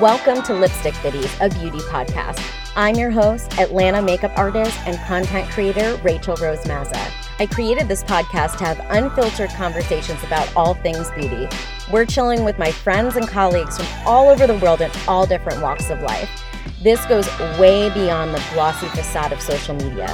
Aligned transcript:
Welcome 0.00 0.42
to 0.42 0.52
Lipstick 0.52 0.92
Biddies, 1.02 1.34
a 1.40 1.48
beauty 1.48 1.78
podcast. 1.78 2.38
I'm 2.76 2.96
your 2.96 3.10
host, 3.10 3.58
Atlanta 3.58 4.02
makeup 4.02 4.30
artist 4.36 4.78
and 4.84 4.98
content 5.06 5.48
creator 5.48 5.98
Rachel 6.04 6.36
Rose 6.36 6.62
Mazza. 6.64 7.10
I 7.38 7.46
created 7.46 7.88
this 7.88 8.04
podcast 8.04 8.58
to 8.58 8.64
have 8.66 8.86
unfiltered 8.90 9.48
conversations 9.50 10.22
about 10.22 10.54
all 10.54 10.74
things 10.74 11.10
beauty. 11.12 11.48
We're 11.90 12.04
chilling 12.04 12.44
with 12.44 12.58
my 12.58 12.70
friends 12.70 13.16
and 13.16 13.26
colleagues 13.26 13.78
from 13.78 13.86
all 14.04 14.28
over 14.28 14.46
the 14.46 14.58
world 14.58 14.82
in 14.82 14.90
all 15.08 15.26
different 15.26 15.62
walks 15.62 15.88
of 15.88 16.02
life. 16.02 16.28
This 16.82 17.02
goes 17.06 17.26
way 17.58 17.88
beyond 17.88 18.34
the 18.34 18.44
glossy 18.52 18.88
facade 18.88 19.32
of 19.32 19.40
social 19.40 19.76
media. 19.76 20.08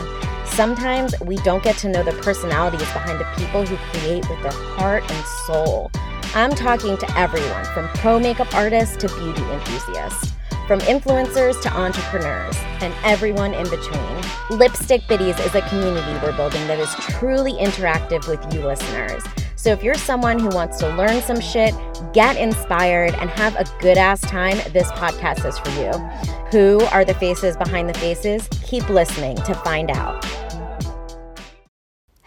Sometimes 0.46 1.19
we 1.23 1.38
don't 1.38 1.64
get 1.64 1.77
to 1.78 1.88
know 1.88 2.05
the 2.05 2.12
personalities 2.23 2.92
behind 2.92 3.19
the 3.19 3.27
people 3.37 3.66
who 3.66 3.77
create 3.98 4.28
with 4.30 4.41
their 4.42 4.52
heart 4.52 5.02
and 5.10 5.27
soul. 5.45 5.91
I'm 6.34 6.52
talking 6.52 6.96
to 6.96 7.18
everyone 7.18 7.64
from 7.66 7.88
pro 7.88 8.18
makeup 8.18 8.54
artists 8.54 8.96
to 8.96 9.09
beauty 9.09 9.42
enthusiasts, 9.42 10.32
from 10.66 10.80
influencers 10.80 11.60
to 11.60 11.70
entrepreneurs, 11.77 12.56
and 12.80 12.95
everyone 13.04 13.52
in 13.52 13.64
between. 13.64 14.23
Lipstick 14.48 15.02
Biddies 15.09 15.38
is 15.40 15.54
a 15.54 15.60
community 15.68 16.10
we're 16.23 16.34
building 16.34 16.66
that 16.68 16.78
is 16.78 16.95
truly 16.95 17.52
interactive 17.52 18.26
with 18.28 18.54
you 18.54 18.66
listeners. 18.66 19.23
So 19.56 19.73
if 19.73 19.82
you're 19.82 19.95
someone 19.95 20.38
who 20.38 20.48
wants 20.48 20.78
to 20.78 20.88
learn 20.96 21.20
some 21.20 21.38
shit, 21.38 21.74
get 22.14 22.38
inspired, 22.38 23.14
and 23.16 23.28
have 23.28 23.54
a 23.56 23.66
good 23.80 23.98
ass 23.98 24.23
time, 24.23 24.56
this 24.73 24.90
podcast 24.92 25.45
is 25.46 25.59
for 25.59 25.70
you. 25.78 25.92
Who 26.51 26.80
are 26.87 27.04
the 27.04 27.14
faces 27.14 27.59
behind 27.59 27.90
the 27.90 27.95
faces? 27.98 28.48
Keep 28.64 28.88
listening 28.88 29.37
to 29.37 29.54
find 29.56 29.90
out. 29.90 30.24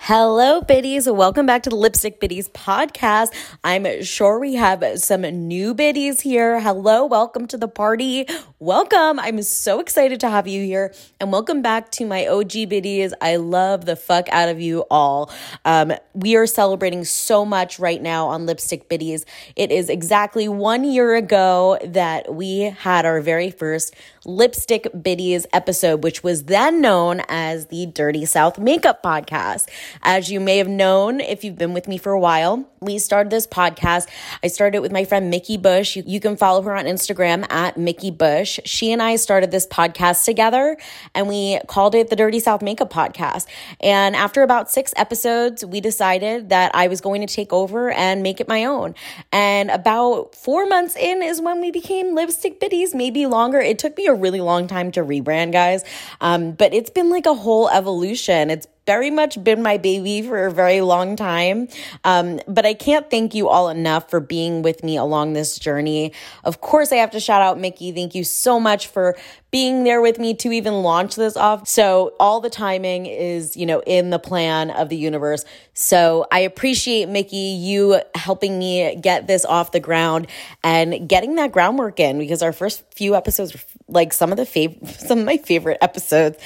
Hello, 0.08 0.62
biddies. 0.62 1.10
Welcome 1.10 1.48
back 1.48 1.64
to 1.64 1.72
the 1.72 1.76
Lipstick 1.76 2.20
Biddies 2.20 2.48
podcast. 2.50 3.34
I'm 3.64 4.04
sure 4.04 4.38
we 4.38 4.54
have 4.54 4.84
some 5.00 5.22
new 5.22 5.74
biddies 5.74 6.22
here. 6.22 6.60
Hello, 6.60 7.08
welcome 7.08 7.48
to 7.48 7.58
the 7.58 7.68
party. 7.68 8.28
Welcome. 8.60 9.20
I'm 9.20 9.42
so 9.42 9.80
excited 9.80 10.20
to 10.20 10.30
have 10.30 10.48
you 10.48 10.64
here. 10.64 10.94
And 11.20 11.32
welcome 11.32 11.64
back 11.64 11.90
to 11.94 12.06
my 12.06 12.28
OG 12.28 12.70
biddies. 12.70 13.16
I 13.20 13.38
love 13.38 13.86
the 13.86 13.96
fuck 13.96 14.30
out 14.30 14.48
of 14.48 14.62
you 14.62 14.86
all. 14.92 15.32
Um, 15.66 15.94
we 16.14 16.36
are 16.36 16.46
celebrating 16.46 17.04
so 17.04 17.44
much 17.44 17.80
right 17.80 18.00
now 18.00 18.28
on 18.28 18.46
Lipstick 18.46 18.88
Biddies. 18.88 19.26
It 19.56 19.72
is 19.72 19.90
exactly 19.90 20.48
one 20.48 20.84
year 20.84 21.16
ago 21.16 21.80
that 21.84 22.32
we 22.36 22.60
had 22.60 23.08
our 23.08 23.22
very 23.22 23.50
first 23.50 23.96
Lipstick 24.24 24.88
Biddies 25.02 25.48
episode, 25.52 26.04
which 26.04 26.24
was 26.24 26.44
then 26.44 26.80
known 26.80 27.24
as 27.28 27.68
the 27.68 27.88
Dirty 27.88 28.26
South 28.26 28.60
Makeup 28.60 29.02
Podcast. 29.02 29.68
As 30.02 30.32
you 30.32 30.40
may 30.40 30.58
have 30.58 30.68
known, 30.68 31.20
if 31.20 31.44
you've 31.44 31.58
been 31.58 31.74
with 31.74 31.88
me 31.88 31.98
for 31.98 32.12
a 32.12 32.20
while, 32.20 32.68
we 32.82 33.00
started 33.00 33.32
this 33.32 33.48
podcast. 33.48 34.08
I 34.44 34.48
started 34.48 34.78
it 34.78 34.82
with 34.82 34.92
my 34.92 35.06
friend 35.06 35.30
Mickey 35.30 35.58
Bush. 35.58 35.96
You, 35.96 36.04
you 36.06 36.20
can 36.20 36.38
follow 36.38 36.62
her 36.62 36.76
on 36.76 36.86
Instagram 36.86 37.50
at 37.52 37.78
Mickey 37.78 38.12
Bush. 38.12 38.60
She 38.66 38.92
and 38.92 39.02
I 39.02 39.16
started 39.16 39.52
this 39.52 39.66
podcast 39.68 40.26
together 40.26 40.78
and 41.14 41.28
we 41.28 41.60
called 41.68 41.96
it 41.96 42.10
the 42.10 42.16
Dirty 42.16 42.40
South 42.40 42.62
Makeup 42.62 42.92
Podcast. 42.92 43.48
And 43.82 44.16
after 44.16 44.44
about 44.44 44.70
six 44.70 44.94
episodes, 44.96 45.66
we 45.66 45.82
decided 45.82 46.50
that 46.50 46.76
I 46.76 46.88
was 46.88 47.02
going 47.02 47.26
to 47.26 47.34
take 47.34 47.52
over 47.52 47.92
and 47.92 48.22
make 48.22 48.40
it 48.40 48.48
my 48.48 48.66
own. 48.66 48.96
And 49.32 49.72
about 49.72 50.36
four 50.36 50.66
months 50.66 50.96
in 50.96 51.24
is 51.24 51.42
when 51.42 51.62
we 51.62 51.72
became 51.72 52.14
Lipstick 52.14 52.60
Biddies, 52.60 52.94
maybe 52.94 53.26
longer. 53.26 53.60
It 53.60 53.80
took 53.80 53.98
me 53.98 54.08
a 54.08 54.14
really 54.14 54.42
long 54.42 54.68
time 54.68 54.92
to 54.92 55.02
rebrand, 55.02 55.52
guys. 55.52 55.84
Um, 56.22 56.52
but 56.52 56.74
it's 56.74 56.90
been 56.90 57.10
like 57.10 57.26
a 57.26 57.34
whole 57.34 57.70
evolution. 57.70 58.50
It's 58.50 58.68
very 58.86 59.10
much 59.10 59.44
been 59.44 59.64
my 59.64 59.78
baby 59.78 60.22
for 60.22 60.46
a 60.46 60.52
very 60.52 60.82
long 60.82 61.16
time. 61.16 61.68
Um, 62.04 62.40
but 62.48 62.66
I 62.66 62.74
can't 62.74 63.10
thank 63.10 63.34
you 63.34 63.50
all 63.50 63.70
enough 63.70 64.10
for 64.10 64.20
being 64.20 64.62
with 64.62 64.84
me 64.84 64.98
along 64.98 65.34
this 65.34 65.58
journey. 65.58 66.14
Of 66.44 66.62
course, 66.62 66.92
I 66.92 66.98
have 66.98 67.12
to 67.12 67.20
shout 67.20 67.42
out 67.42 67.60
Mickey. 67.60 67.92
Thank 67.92 68.14
you 68.14 68.24
so 68.24 68.60
much 68.60 68.88
for 68.88 69.18
being 69.50 69.86
there 69.86 70.02
with 70.02 70.20
me 70.20 70.34
to 70.34 70.52
even 70.52 70.84
launch 70.84 71.16
this 71.16 71.38
off. 71.38 71.68
So 71.68 72.14
all 72.20 72.42
the 72.42 72.50
timing 72.50 73.06
is, 73.06 73.56
you 73.56 73.66
know, 73.66 73.82
in 73.88 74.10
the 74.10 74.20
plan 74.20 74.70
of 74.70 74.90
the 74.90 74.98
universe. 74.98 75.46
So 75.74 76.28
I 76.32 76.40
appreciate 76.40 77.08
Mickey, 77.08 77.38
you 77.38 78.02
helping 78.14 78.60
me 78.60 78.98
get 78.98 79.28
this 79.28 79.46
off 79.46 79.72
the 79.72 79.80
ground 79.80 80.28
and 80.64 81.08
getting 81.08 81.36
that 81.36 81.52
groundwork 81.52 82.00
in 82.00 82.20
because 82.20 82.44
our 82.44 82.54
first 82.54 82.84
few 82.94 83.16
episodes 83.16 83.54
were 83.54 83.62
like 83.88 84.14
some 84.14 84.32
of 84.32 84.38
the 84.38 84.44
fav- 84.44 84.88
some 85.08 85.20
of 85.20 85.26
my 85.26 85.38
favorite 85.38 85.78
episodes. 85.82 86.38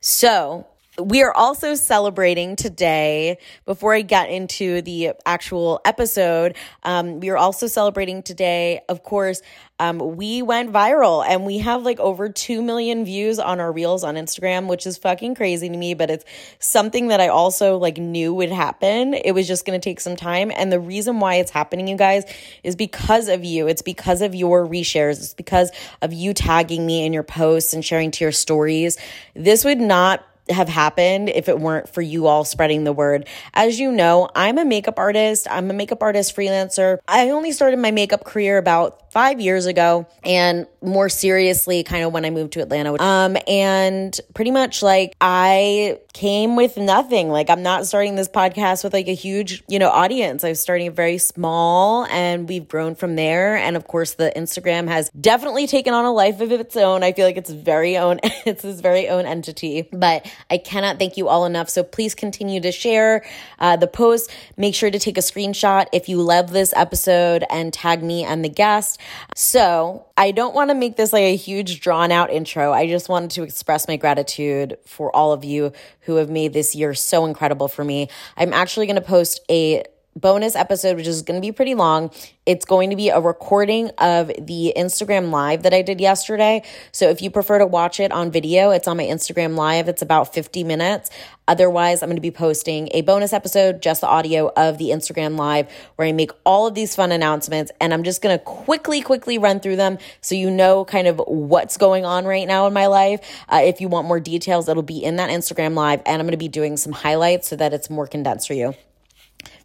So 0.00 0.66
we 0.98 1.22
are 1.22 1.32
also 1.32 1.74
celebrating 1.74 2.54
today, 2.54 3.38
before 3.64 3.94
I 3.94 4.02
get 4.02 4.28
into 4.28 4.82
the 4.82 5.12
actual 5.24 5.80
episode, 5.86 6.54
um, 6.82 7.20
we 7.20 7.30
are 7.30 7.38
also 7.38 7.66
celebrating 7.66 8.22
today, 8.22 8.82
of 8.90 9.02
course, 9.02 9.40
um, 9.78 10.16
we 10.16 10.42
went 10.42 10.70
viral 10.70 11.26
and 11.26 11.44
we 11.44 11.58
have 11.58 11.82
like 11.82 11.98
over 11.98 12.28
2 12.28 12.62
million 12.62 13.04
views 13.04 13.38
on 13.38 13.58
our 13.58 13.72
reels 13.72 14.04
on 14.04 14.14
Instagram, 14.16 14.68
which 14.68 14.86
is 14.86 14.98
fucking 14.98 15.34
crazy 15.34 15.68
to 15.68 15.76
me, 15.76 15.94
but 15.94 16.10
it's 16.10 16.24
something 16.58 17.08
that 17.08 17.20
I 17.20 17.28
also 17.28 17.78
like 17.78 17.96
knew 17.96 18.34
would 18.34 18.52
happen. 18.52 19.14
It 19.14 19.32
was 19.32 19.48
just 19.48 19.64
going 19.64 19.80
to 19.80 19.82
take 19.82 19.98
some 19.98 20.14
time. 20.14 20.52
And 20.54 20.70
the 20.70 20.78
reason 20.78 21.20
why 21.20 21.36
it's 21.36 21.50
happening, 21.50 21.88
you 21.88 21.96
guys, 21.96 22.24
is 22.62 22.76
because 22.76 23.28
of 23.28 23.44
you. 23.44 23.66
It's 23.66 23.82
because 23.82 24.20
of 24.20 24.34
your 24.34 24.66
reshares. 24.68 25.18
It's 25.18 25.34
because 25.34 25.72
of 26.02 26.12
you 26.12 26.34
tagging 26.34 26.86
me 26.86 27.04
in 27.04 27.12
your 27.12 27.24
posts 27.24 27.72
and 27.72 27.84
sharing 27.84 28.10
to 28.12 28.24
your 28.24 28.32
stories. 28.32 28.98
This 29.34 29.64
would 29.64 29.80
not 29.80 30.24
have 30.48 30.68
happened 30.68 31.28
if 31.28 31.48
it 31.48 31.58
weren't 31.58 31.88
for 31.88 32.02
you 32.02 32.26
all 32.26 32.44
spreading 32.44 32.84
the 32.84 32.92
word. 32.92 33.28
As 33.54 33.78
you 33.78 33.92
know, 33.92 34.28
I'm 34.34 34.58
a 34.58 34.64
makeup 34.64 34.98
artist. 34.98 35.46
I'm 35.50 35.70
a 35.70 35.74
makeup 35.74 36.02
artist 36.02 36.34
freelancer. 36.34 36.98
I 37.06 37.30
only 37.30 37.52
started 37.52 37.78
my 37.78 37.90
makeup 37.90 38.24
career 38.24 38.58
about 38.58 39.01
five 39.12 39.42
years 39.42 39.66
ago 39.66 40.06
and 40.24 40.66
more 40.80 41.10
seriously 41.10 41.82
kind 41.82 42.02
of 42.02 42.14
when 42.14 42.24
I 42.24 42.30
moved 42.30 42.54
to 42.54 42.62
Atlanta. 42.62 42.98
Um, 42.98 43.36
and 43.46 44.18
pretty 44.32 44.50
much 44.50 44.82
like 44.82 45.14
I 45.20 45.98
came 46.14 46.56
with 46.56 46.78
nothing. 46.78 47.28
Like 47.28 47.50
I'm 47.50 47.62
not 47.62 47.86
starting 47.86 48.14
this 48.14 48.28
podcast 48.28 48.82
with 48.84 48.94
like 48.94 49.08
a 49.08 49.14
huge, 49.14 49.62
you 49.68 49.78
know, 49.78 49.90
audience. 49.90 50.44
I 50.44 50.48
was 50.48 50.62
starting 50.62 50.90
very 50.92 51.18
small 51.18 52.06
and 52.06 52.48
we've 52.48 52.66
grown 52.66 52.94
from 52.94 53.14
there. 53.16 53.54
And 53.54 53.76
of 53.76 53.86
course 53.86 54.14
the 54.14 54.32
Instagram 54.34 54.88
has 54.88 55.10
definitely 55.10 55.66
taken 55.66 55.92
on 55.92 56.06
a 56.06 56.12
life 56.12 56.40
of 56.40 56.50
its 56.50 56.74
own. 56.78 57.02
I 57.02 57.12
feel 57.12 57.26
like 57.26 57.36
it's 57.36 57.50
very 57.50 57.98
own, 57.98 58.18
it's 58.24 58.62
this 58.62 58.80
very 58.80 59.10
own 59.10 59.26
entity, 59.26 59.90
but 59.92 60.26
I 60.50 60.56
cannot 60.56 60.98
thank 60.98 61.18
you 61.18 61.28
all 61.28 61.44
enough. 61.44 61.68
So 61.68 61.82
please 61.82 62.14
continue 62.14 62.62
to 62.62 62.72
share 62.72 63.26
uh, 63.58 63.76
the 63.76 63.86
post. 63.86 64.30
Make 64.56 64.74
sure 64.74 64.90
to 64.90 64.98
take 64.98 65.18
a 65.18 65.22
screenshot 65.22 65.86
if 65.92 66.08
you 66.08 66.22
love 66.22 66.50
this 66.50 66.72
episode 66.74 67.44
and 67.50 67.74
tag 67.74 68.02
me 68.02 68.24
and 68.24 68.42
the 68.42 68.48
guest. 68.48 69.00
So 69.34 70.06
I 70.16 70.30
don't 70.30 70.54
want 70.54 70.70
to 70.70 70.74
make 70.74 70.96
this 70.96 71.12
like 71.12 71.22
a 71.22 71.36
huge 71.36 71.80
drawn 71.80 72.12
out 72.12 72.30
intro. 72.30 72.72
I 72.72 72.86
just 72.86 73.08
wanted 73.08 73.30
to 73.32 73.42
express 73.42 73.88
my 73.88 73.96
gratitude 73.96 74.78
for 74.84 75.14
all 75.14 75.32
of 75.32 75.44
you 75.44 75.72
who 76.02 76.16
have 76.16 76.30
made 76.30 76.52
this 76.52 76.74
year 76.74 76.94
so 76.94 77.24
incredible 77.24 77.68
for 77.68 77.84
me. 77.84 78.08
I'm 78.36 78.52
actually 78.52 78.86
going 78.86 78.96
to 78.96 79.02
post 79.02 79.40
a 79.50 79.84
bonus 80.16 80.54
episode, 80.54 80.96
which 80.96 81.06
is 81.06 81.22
going 81.22 81.40
to 81.40 81.46
be 81.46 81.52
pretty 81.52 81.74
long. 81.74 82.10
It's 82.44 82.64
going 82.64 82.90
to 82.90 82.96
be 82.96 83.08
a 83.08 83.20
recording 83.20 83.90
of 83.98 84.28
the 84.38 84.72
Instagram 84.76 85.30
live 85.30 85.62
that 85.62 85.72
I 85.72 85.82
did 85.82 86.00
yesterday. 86.00 86.62
So 86.90 87.08
if 87.08 87.22
you 87.22 87.30
prefer 87.30 87.58
to 87.58 87.66
watch 87.66 88.00
it 88.00 88.12
on 88.12 88.30
video, 88.30 88.70
it's 88.70 88.88
on 88.88 88.96
my 88.96 89.04
Instagram 89.04 89.56
live. 89.56 89.88
It's 89.88 90.02
about 90.02 90.34
50 90.34 90.64
minutes. 90.64 91.10
Otherwise, 91.48 92.02
I'm 92.02 92.08
going 92.08 92.16
to 92.16 92.22
be 92.22 92.30
posting 92.30 92.88
a 92.92 93.02
bonus 93.02 93.32
episode, 93.32 93.82
just 93.82 94.00
the 94.00 94.06
audio 94.06 94.52
of 94.56 94.78
the 94.78 94.90
Instagram 94.90 95.36
live, 95.36 95.68
where 95.96 96.06
I 96.06 96.12
make 96.12 96.30
all 96.44 96.66
of 96.66 96.74
these 96.74 96.94
fun 96.94 97.10
announcements. 97.10 97.72
And 97.80 97.94
I'm 97.94 98.02
just 98.02 98.22
going 98.22 98.36
to 98.36 98.44
quickly, 98.44 99.02
quickly 99.02 99.38
run 99.38 99.60
through 99.60 99.76
them 99.76 99.98
so 100.20 100.34
you 100.34 100.50
know 100.50 100.84
kind 100.84 101.06
of 101.08 101.22
what's 101.26 101.76
going 101.76 102.04
on 102.04 102.24
right 102.24 102.46
now 102.46 102.66
in 102.66 102.72
my 102.72 102.86
life. 102.86 103.20
Uh, 103.48 103.62
if 103.64 103.80
you 103.80 103.88
want 103.88 104.06
more 104.06 104.20
details, 104.20 104.68
it'll 104.68 104.82
be 104.82 105.02
in 105.02 105.16
that 105.16 105.30
Instagram 105.30 105.74
live. 105.74 106.02
And 106.06 106.20
I'm 106.20 106.26
going 106.26 106.32
to 106.32 106.36
be 106.36 106.48
doing 106.48 106.76
some 106.76 106.92
highlights 106.92 107.48
so 107.48 107.56
that 107.56 107.72
it's 107.72 107.88
more 107.88 108.06
condensed 108.06 108.46
for 108.46 108.54
you. 108.54 108.74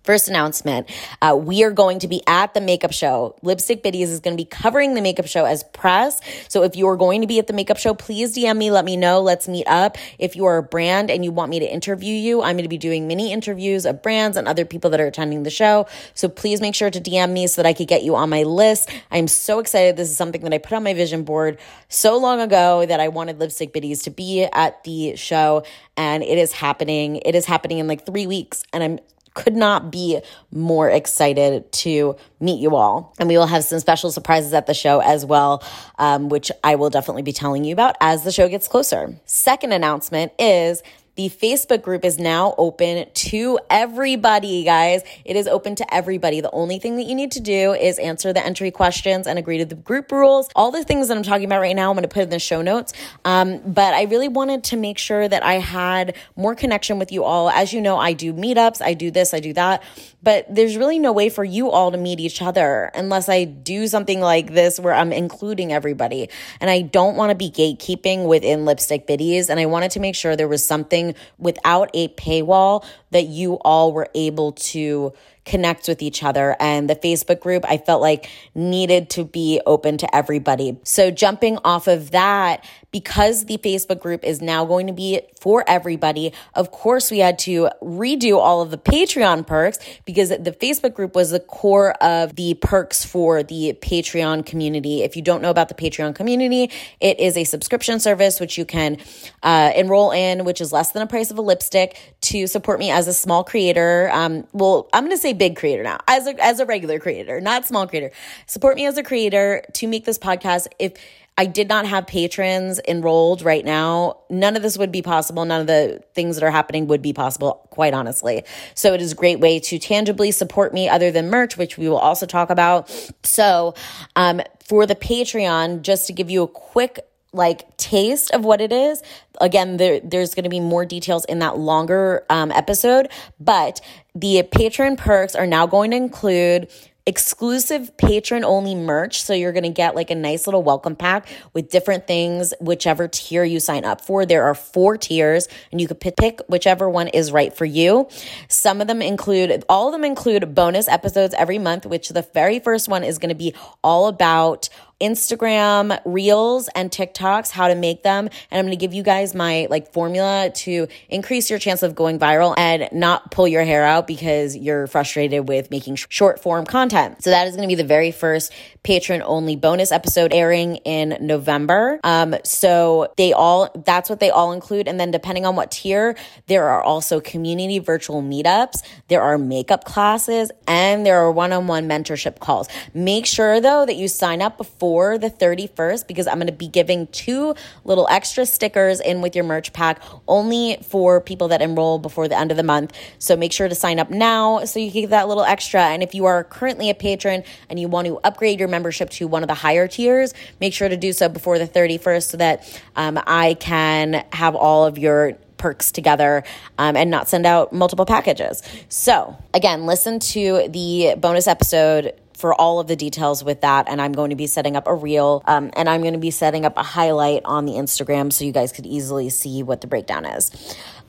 First 0.08 0.30
announcement 0.30 0.90
uh, 1.22 1.36
we 1.38 1.66
are 1.66 1.72
going 1.72 2.00
to 2.00 2.08
be 2.08 2.24
at 2.28 2.54
the 2.54 2.62
makeup 2.62 2.94
show. 2.94 3.36
Lipstick 3.42 3.84
Biddies 3.84 4.10
is 4.10 4.22
going 4.22 4.38
to 4.38 4.42
be 4.42 4.48
covering 4.48 4.94
the 4.94 5.02
makeup 5.02 5.28
show 5.28 5.44
as 5.44 5.66
press. 5.66 6.22
So 6.48 6.64
if 6.64 6.78
you 6.78 6.88
are 6.88 6.96
going 6.96 7.20
to 7.20 7.28
be 7.28 7.40
at 7.40 7.48
the 7.48 7.54
makeup 7.54 7.76
show, 7.76 7.94
please 7.94 8.34
DM 8.34 8.56
me, 8.56 8.72
let 8.72 8.86
me 8.86 8.96
know. 8.96 9.22
Let's 9.22 9.50
meet 9.50 9.68
up. 9.68 9.98
If 10.18 10.38
you 10.38 10.46
are 10.46 10.56
a 10.56 10.64
brand 10.64 11.12
and 11.12 11.26
you 11.26 11.34
want 11.34 11.50
me 11.50 11.60
to 11.60 11.66
interview 11.66 12.14
you, 12.14 12.42
I'm 12.42 12.56
going 12.56 12.64
to 12.64 12.70
be 12.70 12.78
doing 12.78 13.06
mini 13.06 13.34
interviews 13.34 13.86
of 13.86 14.02
brands 14.02 14.38
and 14.38 14.48
other 14.48 14.64
people 14.64 14.90
that 14.92 15.02
are 15.02 15.08
attending 15.08 15.44
the 15.44 15.50
show. 15.50 15.88
So 16.14 16.30
please 16.30 16.62
make 16.62 16.74
sure 16.74 16.90
to 16.90 17.02
DM 17.02 17.34
me 17.34 17.46
so 17.48 17.62
that 17.62 17.68
I 17.68 17.74
could 17.74 17.90
get 17.90 18.04
you 18.04 18.16
on 18.16 18.30
my 18.30 18.44
list. 18.44 18.90
I'm 19.12 19.28
so 19.28 19.60
excited. 19.60 19.98
This 19.98 20.10
is 20.10 20.16
something 20.16 20.40
that 20.44 20.54
I 20.54 20.58
put 20.58 20.72
on 20.72 20.84
my 20.84 20.94
vision 20.94 21.24
board 21.24 21.60
so 21.90 22.18
long 22.18 22.40
ago 22.40 22.86
that 22.86 23.02
I 23.02 23.10
wanted 23.10 23.40
Lipstick 23.40 23.74
Biddies 23.74 24.04
to 24.04 24.10
be 24.10 24.44
at 24.46 24.86
the 24.86 25.18
show. 25.18 25.66
And 25.98 26.24
it 26.24 26.38
is 26.38 26.54
happening. 26.54 27.18
It 27.26 27.36
is 27.36 27.46
happening 27.46 27.80
in 27.80 27.90
like 27.90 28.06
three 28.06 28.26
weeks. 28.26 28.64
And 28.72 28.82
I'm 28.82 29.00
could 29.38 29.56
not 29.56 29.92
be 29.92 30.20
more 30.52 30.90
excited 30.90 31.72
to 31.72 32.16
meet 32.40 32.60
you 32.60 32.76
all. 32.76 33.14
And 33.20 33.30
we 33.30 33.38
will 33.38 33.46
have 33.46 33.64
some 33.64 33.80
special 33.80 34.12
surprises 34.12 34.52
at 34.52 34.66
the 34.66 34.74
show 34.74 35.00
as 35.00 35.24
well, 35.24 35.64
um, 36.00 36.28
which 36.28 36.52
I 36.64 36.74
will 36.74 36.90
definitely 36.90 37.22
be 37.22 37.34
telling 37.34 37.64
you 37.64 37.72
about 37.72 37.96
as 38.02 38.24
the 38.24 38.32
show 38.32 38.50
gets 38.50 38.68
closer. 38.68 39.16
Second 39.26 39.74
announcement 39.74 40.32
is 40.40 40.82
the 41.18 41.30
Facebook 41.30 41.82
group 41.82 42.06
is 42.06 42.20
now 42.20 42.54
open 42.60 43.08
to 43.12 43.60
everybody, 43.72 44.64
guys. 44.64 45.02
It 45.26 45.36
is 45.36 45.48
open 45.48 45.74
to 45.76 45.94
everybody. 45.94 46.42
The 46.42 46.52
only 46.52 46.78
thing 46.78 46.96
that 46.98 47.04
you 47.04 47.16
need 47.16 47.32
to 47.32 47.40
do 47.40 47.74
is 47.74 47.98
answer 47.98 48.34
the 48.34 48.46
entry 48.46 48.70
questions 48.70 49.26
and 49.26 49.40
agree 49.40 49.58
to 49.58 49.66
the 49.66 49.76
group 49.76 50.12
rules. 50.12 50.48
All 50.56 50.70
the 50.70 50.84
things 50.84 51.08
that 51.08 51.18
I'm 51.18 51.24
talking 51.24 51.46
about 51.46 51.60
right 51.60 51.76
now, 51.76 51.90
I'm 51.90 51.96
going 51.96 52.04
to 52.04 52.08
put 52.08 52.22
in 52.22 52.30
the 52.30 52.38
show 52.38 52.62
notes. 52.62 52.94
Um, 53.26 53.60
but 53.66 53.96
I 53.96 54.04
really 54.04 54.28
wanted 54.28 54.64
to 54.66 54.78
make 54.78 55.00
sure 55.00 55.28
that 55.28 55.44
I 55.44 55.56
had 55.56 56.16
more 56.36 56.54
connection 56.54 57.00
with 57.00 57.12
you 57.12 57.24
all. 57.24 57.50
As 57.50 57.74
you 57.74 57.82
know, 57.82 57.98
I 57.98 58.14
do 58.14 58.32
meetups, 58.32 58.80
I 58.80 58.94
do 58.94 59.10
this, 59.10 59.34
I 59.34 59.40
do 59.40 59.54
that, 59.54 59.82
but 60.28 60.46
there's 60.54 60.76
really 60.76 61.00
no 61.00 61.14
way 61.14 61.30
for 61.30 61.46
you 61.46 61.72
all 61.72 61.90
to 61.90 61.98
meet 61.98 62.20
each 62.20 62.42
other 62.42 62.92
unless 62.94 63.30
I 63.30 63.46
do 63.46 63.88
something 63.88 64.20
like 64.20 64.54
this 64.54 64.78
where 64.78 64.94
I'm 64.94 65.14
including 65.14 65.72
everybody. 65.72 66.28
And 66.60 66.70
I 66.70 66.82
don't 66.82 67.16
want 67.16 67.30
to 67.30 67.36
be 67.36 67.50
gatekeeping 67.50 68.28
within 68.28 68.66
Lipstick 68.66 69.08
Biddies. 69.08 69.50
And 69.50 69.58
I 69.58 69.68
wanted 69.68 69.92
to 69.92 70.02
make 70.02 70.16
sure 70.16 70.36
there 70.36 70.50
was 70.50 70.66
something 70.66 71.16
without 71.38 71.90
a 71.94 72.10
paywall 72.10 72.84
that 73.12 73.28
you 73.28 73.54
all 73.62 73.94
were 73.94 74.10
able 74.16 74.52
to 74.52 75.14
connect 75.48 75.88
with 75.88 76.02
each 76.02 76.22
other. 76.24 76.56
And 76.60 76.90
the 76.90 76.96
Facebook 76.96 77.40
group, 77.40 77.66
I 77.68 77.78
felt 77.78 78.02
like 78.02 78.30
needed 78.54 79.10
to 79.12 79.24
be 79.24 79.62
open 79.66 79.98
to 79.98 80.16
everybody. 80.16 80.78
So 80.84 81.10
jumping 81.10 81.58
off 81.64 81.88
of 81.88 82.12
that, 82.12 82.64
because 82.92 83.46
the 83.46 83.58
Facebook 83.58 84.00
group 84.00 84.24
is 84.24 84.42
now 84.42 84.66
going 84.66 84.88
to 84.88 84.94
be 84.94 85.22
for 85.40 85.64
everybody, 85.68 86.34
of 86.54 86.72
course, 86.72 87.12
we 87.12 87.20
had 87.20 87.38
to 87.40 87.70
redo 87.82 88.38
all 88.38 88.62
of 88.62 88.72
the 88.72 88.78
Patreon 88.78 89.46
perks 89.46 89.80
because 90.06 90.30
the 90.30 90.56
Facebook 90.60 90.94
group 90.94 91.16
was 91.16 91.32
the 91.32 91.40
core 91.40 91.92
of 92.02 92.36
the 92.36 92.56
perks 92.56 93.06
for 93.06 93.44
the 93.44 93.78
Patreon 93.82 94.46
community. 94.46 95.04
If 95.04 95.16
you 95.16 95.22
don't 95.22 95.42
know 95.42 95.50
about 95.50 95.70
the 95.70 95.76
Patreon 95.76 96.16
community, 96.16 96.72
it 97.00 97.20
is 97.20 97.38
a 97.38 97.44
subscription 97.44 98.00
service 98.00 98.40
which 98.40 98.58
you 98.58 98.66
can 98.66 98.98
uh, 99.44 99.72
enroll 99.76 100.12
in, 100.12 100.44
which 100.44 100.60
is 100.60 100.74
less 100.74 100.92
than 100.92 101.02
a 101.02 101.08
price 101.08 101.30
of 101.30 101.38
a 101.38 101.42
lipstick 101.42 101.98
to 102.22 102.48
support 102.48 102.80
me 102.80 102.90
as 102.90 103.08
a 103.08 103.14
small 103.14 103.44
creator. 103.44 104.10
Um, 104.12 104.48
well, 104.54 104.90
I'm 104.94 105.04
going 105.04 105.16
to 105.16 105.22
say 105.22 105.34
big 105.38 105.56
creator 105.56 105.84
now, 105.84 106.00
as 106.08 106.28
a, 106.28 106.44
as 106.44 106.60
a 106.60 106.66
regular 106.66 107.00
creator, 107.00 107.40
not 107.40 107.66
small 107.66 107.88
creator. 107.88 108.12
Support 108.46 108.76
me 108.76 108.86
as 108.86 108.98
a 108.98 109.04
creator 109.04 109.64
to 109.74 109.88
make 109.88 110.06
this 110.06 110.18
podcast. 110.18 110.68
If 110.80 110.94
I 111.40 111.46
did 111.46 111.70
not 111.70 111.86
have 111.86 112.08
patrons 112.08 112.80
enrolled 112.88 113.44
right 113.44 113.64
now, 113.64 114.22
none 114.28 114.56
of 114.56 114.64
this 114.64 114.76
would 114.76 114.92
be 114.92 115.04
possible. 115.04 115.46
None 115.46 115.62
of 115.62 115.68
the 115.68 116.04
things 116.16 116.36
that 116.36 116.44
are 116.44 116.50
happening 116.50 116.88
would 116.88 117.04
be 117.04 117.14
possible, 117.14 117.68
quite 117.70 117.94
honestly. 117.94 118.44
So 118.74 118.94
it 118.94 119.02
is 119.02 119.12
a 119.12 119.16
great 119.16 119.40
way 119.40 119.60
to 119.60 119.78
tangibly 119.78 120.32
support 120.32 120.74
me 120.74 120.90
other 120.90 121.12
than 121.12 121.30
merch, 121.30 121.56
which 121.56 121.78
we 121.78 121.88
will 121.90 122.00
also 122.00 122.26
talk 122.26 122.50
about. 122.50 122.90
So, 123.24 123.76
um, 124.16 124.42
for 124.66 124.86
the 124.86 124.96
Patreon, 124.96 125.84
just 125.84 126.08
to 126.08 126.14
give 126.14 126.30
you 126.30 126.44
a 126.44 126.48
quick 126.48 127.07
like 127.34 127.76
taste 127.78 128.32
of 128.32 128.46
what 128.46 128.62
it 128.62 128.72
is 128.72 129.02
again 129.42 129.78
there, 129.78 130.00
there's 130.00 130.34
going 130.34 130.44
to 130.44 130.50
be 130.50 130.60
more 130.60 130.86
details 130.86 131.26
in 131.26 131.40
that 131.40 131.58
longer 131.58 132.26
um, 132.30 132.52
episode 132.52 133.10
but 133.40 133.82
the 134.16 134.44
patron 134.52 134.96
perks 134.96 135.36
are 135.36 135.48
now 135.48 135.68
going 135.68 135.92
to 135.92 135.98
include 135.98 136.68
exclusive 137.08 137.96
patron 137.96 138.44
only 138.44 138.76
merch. 138.76 139.24
So 139.24 139.34
you're 139.34 139.54
going 139.54 139.64
to 139.64 139.70
get 139.70 139.96
like 139.96 140.12
a 140.12 140.16
nice 140.16 140.46
little 140.46 140.62
welcome 140.62 140.96
pack 140.96 141.26
with 141.54 141.70
different 141.70 142.06
things, 142.06 142.54
whichever 142.60 143.08
tier 143.08 143.46
you 143.46 143.62
sign 143.62 143.86
up 143.86 144.02
for. 144.02 144.26
There 144.26 144.44
are 144.44 144.54
four 144.54 144.98
tiers 144.98 145.48
and 145.72 145.80
you 145.80 145.88
could 145.88 146.02
pick 146.02 146.42
whichever 146.50 146.90
one 146.90 147.08
is 147.08 147.32
right 147.32 147.56
for 147.56 147.64
you. 147.64 148.10
Some 148.50 148.82
of 148.82 148.88
them 148.88 149.02
include, 149.02 149.64
all 149.70 149.88
of 149.88 149.94
them 149.94 150.04
include 150.04 150.54
bonus 150.54 150.90
episodes 150.90 151.34
every 151.38 151.58
month, 151.58 151.86
which 151.86 152.10
the 152.10 152.24
very 152.34 152.60
first 152.60 152.90
one 152.90 153.06
is 153.06 153.18
going 153.18 153.30
to 153.30 153.36
be 153.36 153.56
all 153.82 154.08
about 154.08 154.68
Instagram 155.00 156.00
reels 156.06 156.70
and 156.76 156.90
TikToks, 156.90 157.52
how 157.52 157.68
to 157.68 157.76
make 157.76 158.04
them. 158.04 158.30
And 158.50 158.60
I'm 158.60 158.66
going 158.66 158.78
to 158.78 158.80
give 158.80 158.94
you 158.94 159.04
guys 159.04 159.36
my 159.36 159.68
like 159.70 159.94
formula 159.94 160.52
to 160.56 160.88
increase 161.10 161.50
your 161.50 161.60
chance 161.60 161.84
of 161.84 161.96
going 161.96 162.20
viral 162.20 162.56
and 162.58 162.90
not 162.92 163.32
pull 163.32 163.48
your 163.48 163.64
hair 163.64 163.84
out 163.84 164.08
because 164.08 164.56
you're 164.56 164.88
frustrated 164.88 165.48
with 165.48 165.70
making 165.72 165.96
short 165.96 166.42
form 166.42 166.66
content. 166.66 167.24
So 167.24 167.30
that 167.30 167.48
is 167.48 167.56
going 167.56 167.68
to 167.68 167.76
be 167.76 167.82
the 167.82 167.88
very 167.88 168.12
first 168.12 168.52
patron 168.84 169.22
only 169.24 169.56
bonus 169.56 169.92
episode 169.92 170.34
airing 170.34 170.78
in 170.78 171.18
November. 171.20 172.00
Um, 172.04 172.36
so 172.44 173.14
they 173.18 173.34
all, 173.34 173.70
that's 173.86 174.10
what 174.10 174.20
they 174.20 174.30
all 174.30 174.52
include. 174.52 174.88
And 174.88 175.00
then 175.00 175.12
depending 175.12 175.46
on 175.46 175.56
what 175.56 175.72
tier, 175.72 176.16
there 176.48 176.70
are 176.70 176.82
also 176.82 177.20
community 177.20 177.80
virtual 177.80 178.24
meetups, 178.24 178.82
there 179.10 179.22
are 179.22 179.38
makeup 179.38 179.84
classes, 179.84 180.52
and 180.68 181.06
there 181.06 181.20
are 181.20 181.32
one 181.32 181.52
on 181.52 181.68
one 181.68 181.88
mentorship 181.88 182.40
calls. 182.40 182.68
Make 182.94 183.26
sure 183.26 183.60
though 183.60 183.86
that 183.86 183.96
you 183.96 184.08
sign 184.08 184.42
up 184.42 184.58
before 184.88 185.18
the 185.18 185.30
31st 185.30 186.08
because 186.08 186.28
I'm 186.28 186.36
going 186.36 186.48
to 186.48 186.54
be 186.54 186.70
giving 186.70 187.08
two 187.08 187.56
little 187.84 188.08
extra 188.10 188.46
stickers 188.46 189.02
in 189.02 189.22
with 189.22 189.36
your 189.36 189.44
merch 189.44 189.74
pack 189.74 190.02
only 190.30 190.78
for 190.82 191.20
people 191.20 191.50
that 191.50 191.62
enroll 191.62 192.00
before 192.00 192.30
the 192.30 192.38
end 192.40 192.52
of 192.52 192.58
the 192.58 192.64
month. 192.64 192.94
So 193.20 193.36
make 193.36 193.52
sure 193.52 193.68
to 193.68 193.76
sign 193.76 194.00
up 194.00 194.10
now 194.10 194.64
so 194.64 194.80
you 194.80 194.90
can 194.90 195.02
get 195.02 195.10
that 195.10 195.28
little 195.28 195.44
extra. 195.44 195.82
And 195.82 196.02
if 196.02 196.16
you 196.16 196.24
are 196.24 196.46
currently 196.46 196.90
a 196.90 196.96
patron 196.96 197.44
and 197.70 197.78
you 197.78 197.90
want 197.90 198.08
to 198.08 198.18
upgrade 198.24 198.60
your 198.60 198.70
membership 198.70 199.10
to 199.10 199.28
one 199.28 199.44
of 199.44 199.50
the 199.50 199.56
higher 199.56 199.90
tiers, 199.90 200.34
make 200.62 200.74
sure 200.74 200.88
to 200.88 200.96
do 200.96 201.12
so 201.12 201.28
before 201.28 201.60
the 201.60 201.68
31st 201.68 202.24
so 202.24 202.38
that 202.38 202.82
um, 202.96 203.20
I 203.28 203.56
can 203.56 204.26
have 204.32 204.56
all 204.56 204.86
of 204.86 204.98
your 204.98 205.34
perks 205.58 205.92
together 205.92 206.46
um, 206.78 206.96
and 206.96 207.12
not 207.12 207.28
send 207.28 207.46
out 207.46 207.74
multiple 207.74 208.06
packages. 208.06 208.64
So, 208.88 209.36
again, 209.54 209.86
listen 209.86 210.20
to 210.20 210.70
the 210.70 211.16
bonus 211.18 211.46
episode 211.46 212.14
for 212.38 212.54
all 212.54 212.80
of 212.80 212.88
the 212.88 212.96
details 212.96 213.44
with 213.44 213.62
that. 213.62 213.90
And 213.90 214.00
I'm 214.00 214.14
going 214.14 214.30
to 214.30 214.36
be 214.36 214.48
setting 214.48 214.76
up 214.76 214.88
a 214.88 214.94
reel 214.94 215.42
um, 215.46 215.72
and 215.74 215.90
I'm 215.90 216.02
going 216.02 216.14
to 216.14 216.20
be 216.20 216.32
setting 216.32 216.66
up 216.66 216.78
a 216.78 216.84
highlight 216.84 217.42
on 217.46 217.66
the 217.66 217.74
Instagram 217.74 218.32
so 218.32 218.46
you 218.46 218.52
guys 218.52 218.72
could 218.72 218.86
easily 218.86 219.30
see 219.30 219.64
what 219.64 219.82
the 219.82 219.88
breakdown 219.88 220.26
is. 220.26 220.52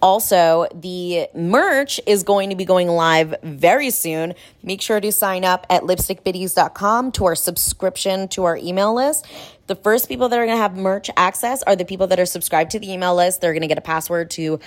Also, 0.01 0.67
the 0.75 1.27
merch 1.35 2.01
is 2.07 2.23
going 2.23 2.51
to 2.51 2.57
be 2.57 2.65
going 2.65 2.89
live 2.89 3.35
very 3.43 3.91
soon. 3.91 4.35
Make 4.63 4.81
sure 4.81 5.01
to 5.01 5.11
sign 5.11 5.45
up 5.45 5.67
at 5.69 5.83
lipstickbiddies.com 5.83 7.13
to 7.13 7.25
our 7.27 7.35
subscription 7.35 8.29
to 8.29 8.45
our 8.45 8.57
email 8.57 8.95
list. 8.95 9.27
The 9.67 9.75
first 9.75 10.09
people 10.09 10.29
that 10.29 10.39
are 10.39 10.47
going 10.47 10.57
to 10.57 10.63
have 10.63 10.77
merch 10.77 11.11
access 11.17 11.63
are 11.65 11.77
the 11.77 11.85
people 11.85 12.07
that 12.07 12.21
are 12.21 12.27
subscribed 12.27 12.71
to 12.71 12.79
the 12.79 12.91
email 12.91 13.15
list. 13.15 13.41
They're 13.41 13.53
going 13.53 13.63
to 13.63 13.69
get 13.69 13.77
a 13.77 13.83
password 13.83 14.31
to 14.33 14.61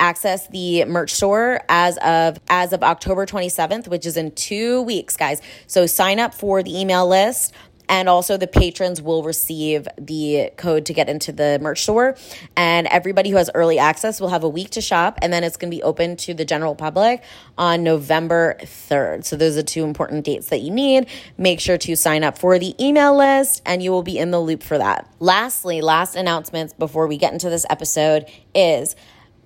access 0.00 0.46
the 0.48 0.84
merch 0.84 1.12
store 1.12 1.60
as 1.68 1.96
of 1.98 2.38
as 2.48 2.72
of 2.72 2.82
October 2.82 3.26
27th, 3.26 3.88
which 3.88 4.06
is 4.06 4.16
in 4.16 4.30
2 4.32 4.82
weeks, 4.82 5.16
guys. 5.16 5.40
So 5.66 5.86
sign 5.86 6.18
up 6.20 6.34
for 6.34 6.62
the 6.62 6.78
email 6.78 7.08
list 7.08 7.54
and 7.88 8.08
also 8.08 8.36
the 8.36 8.46
patrons 8.46 9.00
will 9.00 9.22
receive 9.22 9.88
the 9.96 10.50
code 10.56 10.86
to 10.86 10.92
get 10.92 11.08
into 11.08 11.32
the 11.32 11.58
merch 11.60 11.82
store 11.82 12.16
and 12.56 12.86
everybody 12.88 13.30
who 13.30 13.36
has 13.36 13.50
early 13.54 13.78
access 13.78 14.20
will 14.20 14.28
have 14.28 14.44
a 14.44 14.48
week 14.48 14.70
to 14.70 14.80
shop 14.80 15.18
and 15.22 15.32
then 15.32 15.42
it's 15.42 15.56
going 15.56 15.70
to 15.70 15.76
be 15.76 15.82
open 15.82 16.16
to 16.16 16.34
the 16.34 16.44
general 16.44 16.74
public 16.74 17.22
on 17.56 17.82
November 17.82 18.56
3rd. 18.60 19.24
So 19.24 19.36
those 19.36 19.56
are 19.56 19.62
two 19.62 19.84
important 19.84 20.24
dates 20.24 20.48
that 20.48 20.60
you 20.60 20.70
need. 20.70 21.08
Make 21.36 21.60
sure 21.60 21.78
to 21.78 21.96
sign 21.96 22.24
up 22.24 22.36
for 22.36 22.58
the 22.58 22.74
email 22.84 23.16
list 23.16 23.62
and 23.64 23.82
you 23.82 23.90
will 23.90 24.02
be 24.02 24.18
in 24.18 24.30
the 24.30 24.40
loop 24.40 24.62
for 24.62 24.78
that. 24.78 25.10
Lastly, 25.18 25.80
last 25.80 26.14
announcements 26.14 26.74
before 26.74 27.06
we 27.06 27.16
get 27.16 27.32
into 27.32 27.48
this 27.48 27.64
episode 27.70 28.26
is 28.54 28.96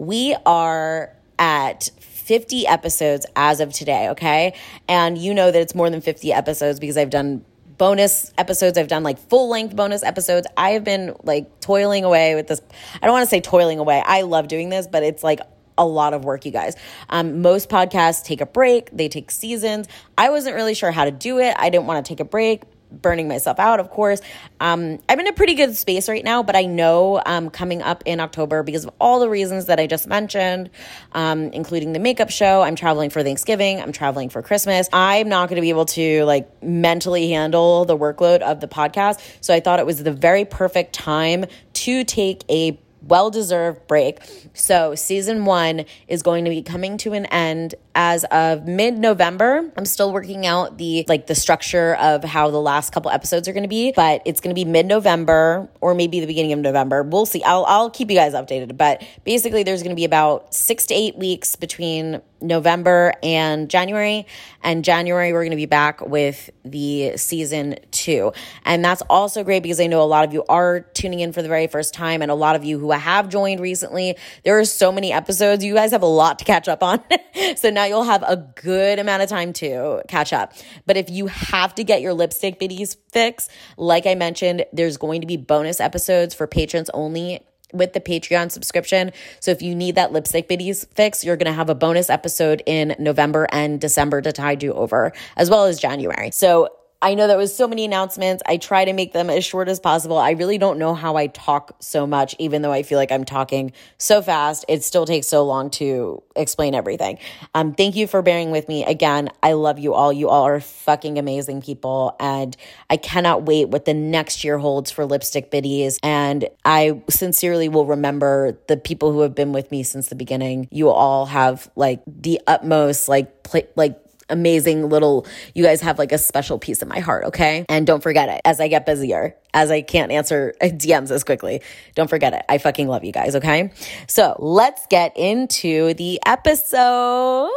we 0.03 0.35
are 0.45 1.15
at 1.39 1.91
50 2.01 2.67
episodes 2.67 3.25
as 3.37 3.61
of 3.61 3.73
today, 3.73 4.09
okay? 4.11 4.55
And 4.89 5.17
you 5.17 5.33
know 5.33 5.51
that 5.51 5.61
it's 5.61 5.77
more 5.77 5.89
than 5.91 6.01
50 6.01 6.33
episodes 6.33 6.81
because 6.81 6.97
I've 6.97 7.11
done 7.11 7.45
bonus 7.79 8.33
episodes. 8.37 8.79
I've 8.79 8.89
done 8.89 9.05
like 9.05 9.19
full 9.19 9.49
length 9.49 9.77
bonus 9.77 10.03
episodes. 10.03 10.49
I 10.57 10.71
have 10.71 10.83
been 10.83 11.15
like 11.23 11.61
toiling 11.61 12.03
away 12.05 12.35
with 12.35 12.49
this. 12.49 12.61
I 13.01 13.07
don't 13.07 13.13
want 13.13 13.25
to 13.25 13.31
say 13.31 13.41
toiling 13.41 13.79
away. 13.79 14.03
I 14.05 14.23
love 14.23 14.49
doing 14.49 14.71
this, 14.71 14.89
but 14.89 15.05
it's 15.05 15.23
like 15.23 15.39
a 15.79 15.87
lot 15.87 16.15
of 16.15 16.25
work, 16.25 16.45
you 16.45 16.53
guys. 16.53 16.75
Um, 17.09 17.41
most 17.41 17.69
podcasts 17.69 18.25
take 18.25 18.41
a 18.41 18.47
break, 18.47 18.91
they 18.93 19.09
take 19.09 19.31
seasons. 19.31 19.87
I 20.19 20.31
wasn't 20.31 20.57
really 20.57 20.75
sure 20.75 20.91
how 20.91 21.05
to 21.05 21.13
do 21.13 21.39
it. 21.39 21.55
I 21.59 21.71
didn't 21.71 21.87
want 21.87 22.05
to 22.05 22.09
take 22.09 22.21
a 22.21 22.25
break 22.25 22.63
burning 23.01 23.29
myself 23.29 23.59
out, 23.59 23.81
of 23.81 23.91
course. 23.91 24.21
Um, 24.61 24.99
I'm 25.09 25.19
in 25.21 25.27
a 25.27 25.33
pretty 25.33 25.55
good 25.55 25.77
space 25.77 26.09
right 26.09 26.25
now, 26.25 26.43
but 26.43 26.57
I 26.57 26.67
know 26.67 27.23
um, 27.25 27.51
coming 27.51 27.83
up 27.83 28.03
in 28.07 28.21
October, 28.21 28.63
because 28.63 28.85
of 28.85 28.91
all 29.01 29.21
the 29.21 29.29
reasons 29.29 29.67
that 29.67 29.81
I 29.81 29.87
just 29.87 30.07
mentioned, 30.07 30.71
um, 31.13 31.45
including 31.45 31.93
the 31.93 31.99
makeup 31.99 32.31
show, 32.31 32.63
I'm 32.63 32.77
traveling 32.77 33.11
for 33.11 33.23
Thanksgiving, 33.23 33.81
I'm 33.81 33.93
traveling 33.93 34.29
for 34.29 34.43
Christmas. 34.43 34.89
I'm 34.93 35.29
not 35.29 35.49
going 35.49 35.57
to 35.57 35.63
be 35.63 35.71
able 35.71 35.87
to 35.87 36.25
like 36.25 36.63
mentally 36.63 37.31
handle 37.31 37.85
the 37.85 37.97
workload 37.97 38.41
of 38.41 38.61
the 38.61 38.69
podcast. 38.69 39.21
So 39.41 39.55
I 39.55 39.61
thought 39.61 39.81
it 39.81 39.87
was 39.87 40.03
the 40.03 40.13
very 40.13 40.45
perfect 40.45 40.93
time 40.93 41.47
to 41.73 42.05
take 42.05 42.45
a 42.49 42.79
well 43.07 43.31
deserved 43.31 43.87
break. 43.87 44.19
So, 44.55 44.95
season 44.95 45.45
one 45.45 45.85
is 46.09 46.23
going 46.23 46.45
to 46.45 46.51
be 46.51 46.63
coming 46.63 46.97
to 46.99 47.13
an 47.13 47.27
end 47.27 47.75
as 47.95 48.25
of 48.25 48.67
mid 48.67 48.99
November. 48.99 49.71
I'm 49.77 49.85
still 49.85 50.13
working 50.13 50.47
out 50.47 50.79
the 50.79 51.05
like 51.09 51.27
the 51.27 51.35
structure 51.35 51.95
of 51.97 52.25
how 52.25 52.51
the 52.51 52.61
last 52.61 52.93
couple 52.93 53.11
episodes 53.11 53.49
are 53.49 53.53
going 53.53 53.65
to 53.65 53.69
be, 53.69 53.93
but 53.93 54.23
it's 54.25 54.41
going 54.41 54.55
to 54.55 54.59
be 54.59 54.65
mid 54.65 54.87
November 54.87 55.69
or 55.81 55.95
maybe 55.95 56.21
the 56.21 56.27
beginning 56.27 56.53
of 56.53 56.59
November. 56.61 57.03
We'll 57.03 57.27
see. 57.27 57.43
I'll 57.43 57.65
I'll 57.67 57.91
keep 57.91 58.11
you 58.11 58.17
guys 58.17 58.35
updated. 58.35 58.77
But 58.77 59.03
basically, 59.25 59.63
there's 59.63 59.83
going 59.83 59.95
to 59.95 60.01
be 60.01 60.05
about 60.05 60.55
six 60.55 60.87
to 60.87 60.95
eight 60.95 61.17
weeks 61.17 61.57
between 61.57 62.23
November 62.43 63.15
and 63.23 63.71
January. 63.71 64.27
And 64.63 64.85
January, 64.85 65.33
we're 65.33 65.43
going 65.43 65.51
to 65.51 65.57
be 65.57 65.67
back 65.67 66.01
with 66.01 66.51
the 66.65 67.17
season 67.17 67.77
two. 67.91 68.33
And 68.65 68.85
that's 68.85 69.03
also 69.09 69.45
great 69.45 69.63
because 69.63 69.81
I 69.81 69.87
know 69.87 70.03
a 70.03 70.05
lot 70.05 70.25
of 70.25 70.33
you 70.33 70.45
are 70.49 70.81
tuning 70.81 71.21
in 71.21 71.33
for 71.33 71.43
the 71.43 71.49
very 71.49 71.67
first 71.67 71.95
time, 71.95 72.23
and 72.23 72.31
a 72.31 72.35
lot 72.35 72.57
of 72.57 72.65
you 72.65 72.79
who 72.79 72.91
have 72.91 73.29
joined 73.29 73.61
recently. 73.61 74.17
There 74.45 74.59
are 74.59 74.65
so 74.65 74.93
many 74.93 75.13
episodes. 75.13 75.65
You 75.65 75.75
guys 75.75 75.93
have 75.93 76.03
a 76.03 76.07
lot 76.07 76.39
to 76.41 76.45
catch 76.45 76.69
up 76.69 76.83
on. 76.83 77.03
so 77.57 77.71
now 77.71 77.85
you'll 77.85 78.05
have 78.05 78.23
a 78.23 78.37
good 78.37 78.99
amount 78.99 79.23
of 79.23 79.29
time 79.29 79.53
to 79.55 80.03
catch 80.09 80.33
up. 80.33 80.53
But 80.87 80.97
if 80.97 81.11
you 81.11 81.27
have 81.27 81.75
to 81.77 81.85
get 81.85 82.01
your 82.01 82.15
lipstick 82.15 82.59
biddies 82.59 82.97
fix, 83.11 83.49
like 83.77 84.07
I 84.07 84.15
mentioned, 84.15 84.65
there's 84.73 84.97
going 84.97 85.21
to 85.21 85.27
be 85.27 85.37
bonus 85.37 85.81
episodes 85.81 86.35
for 86.35 86.47
patrons 86.47 86.91
only 86.91 87.41
with 87.73 87.93
the 87.93 88.01
Patreon 88.01 88.51
subscription. 88.51 89.13
So 89.41 89.51
if 89.51 89.63
you 89.63 89.75
need 89.75 89.95
that 89.95 90.13
lipstick 90.13 90.49
biddies 90.49 90.85
fix, 90.95 91.25
you're 91.25 91.37
going 91.37 91.47
to 91.47 91.53
have 91.53 91.71
a 91.71 91.75
bonus 91.75 92.11
episode 92.11 92.63
in 92.67 92.95
November 92.99 93.47
and 93.51 93.81
December 93.81 94.21
to 94.23 94.33
tide 94.33 94.63
you 94.63 94.73
over, 94.73 95.13
as 95.37 95.51
well 95.51 95.65
as 95.65 95.81
January. 95.81 96.31
So 96.31 96.69
I 97.03 97.15
know 97.15 97.27
there 97.27 97.37
was 97.37 97.55
so 97.55 97.67
many 97.67 97.85
announcements. 97.85 98.45
I 98.47 98.57
try 98.59 98.85
to 98.85 98.93
make 98.93 99.13
them 99.13 99.29
as 99.29 99.45
short 99.45 99.69
as 99.69 99.81
possible. 99.81 100.19
I 100.19 100.31
really 100.31 100.57
don't 100.57 100.79
know 100.79 100.95
how 100.95 101.17
I 101.17 101.27
talk 101.27 101.75
so 101.81 102.07
much, 102.07 102.37
even 102.39 102.63
though 102.63 102.71
I 102.71 102.85
feel 102.85 102.97
like 102.97 103.11
I'm 103.11 103.25
talking 103.25 103.73
so 103.99 104.23
fast. 104.23 104.65
It 104.69 104.85
still 104.85 105.05
takes 105.05 105.27
so 105.27 105.45
long 105.45 105.71
to 105.71 106.23
explain 106.37 106.77
everything. 106.77 107.19
Um, 107.55 107.75
thank 107.75 107.97
you 107.97 108.07
for 108.07 108.23
bearing 108.23 108.53
with 108.53 108.69
me. 108.69 108.85
Again, 108.85 109.31
I 109.43 109.55
love 109.55 109.81
you 109.81 109.95
all. 109.95 110.13
You 110.13 110.29
all 110.29 110.45
are 110.45 110.61
fucking 110.61 111.19
amazing 111.19 111.61
people. 111.63 112.15
And 112.21 112.57
I 112.89 112.97
cannot 112.97 113.43
wait 113.43 113.69
what 113.69 113.85
the 113.85 113.95
next 113.95 114.45
year 114.45 114.59
holds 114.59 114.93
for 114.93 115.05
Lipstick 115.05 115.51
Biddies. 115.51 115.99
And 116.05 116.49
I 116.65 117.03
sincerely 117.11 117.69
will 117.69 117.87
remember 117.87 118.57
the 118.69 118.77
people 118.77 119.13
who 119.13 119.23
have 119.23 119.35
been 119.35 119.53
with 119.53 119.73
me 119.73 119.83
since 119.83 120.07
the 120.07 120.15
beginning. 120.15 120.69
You 120.71 120.91
all 120.91 121.27
have 121.27 121.69
like 121.75 122.01
the 122.07 122.41
utmost, 122.47 123.09
like, 123.09 123.43
play, 123.43 123.67
like, 123.75 123.99
amazing 124.33 124.89
little, 124.89 125.27
you 125.55 125.63
guys 125.63 125.81
have 125.83 125.99
like 125.99 126.13
a 126.13 126.19
special 126.19 126.59
piece 126.59 126.83
of 126.83 126.89
my 126.89 126.99
heart, 126.99 127.27
okay? 127.27 127.65
And 127.69 127.87
don't 127.87 128.03
forget 128.03 128.29
it 128.29 128.41
as 128.45 128.61
I 128.61 128.69
get 128.69 128.87
busier, 128.87 129.37
as 129.55 129.71
I 129.71 129.83
can't 129.83 130.11
answer 130.11 130.55
DMs 130.63 131.11
as 131.11 131.23
quickly. 131.23 131.63
Don't 131.95 132.11
forget 132.11 132.33
it. 132.33 132.43
I 132.49 132.59
fucking 132.59 132.89
love 132.89 133.05
you 133.05 133.13
guys, 133.13 133.37
okay? 133.37 133.71
So 134.09 134.37
let's 134.39 134.87
get 134.89 135.17
into 135.17 135.95
the 135.95 136.21
episode. 136.27 137.51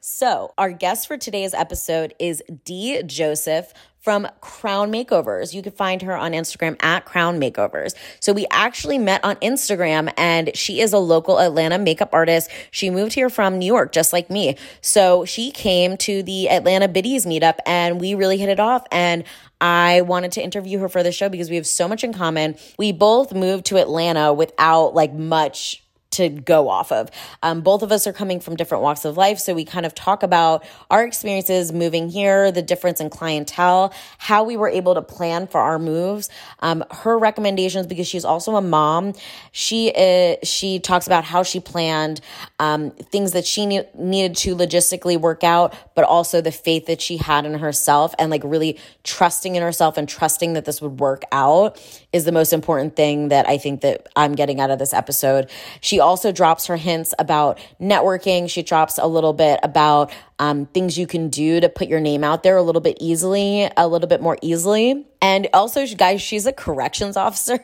So, 0.00 0.54
our 0.56 0.72
guest 0.72 1.06
for 1.06 1.18
today's 1.18 1.52
episode 1.52 2.14
is 2.18 2.42
Dee. 2.64 3.02
Joseph 3.02 3.74
from 4.06 4.28
Crown 4.40 4.92
Makeovers. 4.92 5.52
You 5.52 5.62
can 5.62 5.72
find 5.72 6.00
her 6.02 6.16
on 6.16 6.30
Instagram 6.30 6.76
at 6.80 7.04
Crown 7.04 7.40
Makeovers. 7.40 7.96
So 8.20 8.32
we 8.32 8.46
actually 8.52 8.98
met 8.98 9.24
on 9.24 9.34
Instagram 9.36 10.12
and 10.16 10.56
she 10.56 10.80
is 10.80 10.92
a 10.92 10.98
local 10.98 11.40
Atlanta 11.40 11.76
makeup 11.76 12.10
artist. 12.12 12.48
She 12.70 12.88
moved 12.88 13.14
here 13.14 13.28
from 13.28 13.58
New 13.58 13.66
York, 13.66 13.90
just 13.90 14.12
like 14.12 14.30
me. 14.30 14.58
So 14.80 15.24
she 15.24 15.50
came 15.50 15.96
to 15.96 16.22
the 16.22 16.48
Atlanta 16.48 16.86
Biddies 16.86 17.26
meetup 17.26 17.56
and 17.66 18.00
we 18.00 18.14
really 18.14 18.38
hit 18.38 18.48
it 18.48 18.60
off. 18.60 18.84
And 18.92 19.24
I 19.60 20.02
wanted 20.02 20.30
to 20.32 20.40
interview 20.40 20.78
her 20.78 20.88
for 20.88 21.02
the 21.02 21.10
show 21.10 21.28
because 21.28 21.50
we 21.50 21.56
have 21.56 21.66
so 21.66 21.88
much 21.88 22.04
in 22.04 22.12
common. 22.12 22.54
We 22.78 22.92
both 22.92 23.34
moved 23.34 23.66
to 23.66 23.76
Atlanta 23.78 24.32
without 24.32 24.94
like 24.94 25.14
much 25.14 25.82
to 26.12 26.28
go 26.28 26.68
off 26.68 26.92
of. 26.92 27.10
Um, 27.42 27.60
both 27.60 27.82
of 27.82 27.92
us 27.92 28.06
are 28.06 28.12
coming 28.12 28.40
from 28.40 28.56
different 28.56 28.82
walks 28.82 29.04
of 29.04 29.16
life. 29.16 29.38
So 29.38 29.54
we 29.54 29.64
kind 29.64 29.84
of 29.84 29.94
talk 29.94 30.22
about 30.22 30.64
our 30.90 31.04
experiences 31.04 31.72
moving 31.72 32.08
here, 32.08 32.50
the 32.52 32.62
difference 32.62 33.00
in 33.00 33.10
clientele, 33.10 33.92
how 34.18 34.44
we 34.44 34.56
were 34.56 34.68
able 34.68 34.94
to 34.94 35.02
plan 35.02 35.46
for 35.46 35.60
our 35.60 35.78
moves, 35.78 36.28
um, 36.60 36.84
her 36.90 37.18
recommendations, 37.18 37.86
because 37.86 38.06
she's 38.06 38.24
also 38.24 38.56
a 38.56 38.62
mom. 38.62 39.14
She, 39.52 39.92
uh, 39.94 40.36
she 40.44 40.78
talks 40.78 41.06
about 41.06 41.24
how 41.24 41.42
she 41.42 41.60
planned 41.60 42.20
um, 42.58 42.90
things 42.92 43.32
that 43.32 43.46
she 43.46 43.66
ne- 43.66 43.88
needed 43.94 44.36
to 44.38 44.56
logistically 44.56 45.20
work 45.20 45.44
out, 45.44 45.74
but 45.94 46.04
also 46.04 46.40
the 46.40 46.52
faith 46.52 46.86
that 46.86 47.00
she 47.00 47.18
had 47.18 47.44
in 47.44 47.54
herself 47.54 48.14
and 48.18 48.30
like 48.30 48.42
really 48.44 48.78
trusting 49.04 49.54
in 49.54 49.62
herself 49.62 49.96
and 49.98 50.08
trusting 50.08 50.54
that 50.54 50.64
this 50.64 50.80
would 50.80 51.00
work 51.00 51.22
out 51.32 51.78
is 52.16 52.24
the 52.24 52.32
most 52.32 52.52
important 52.52 52.96
thing 52.96 53.28
that 53.28 53.48
I 53.48 53.58
think 53.58 53.82
that 53.82 54.08
I'm 54.16 54.34
getting 54.34 54.60
out 54.60 54.70
of 54.70 54.78
this 54.78 54.92
episode. 54.92 55.50
She 55.80 56.00
also 56.00 56.32
drops 56.32 56.66
her 56.66 56.76
hints 56.76 57.14
about 57.18 57.58
networking. 57.80 58.50
She 58.50 58.62
drops 58.62 58.98
a 58.98 59.06
little 59.06 59.32
bit 59.32 59.60
about 59.62 60.12
um, 60.38 60.66
things 60.66 60.98
you 60.98 61.06
can 61.06 61.28
do 61.28 61.60
to 61.60 61.68
put 61.68 61.88
your 61.88 62.00
name 62.00 62.24
out 62.24 62.42
there 62.42 62.56
a 62.56 62.62
little 62.62 62.80
bit 62.80 62.98
easily, 63.00 63.70
a 63.76 63.86
little 63.86 64.08
bit 64.08 64.20
more 64.20 64.36
easily. 64.42 65.06
And 65.22 65.48
also, 65.52 65.86
guys, 65.86 66.20
she's 66.20 66.46
a 66.46 66.52
corrections 66.52 67.16
officer. 67.26 67.58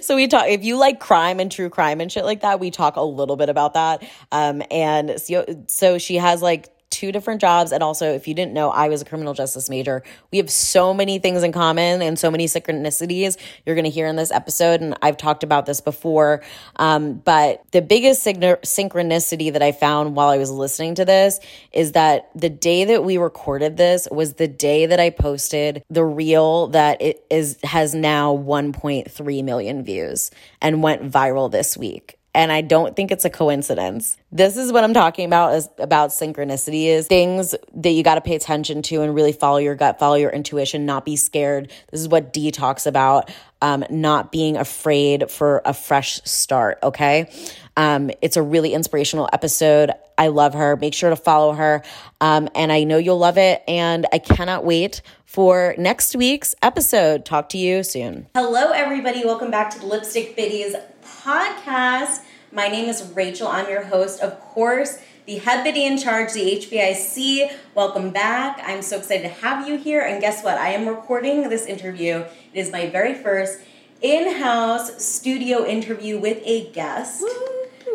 so 0.00 0.16
we 0.16 0.28
talk, 0.28 0.48
if 0.48 0.64
you 0.64 0.76
like 0.76 1.00
crime 1.00 1.40
and 1.40 1.50
true 1.50 1.68
crime 1.68 2.00
and 2.00 2.10
shit 2.10 2.24
like 2.24 2.40
that, 2.40 2.60
we 2.60 2.70
talk 2.70 2.96
a 2.96 3.02
little 3.02 3.36
bit 3.36 3.48
about 3.48 3.74
that. 3.74 4.02
Um, 4.30 4.62
and 4.70 5.20
so, 5.20 5.44
so 5.66 5.98
she 5.98 6.16
has 6.16 6.40
like 6.40 6.70
two 6.92 7.10
different 7.10 7.40
jobs. 7.40 7.72
And 7.72 7.82
also, 7.82 8.12
if 8.12 8.28
you 8.28 8.34
didn't 8.34 8.52
know, 8.52 8.70
I 8.70 8.88
was 8.88 9.02
a 9.02 9.04
criminal 9.04 9.34
justice 9.34 9.68
major. 9.68 10.02
We 10.30 10.38
have 10.38 10.50
so 10.50 10.94
many 10.94 11.18
things 11.18 11.42
in 11.42 11.50
common 11.50 12.02
and 12.02 12.18
so 12.18 12.30
many 12.30 12.46
synchronicities 12.46 13.36
you're 13.66 13.74
going 13.74 13.84
to 13.84 13.90
hear 13.90 14.06
in 14.06 14.16
this 14.16 14.30
episode. 14.30 14.80
And 14.80 14.96
I've 15.02 15.16
talked 15.16 15.42
about 15.42 15.66
this 15.66 15.80
before. 15.80 16.42
Um, 16.76 17.14
but 17.14 17.62
the 17.72 17.82
biggest 17.82 18.24
synchronicity 18.24 19.52
that 19.52 19.62
I 19.62 19.72
found 19.72 20.14
while 20.14 20.28
I 20.28 20.36
was 20.36 20.50
listening 20.50 20.94
to 20.96 21.04
this 21.04 21.40
is 21.72 21.92
that 21.92 22.30
the 22.34 22.50
day 22.50 22.84
that 22.84 23.02
we 23.02 23.16
recorded 23.16 23.76
this 23.76 24.06
was 24.10 24.34
the 24.34 24.48
day 24.48 24.86
that 24.86 25.00
I 25.00 25.10
posted 25.10 25.82
the 25.90 26.04
reel 26.04 26.68
that 26.68 27.00
it 27.00 27.24
is 27.30 27.58
has 27.64 27.94
now 27.94 28.36
1.3 28.36 29.44
million 29.44 29.82
views 29.82 30.30
and 30.60 30.82
went 30.82 31.10
viral 31.10 31.50
this 31.50 31.76
week 31.76 32.18
and 32.34 32.50
I 32.50 32.62
don't 32.62 32.96
think 32.96 33.10
it's 33.10 33.24
a 33.24 33.30
coincidence. 33.30 34.16
This 34.30 34.56
is 34.56 34.72
what 34.72 34.84
I'm 34.84 34.94
talking 34.94 35.26
about 35.26 35.54
is 35.54 35.68
about 35.78 36.10
synchronicity 36.10 36.86
is 36.86 37.06
things 37.06 37.54
that 37.74 37.90
you 37.90 38.02
got 38.02 38.14
to 38.14 38.20
pay 38.22 38.34
attention 38.34 38.80
to 38.82 39.02
and 39.02 39.14
really 39.14 39.32
follow 39.32 39.58
your 39.58 39.74
gut, 39.74 39.98
follow 39.98 40.14
your 40.14 40.30
intuition, 40.30 40.86
not 40.86 41.04
be 41.04 41.16
scared. 41.16 41.70
This 41.90 42.00
is 42.00 42.08
what 42.08 42.32
Dee 42.32 42.50
talks 42.50 42.86
about, 42.86 43.30
um, 43.60 43.84
not 43.90 44.32
being 44.32 44.56
afraid 44.56 45.30
for 45.30 45.60
a 45.66 45.74
fresh 45.74 46.22
start. 46.24 46.78
Okay. 46.82 47.30
Um, 47.76 48.10
it's 48.22 48.36
a 48.36 48.42
really 48.42 48.72
inspirational 48.72 49.28
episode. 49.32 49.90
I 50.16 50.28
love 50.28 50.54
her. 50.54 50.76
Make 50.76 50.94
sure 50.94 51.10
to 51.10 51.16
follow 51.16 51.52
her. 51.52 51.82
Um, 52.20 52.48
and 52.54 52.72
I 52.72 52.84
know 52.84 52.96
you'll 52.96 53.18
love 53.18 53.38
it. 53.38 53.62
And 53.68 54.06
I 54.12 54.18
cannot 54.18 54.64
wait 54.64 55.02
for 55.24 55.74
next 55.78 56.14
week's 56.14 56.54
episode. 56.62 57.24
Talk 57.24 57.48
to 57.50 57.58
you 57.58 57.82
soon. 57.82 58.28
Hello, 58.34 58.70
everybody. 58.70 59.24
Welcome 59.24 59.50
back 59.50 59.70
to 59.70 59.78
the 59.78 59.86
Lipstick 59.86 60.36
Biddies 60.36 60.74
podcast. 61.24 62.20
My 62.50 62.66
name 62.66 62.88
is 62.88 63.12
Rachel. 63.14 63.46
I'm 63.46 63.70
your 63.70 63.84
host, 63.84 64.20
of 64.20 64.40
course, 64.40 64.98
the 65.26 65.36
head 65.36 65.62
biddy 65.62 65.84
in 65.84 65.96
charge, 65.96 66.32
the 66.32 66.40
HBIC. 66.40 67.52
Welcome 67.76 68.10
back. 68.10 68.60
I'm 68.64 68.82
so 68.82 68.98
excited 68.98 69.22
to 69.22 69.28
have 69.28 69.68
you 69.68 69.78
here. 69.78 70.00
And 70.00 70.20
guess 70.20 70.42
what? 70.42 70.58
I 70.58 70.70
am 70.70 70.88
recording 70.88 71.48
this 71.48 71.66
interview. 71.66 72.24
It 72.52 72.58
is 72.58 72.72
my 72.72 72.90
very 72.90 73.14
first 73.14 73.60
in 74.00 74.34
house 74.40 75.02
studio 75.02 75.64
interview 75.64 76.18
with 76.18 76.42
a 76.44 76.70
guest. 76.72 77.22
Woo. 77.22 77.30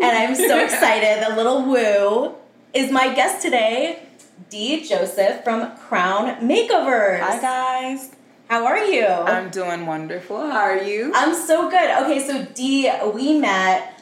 And 0.01 0.17
I'm 0.17 0.33
so 0.33 0.57
excited. 0.63 1.25
The 1.29 1.35
little 1.35 1.63
woo 1.63 2.35
is 2.73 2.91
my 2.91 3.13
guest 3.13 3.41
today, 3.41 4.03
Dee 4.49 4.87
Joseph 4.87 5.43
from 5.43 5.75
Crown 5.75 6.47
Makeovers. 6.47 7.19
Hi, 7.19 7.41
guys. 7.41 8.16
How 8.49 8.65
are 8.65 8.85
you? 8.85 9.05
I'm 9.05 9.49
doing 9.49 9.85
wonderful. 9.85 10.37
How 10.37 10.59
are 10.59 10.81
you? 10.81 11.11
I'm 11.13 11.35
so 11.35 11.69
good. 11.69 12.03
Okay, 12.03 12.25
so 12.25 12.45
Dee, 12.53 12.89
we 13.13 13.37
met 13.37 13.97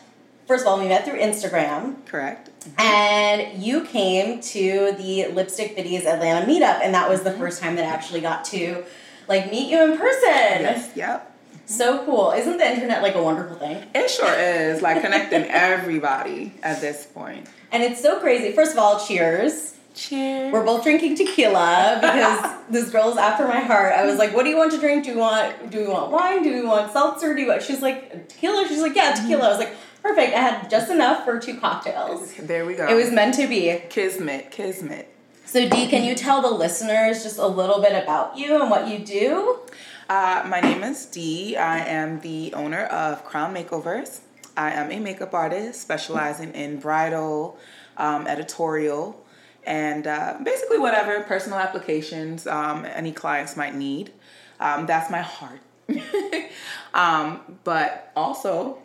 first 0.48 0.64
of 0.64 0.68
all, 0.68 0.80
we 0.80 0.88
met 0.88 1.06
through 1.06 1.20
Instagram. 1.20 2.06
Correct. 2.06 2.50
And 2.78 3.62
you 3.62 3.86
came 3.86 4.42
to 4.42 4.94
the 4.98 5.28
Lipstick 5.28 5.76
Biddies 5.76 6.06
Atlanta 6.06 6.46
meetup, 6.46 6.82
and 6.82 6.94
that 6.94 7.10
was 7.10 7.24
the 7.24 7.32
mm-hmm. 7.32 7.40
first 7.40 7.62
time 7.62 7.76
that 7.76 7.86
I 7.86 7.88
actually 7.88 8.22
got 8.22 8.46
to 8.46 8.84
like 9.28 9.52
meet 9.52 9.70
you 9.70 9.84
in 9.84 9.98
person. 9.98 10.22
Yes. 10.22 10.92
Yep. 10.96 11.32
So 11.66 12.06
cool. 12.06 12.32
Isn't 12.32 12.58
the 12.58 12.72
internet 12.72 13.02
like 13.02 13.16
a 13.16 13.24
wonderful 13.24 13.56
thing? 13.58 13.84
It 13.96 14.10
sure 14.10 14.34
is. 14.38 14.82
Like 14.82 15.02
connecting 15.02 15.44
everybody 15.50 16.54
at 16.62 16.80
this 16.80 17.06
point. 17.08 17.48
And 17.72 17.82
it's 17.82 18.02
so 18.02 18.20
crazy. 18.20 18.52
First 18.52 18.74
of 18.74 18.78
all, 18.78 19.04
cheers. 19.04 19.75
Cheers. 19.96 20.52
We're 20.52 20.66
both 20.66 20.84
drinking 20.84 21.16
tequila 21.16 22.00
because 22.02 22.54
this 22.70 22.90
girl 22.92 23.10
is 23.10 23.18
after 23.18 23.48
my 23.48 23.62
heart. 23.62 23.94
I 23.94 24.06
was 24.06 24.18
like, 24.18 24.36
"What 24.36 24.44
do 24.44 24.50
you 24.50 24.58
want 24.58 24.72
to 24.74 24.78
drink? 24.78 25.06
Do 25.06 25.12
you 25.12 25.18
want 25.18 25.72
do 25.72 25.80
you 25.80 25.90
want 25.90 26.12
wine? 26.12 26.44
Do 26.44 26.50
you 26.50 26.68
want 26.68 26.92
seltzer? 26.92 27.34
Do 27.34 27.42
you 27.42 27.48
want?" 27.48 27.64
She's 27.64 27.82
like, 27.82 28.28
"Tequila." 28.28 28.68
She's 28.68 28.82
like, 28.82 28.96
"Yeah, 28.96 29.14
tequila." 29.14 29.46
I 29.46 29.50
was 29.50 29.60
like, 29.60 29.76
Perfect. 30.06 30.36
I 30.36 30.40
had 30.40 30.70
just 30.70 30.92
enough 30.92 31.26
for 31.26 31.40
two 31.40 31.60
cocktails. 31.60 32.32
There 32.36 32.64
we 32.64 32.76
go. 32.76 32.88
It 32.88 32.94
was 32.94 33.12
meant 33.12 33.34
to 33.36 33.48
be. 33.48 33.76
Kismet, 33.90 34.52
kismet. 34.52 35.08
So, 35.46 35.68
Dee, 35.68 35.88
can 35.88 36.04
you 36.04 36.14
tell 36.14 36.44
the 36.44 36.52
listeners 36.52 37.24
just 37.24 37.40
a 37.40 37.48
little 37.48 37.82
bit 37.82 38.04
about 38.04 38.38
you 38.38 38.62
and 38.62 38.70
what 38.70 38.88
you 38.88 39.00
do? 39.00 39.62
Uh, 40.08 40.46
my 40.48 40.60
name 40.60 40.84
is 40.84 41.08
Dee. 41.08 41.58
I 41.58 41.80
am 41.80 42.20
the 42.20 42.54
owner 42.54 42.84
of 42.86 43.26
Crown 43.26 43.56
Makeovers. 43.56 44.20
I 44.56 44.74
am 44.74 44.92
a 44.92 45.00
makeup 45.00 45.34
artist 45.34 45.82
specializing 45.82 46.54
in 46.54 46.80
bridal, 46.80 47.58
um, 47.98 48.28
editorial, 48.28 49.25
and 49.66 50.08
uh, 50.08 50.38
basically 50.44 50.80
whatever 50.80 51.22
personal 51.24 51.60
applications 51.60 52.48
um, 52.48 52.86
any 52.86 53.12
clients 53.12 53.56
might 53.58 53.76
need. 53.76 54.12
Um, 54.60 54.86
that's 54.86 55.12
my 55.12 55.22
heart. 55.22 55.60
um, 56.94 57.60
but 57.64 58.12
also, 58.16 58.80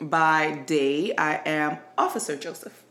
by 0.00 0.62
day, 0.66 1.14
I 1.16 1.40
am 1.46 1.78
Officer 1.96 2.36
Joseph. 2.36 2.84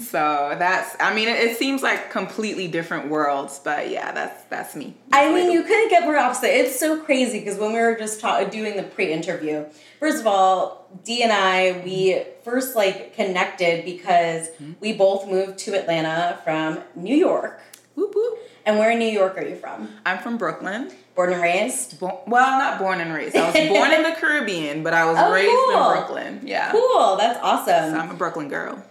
So 0.00 0.56
that's, 0.58 0.96
I 1.00 1.14
mean, 1.14 1.28
it, 1.28 1.38
it 1.38 1.56
seems 1.56 1.82
like 1.82 2.10
completely 2.10 2.68
different 2.68 3.08
worlds, 3.08 3.60
but 3.62 3.90
yeah, 3.90 4.12
that's 4.12 4.42
that's 4.44 4.74
me. 4.74 4.94
I 5.12 5.32
mean, 5.32 5.50
you 5.52 5.62
couldn't 5.62 5.90
get 5.90 6.02
more 6.04 6.16
opposite. 6.16 6.48
It's 6.48 6.78
so 6.78 7.00
crazy 7.00 7.38
because 7.40 7.58
when 7.58 7.72
we 7.72 7.78
were 7.78 7.96
just 7.96 8.20
ta- 8.20 8.44
doing 8.44 8.76
the 8.76 8.82
pre-interview, 8.82 9.64
first 9.98 10.20
of 10.20 10.26
all, 10.26 10.88
Dee 11.04 11.22
and 11.22 11.32
I 11.32 11.82
we 11.84 12.22
first 12.44 12.74
like 12.76 13.14
connected 13.14 13.84
because 13.84 14.48
Mm-hmm. 14.60 14.72
we 14.80 14.92
both 14.92 15.28
moved 15.28 15.58
to 15.60 15.78
Atlanta 15.78 16.38
from 16.44 16.80
New 16.94 17.14
York. 17.16 17.60
Whoop, 17.94 18.14
whoop. 18.14 18.38
And 18.66 18.78
where 18.78 18.90
in 18.90 18.98
New 18.98 19.06
York 19.08 19.36
are 19.38 19.44
you 19.44 19.56
from? 19.56 19.88
I'm 20.06 20.18
from 20.18 20.36
Brooklyn. 20.38 20.90
Born 21.16 21.32
and 21.32 21.42
raised? 21.42 21.98
Bo- 22.00 22.20
well, 22.26 22.58
not 22.58 22.78
born 22.78 23.00
and 23.00 23.12
raised. 23.12 23.34
I 23.36 23.46
was 23.46 23.68
born 23.68 23.92
in 23.92 24.02
the 24.02 24.12
Caribbean, 24.20 24.82
but 24.82 24.92
I 24.94 25.04
was 25.06 25.16
Oh, 25.18 25.32
raised 25.32 25.50
cool. 25.50 25.70
in 25.86 25.92
Brooklyn. 25.92 26.40
Yeah. 26.44 26.70
Cool, 26.72 27.16
that's 27.16 27.38
awesome. 27.42 27.92
So 27.94 27.98
I'm 27.98 28.10
a 28.10 28.14
Brooklyn 28.14 28.48
girl. 28.48 28.82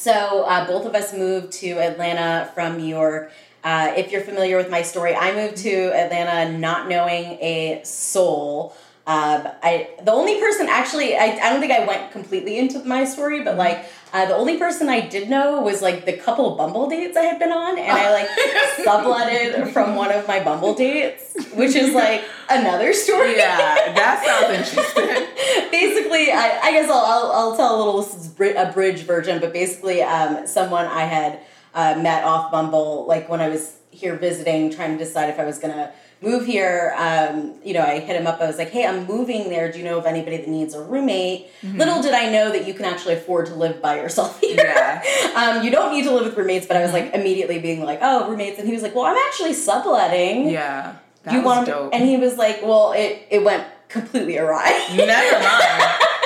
So 0.00 0.44
uh, 0.44 0.66
both 0.66 0.86
of 0.86 0.94
us 0.94 1.12
moved 1.12 1.52
to 1.60 1.72
Atlanta 1.72 2.50
from 2.54 2.78
New 2.78 2.86
York. 2.86 3.32
Uh, 3.62 3.92
if 3.94 4.10
you're 4.10 4.22
familiar 4.22 4.56
with 4.56 4.70
my 4.70 4.80
story, 4.80 5.14
I 5.14 5.34
moved 5.34 5.58
to 5.58 5.92
Atlanta 5.94 6.56
not 6.56 6.88
knowing 6.88 7.32
a 7.42 7.82
soul. 7.84 8.74
Um, 9.06 9.48
I 9.62 9.88
the 10.04 10.12
only 10.12 10.38
person 10.38 10.68
actually 10.68 11.16
I, 11.16 11.38
I 11.42 11.50
don't 11.50 11.60
think 11.60 11.72
I 11.72 11.86
went 11.86 12.12
completely 12.12 12.58
into 12.58 12.84
my 12.84 13.04
story, 13.04 13.42
but 13.42 13.56
like 13.56 13.86
uh, 14.12 14.26
the 14.26 14.36
only 14.36 14.58
person 14.58 14.88
I 14.88 15.00
did 15.00 15.30
know 15.30 15.60
was 15.62 15.80
like 15.80 16.04
the 16.04 16.12
couple 16.12 16.54
Bumble 16.56 16.88
dates 16.88 17.16
I 17.16 17.22
had 17.22 17.38
been 17.38 17.50
on, 17.50 17.78
and 17.78 17.90
I 17.90 18.12
like 18.12 18.28
subletted 18.86 19.72
from 19.72 19.94
one 19.94 20.12
of 20.12 20.28
my 20.28 20.42
Bumble 20.42 20.74
dates, 20.74 21.34
which 21.54 21.74
is 21.74 21.94
like 21.94 22.24
another 22.50 22.92
story. 22.92 23.36
Yeah, 23.36 23.92
that 23.94 24.22
sounds 24.24 24.58
interesting. 24.58 25.70
basically, 25.70 26.32
I, 26.32 26.58
I 26.62 26.72
guess 26.72 26.90
I'll, 26.90 27.04
I'll, 27.04 27.32
I'll 27.32 27.56
tell 27.56 27.76
a 27.76 27.78
little 27.78 28.56
a 28.56 28.72
bridge 28.72 29.02
version, 29.02 29.40
but 29.40 29.52
basically, 29.52 30.02
um, 30.02 30.46
someone 30.46 30.86
I 30.86 31.04
had 31.04 31.40
uh, 31.74 31.98
met 32.00 32.24
off 32.24 32.50
Bumble, 32.50 33.06
like 33.06 33.28
when 33.28 33.40
I 33.40 33.48
was 33.48 33.76
here 33.90 34.16
visiting, 34.16 34.70
trying 34.70 34.98
to 34.98 35.04
decide 35.04 35.30
if 35.30 35.38
I 35.38 35.44
was 35.44 35.58
gonna 35.58 35.92
move 36.22 36.44
here. 36.46 36.94
Um, 36.98 37.54
you 37.64 37.72
know, 37.74 37.82
I 37.82 37.98
hit 37.98 38.14
him 38.20 38.26
up. 38.26 38.40
I 38.40 38.46
was 38.46 38.58
like, 38.58 38.70
"Hey, 38.70 38.86
I'm 38.86 39.06
moving 39.06 39.48
there. 39.48 39.70
Do 39.72 39.78
you 39.78 39.84
know 39.84 39.98
of 39.98 40.06
anybody 40.06 40.36
that 40.38 40.48
needs 40.48 40.74
a 40.74 40.82
roommate?" 40.82 41.48
Little 41.62 42.02
did 42.02 42.12
I 42.14 42.30
know 42.30 42.50
that 42.52 42.66
you 42.66 42.74
can 42.74 42.84
actually 42.84 43.14
afford 43.14 43.46
to 43.46 43.54
live 43.54 43.80
by 43.80 43.96
yourself 43.96 44.40
here. 44.42 44.56
Yeah. 44.56 45.02
um, 45.34 45.64
you 45.64 45.70
don't 45.70 45.92
need 45.92 46.04
to 46.04 46.10
live 46.12 46.24
with 46.26 46.36
roommates, 46.36 46.66
but 46.66 46.76
I 46.76 46.82
was 46.82 46.92
like 46.92 47.14
immediately 47.14 47.58
being 47.58 47.82
like, 47.84 48.00
"Oh, 48.02 48.28
roommates," 48.30 48.58
and 48.58 48.66
he 48.68 48.74
was 48.74 48.82
like, 48.82 48.94
"Well, 48.94 49.04
I'm 49.06 49.16
actually 49.28 49.54
subletting." 49.54 50.50
Yeah. 50.50 50.96
That 51.24 51.34
you 51.34 51.42
want 51.42 51.66
dope. 51.66 51.92
And 51.94 52.04
he 52.04 52.16
was 52.16 52.36
like, 52.38 52.60
"Well, 52.62 52.92
it 52.92 53.26
it 53.30 53.42
went 53.44 53.64
completely 53.88 54.38
awry." 54.38 54.70
Never 54.96 55.38
mind. 55.38 55.94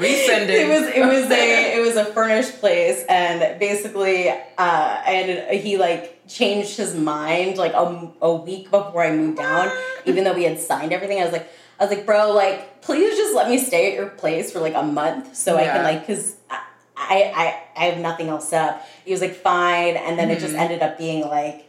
Resending. 0.00 0.48
it 0.50 0.68
was 0.68 0.86
it 0.88 1.04
was 1.06 1.30
a 1.30 1.76
it 1.76 1.80
was 1.80 1.96
a 1.96 2.04
furnished 2.06 2.58
place 2.60 3.04
and 3.08 3.58
basically 3.58 4.28
uh 4.30 5.02
and 5.06 5.58
he 5.60 5.76
like 5.76 6.26
changed 6.28 6.76
his 6.76 6.94
mind 6.94 7.56
like 7.58 7.72
a, 7.72 8.10
a 8.22 8.34
week 8.34 8.70
before 8.70 9.02
I 9.04 9.10
moved 9.14 9.38
down 9.38 9.70
even 10.04 10.24
though 10.24 10.34
we 10.34 10.44
had 10.44 10.58
signed 10.60 10.92
everything 10.92 11.20
I 11.20 11.24
was 11.24 11.32
like 11.32 11.48
I 11.80 11.84
was 11.84 11.94
like 11.94 12.04
bro 12.06 12.32
like 12.32 12.82
please 12.82 13.16
just 13.16 13.34
let 13.34 13.48
me 13.48 13.58
stay 13.58 13.88
at 13.88 13.94
your 13.94 14.08
place 14.10 14.52
for 14.52 14.60
like 14.60 14.74
a 14.74 14.82
month 14.82 15.34
so 15.36 15.56
I 15.56 15.64
can 15.64 15.82
like 15.84 16.06
cuz 16.06 16.34
I, 16.50 16.60
I 16.96 17.62
I 17.76 17.84
have 17.86 17.98
nothing 17.98 18.28
else 18.28 18.48
set 18.48 18.68
up 18.68 18.86
he 19.04 19.12
was 19.12 19.20
like 19.20 19.34
fine 19.34 19.96
and 19.96 20.18
then 20.18 20.30
it 20.30 20.40
just 20.40 20.54
Mhm. 20.54 20.60
ended 20.60 20.82
up 20.82 20.98
being 20.98 21.22
like 21.26 21.64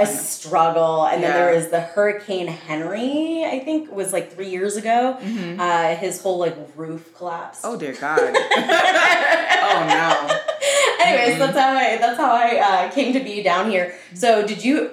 a 0.00 0.06
struggle 0.06 1.06
and 1.06 1.22
then 1.22 1.30
Yeah. 1.32 1.44
there 1.46 1.54
was 1.56 1.68
the 1.68 1.80
hurricane 1.80 2.46
henry 2.46 3.44
i 3.44 3.58
think 3.64 3.90
was 3.90 4.12
like 4.12 4.32
three 4.32 4.48
years 4.48 4.76
ago 4.76 5.16
Mhm. 5.20 5.58
uh, 5.58 5.96
his 5.96 6.22
whole 6.22 6.38
like 6.38 6.56
roof 6.76 7.12
collapsed 7.16 7.62
Oh 7.64 7.76
dear 7.76 7.94
God. 7.94 8.18
oh 8.20 9.86
no. 9.88 11.04
Anyways, 11.04 11.36
Mhm. 11.36 11.38
that's 11.38 11.58
how 11.58 11.70
I 11.72 11.96
that's 11.96 12.18
how 12.18 12.30
I 12.32 12.56
uh, 12.58 12.90
came 12.90 13.12
to 13.14 13.20
be 13.20 13.42
down 13.42 13.70
here. 13.70 13.94
So, 14.14 14.46
did 14.46 14.64
you? 14.64 14.90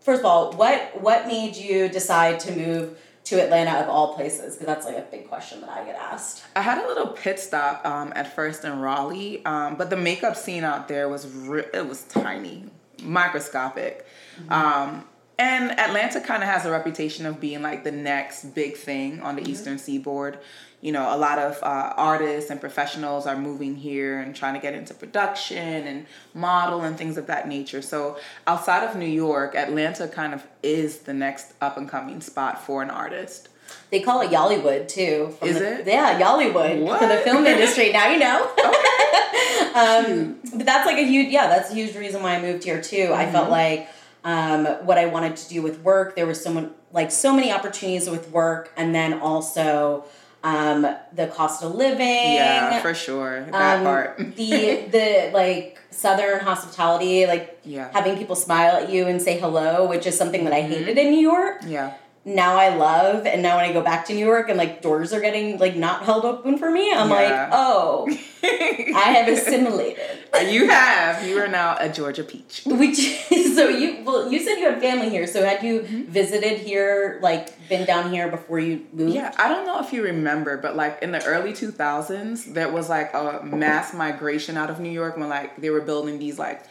First 0.00 0.20
of 0.20 0.26
all, 0.26 0.52
what 0.52 1.00
what 1.00 1.26
made 1.26 1.56
you 1.56 1.88
decide 1.88 2.40
to 2.40 2.52
move 2.52 2.98
to 3.24 3.40
Atlanta 3.42 3.72
of 3.80 3.88
all 3.88 4.14
places? 4.14 4.54
Because 4.54 4.66
that's 4.66 4.86
like 4.86 4.96
a 4.96 5.06
big 5.10 5.28
question 5.28 5.60
that 5.62 5.70
I 5.70 5.84
get 5.84 5.96
asked. 5.96 6.42
I 6.56 6.62
had 6.62 6.78
a 6.84 6.86
little 6.86 7.08
pit 7.08 7.38
stop 7.38 7.84
um, 7.86 8.12
at 8.16 8.34
first 8.34 8.64
in 8.64 8.80
Raleigh, 8.80 9.44
um, 9.44 9.76
but 9.76 9.90
the 9.90 9.96
makeup 9.96 10.36
scene 10.36 10.64
out 10.64 10.88
there 10.88 11.08
was 11.08 11.26
re- 11.28 11.66
it 11.74 11.86
was 11.88 12.02
tiny, 12.04 12.64
microscopic, 13.02 14.06
um, 14.48 15.04
and 15.38 15.70
Atlanta 15.78 16.20
kind 16.20 16.42
of 16.42 16.48
has 16.48 16.66
a 16.66 16.70
reputation 16.70 17.24
of 17.26 17.40
being 17.40 17.62
like 17.62 17.82
the 17.84 17.92
next 17.92 18.54
big 18.54 18.76
thing 18.76 19.20
on 19.20 19.36
the 19.36 19.48
Eastern 19.48 19.78
Seaboard. 19.78 20.38
You 20.82 20.92
know, 20.92 21.14
a 21.14 21.16
lot 21.18 21.38
of 21.38 21.62
uh, 21.62 21.92
artists 21.96 22.50
and 22.50 22.58
professionals 22.60 23.26
are 23.26 23.36
moving 23.36 23.76
here 23.76 24.18
and 24.18 24.34
trying 24.34 24.54
to 24.54 24.60
get 24.60 24.72
into 24.74 24.94
production 24.94 25.58
and 25.86 26.06
model 26.32 26.82
and 26.82 26.96
things 26.96 27.18
of 27.18 27.26
that 27.26 27.46
nature. 27.48 27.82
So 27.82 28.18
outside 28.46 28.84
of 28.88 28.96
New 28.96 29.04
York, 29.06 29.54
Atlanta 29.54 30.08
kind 30.08 30.32
of 30.32 30.42
is 30.62 31.00
the 31.00 31.12
next 31.12 31.52
up 31.60 31.76
and 31.76 31.86
coming 31.88 32.20
spot 32.22 32.64
for 32.64 32.82
an 32.82 32.88
artist. 32.90 33.48
They 33.90 34.00
call 34.00 34.22
it 34.22 34.30
Y'allywood 34.32 34.88
too. 34.88 35.36
Is 35.42 35.58
the- 35.58 35.80
it? 35.80 35.86
Yeah, 35.86 36.18
Y'allywood 36.18 36.78
for 36.98 37.06
the 37.06 37.18
film 37.18 37.46
industry. 37.46 37.92
Now 37.92 38.08
you 38.10 38.18
know. 38.18 38.50
um, 39.74 40.36
but 40.56 40.66
that's 40.66 40.86
like 40.86 40.98
a 40.98 41.04
huge 41.06 41.28
yeah. 41.30 41.46
That's 41.48 41.70
a 41.70 41.74
huge 41.74 41.94
reason 41.96 42.22
why 42.22 42.36
I 42.36 42.42
moved 42.42 42.64
here 42.64 42.80
too. 42.82 43.10
I 43.14 43.24
Mm-hmm. 43.24 43.32
felt 43.32 43.50
like 43.50 43.88
um, 44.24 44.66
what 44.86 44.98
I 44.98 45.06
wanted 45.06 45.36
to 45.36 45.48
do 45.48 45.62
with 45.62 45.80
work. 45.80 46.16
There 46.16 46.26
was 46.26 46.42
someone 46.42 46.72
like 46.92 47.10
so 47.10 47.32
many 47.34 47.52
opportunities 47.52 48.08
with 48.10 48.30
work, 48.30 48.72
and 48.76 48.94
then 48.94 49.14
also 49.20 50.04
um, 50.42 50.82
the 51.12 51.26
cost 51.28 51.62
of 51.62 51.74
living. 51.74 52.32
Yeah, 52.34 52.80
for 52.80 52.94
sure. 52.94 53.44
That 53.50 53.78
um, 53.78 53.84
part. 53.84 54.18
the 54.36 54.82
the 54.90 55.30
like 55.32 55.78
southern 55.90 56.40
hospitality, 56.40 57.26
like 57.26 57.60
Yeah. 57.64 57.90
having 57.92 58.16
people 58.16 58.36
smile 58.36 58.76
at 58.76 58.90
you 58.90 59.06
and 59.06 59.20
say 59.20 59.38
hello, 59.38 59.86
which 59.88 60.06
is 60.06 60.16
something 60.16 60.44
that 60.44 60.52
I 60.52 60.62
Mm-hmm. 60.62 60.72
hated 60.72 60.98
in 60.98 61.10
New 61.10 61.20
York. 61.20 61.62
Yeah. 61.66 61.94
Now 62.22 62.56
I 62.56 62.76
love, 62.76 63.24
and 63.24 63.42
now 63.42 63.56
when 63.56 63.64
I 63.64 63.72
go 63.72 63.80
back 63.80 64.04
to 64.06 64.12
New 64.12 64.24
York 64.26 64.50
and 64.50 64.58
like 64.58 64.82
doors 64.82 65.12
are 65.14 65.20
getting 65.22 65.56
like 65.58 65.74
not 65.74 66.02
held 66.02 66.26
open 66.26 66.58
for 66.58 66.70
me, 66.70 66.92
I'm 66.92 67.08
like, 67.08 67.48
oh, 67.50 68.06
I 68.44 69.12
have 69.16 69.28
assimilated. 69.28 70.02
you 70.48 70.68
have. 70.68 71.26
You 71.26 71.38
are 71.38 71.48
now 71.48 71.76
a 71.80 71.88
Georgia 71.88 72.22
peach. 72.22 72.62
Which 72.66 72.98
so 73.28 73.68
you 73.68 74.02
well 74.04 74.30
you 74.30 74.38
said 74.38 74.56
you 74.56 74.70
had 74.70 74.80
family 74.82 75.08
here, 75.08 75.26
so 75.26 75.42
had 75.44 75.62
you 75.62 75.80
Mm-hmm. 75.80 76.02
visited 76.12 76.58
here, 76.58 77.18
like 77.22 77.68
been 77.70 77.86
down 77.86 78.12
here 78.12 78.28
before 78.28 78.58
you 78.58 78.84
moved? 78.92 79.14
Yeah, 79.14 79.32
I 79.38 79.48
don't 79.48 79.64
know 79.66 79.80
if 79.80 79.90
you 79.92 80.02
remember, 80.02 80.58
but 80.58 80.76
like 80.76 80.98
in 81.02 81.12
the 81.12 81.24
early 81.24 81.52
2000s, 81.54 82.52
there 82.52 82.70
was 82.70 82.90
like 82.90 83.14
a 83.14 83.40
mass 83.42 83.94
migration 83.94 84.58
out 84.58 84.68
of 84.68 84.78
New 84.78 84.90
York 84.90 85.16
when 85.16 85.30
like 85.30 85.56
they 85.56 85.70
were 85.70 85.80
building 85.80 86.18
these 86.18 86.38
like 86.38 86.62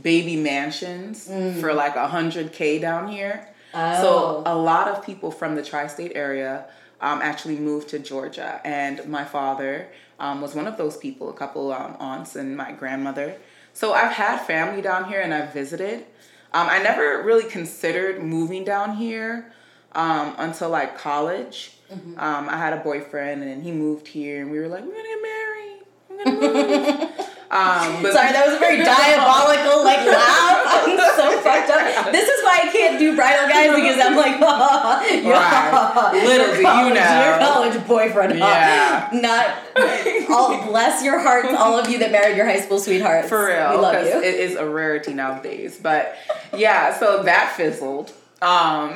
baby 0.00 0.36
mansions 0.36 1.26
for 1.60 1.72
like 1.72 1.96
a 1.96 2.08
hundred 2.08 2.52
K 2.52 2.78
down 2.78 3.08
here. 3.08 3.48
Oh. 3.74 4.02
So 4.02 4.42
a 4.46 4.56
lot 4.56 4.88
of 4.88 5.04
people 5.04 5.30
from 5.30 5.54
the 5.54 5.62
tri-state 5.62 6.12
area 6.14 6.66
um, 7.00 7.20
actually 7.22 7.58
moved 7.58 7.88
to 7.90 7.98
Georgia, 7.98 8.60
and 8.64 9.06
my 9.06 9.24
father 9.24 9.88
um, 10.18 10.40
was 10.40 10.54
one 10.54 10.66
of 10.66 10.76
those 10.76 10.96
people. 10.96 11.30
A 11.30 11.34
couple 11.34 11.72
um, 11.72 11.96
aunts 12.00 12.36
and 12.36 12.56
my 12.56 12.72
grandmother. 12.72 13.36
So 13.72 13.92
I've 13.92 14.12
had 14.12 14.38
family 14.44 14.82
down 14.82 15.04
here, 15.04 15.20
and 15.20 15.32
I've 15.32 15.52
visited. 15.52 16.06
Um, 16.52 16.66
I 16.68 16.82
never 16.82 17.22
really 17.22 17.48
considered 17.48 18.22
moving 18.22 18.64
down 18.64 18.96
here 18.96 19.52
um, 19.92 20.34
until 20.38 20.70
like 20.70 20.98
college. 20.98 21.74
Mm-hmm. 21.92 22.18
Um, 22.18 22.48
I 22.48 22.56
had 22.56 22.72
a 22.72 22.78
boyfriend, 22.78 23.42
and 23.42 23.62
he 23.62 23.72
moved 23.72 24.08
here, 24.08 24.42
and 24.42 24.50
we 24.50 24.58
were 24.58 24.68
like, 24.68 24.84
we're 24.84 24.94
gonna 24.94 25.08
get 25.08 25.22
married. 25.22 25.80
We're 26.08 26.24
gonna 26.24 27.08
move. 27.08 27.28
um, 27.50 28.02
but 28.02 28.12
Sorry, 28.12 28.32
that 28.32 28.44
was 28.46 28.56
a 28.56 28.58
very 28.58 28.76
diabolical 28.84 29.82
like 29.82 30.04
laugh. 30.04 30.60
I'm 30.68 30.98
so 31.16 31.40
fucked 31.40 31.70
up. 31.70 32.12
This 32.12 32.28
is 32.28 32.44
why 32.44 32.60
I 32.64 32.68
can't 32.70 32.98
do 32.98 33.16
bridal 33.16 33.48
guys 33.48 33.74
because 33.74 33.98
I'm 34.00 34.16
like, 34.16 34.36
your, 35.24 35.32
Right. 35.32 36.24
Little 36.26 36.52
do 36.52 36.60
you 36.60 36.94
know. 36.94 37.24
your 37.24 37.38
college 37.38 37.86
boyfriend. 37.88 38.38
Yeah. 38.38 39.08
Not 39.14 40.28
all. 40.28 40.66
Bless 40.66 41.02
your 41.02 41.18
hearts, 41.20 41.48
all 41.56 41.78
of 41.78 41.88
you 41.88 41.98
that 42.00 42.12
married 42.12 42.36
your 42.36 42.44
high 42.46 42.60
school 42.60 42.78
sweethearts. 42.78 43.28
For 43.30 43.46
real, 43.46 43.70
we 43.70 43.76
love 43.78 43.92
because 43.92 44.12
you. 44.14 44.20
it 44.22 44.34
is 44.34 44.54
a 44.56 44.68
rarity 44.68 45.14
nowadays. 45.14 45.78
But 45.82 46.16
yeah, 46.54 46.98
so 46.98 47.22
that 47.22 47.54
fizzled. 47.56 48.12
Um, 48.42 48.92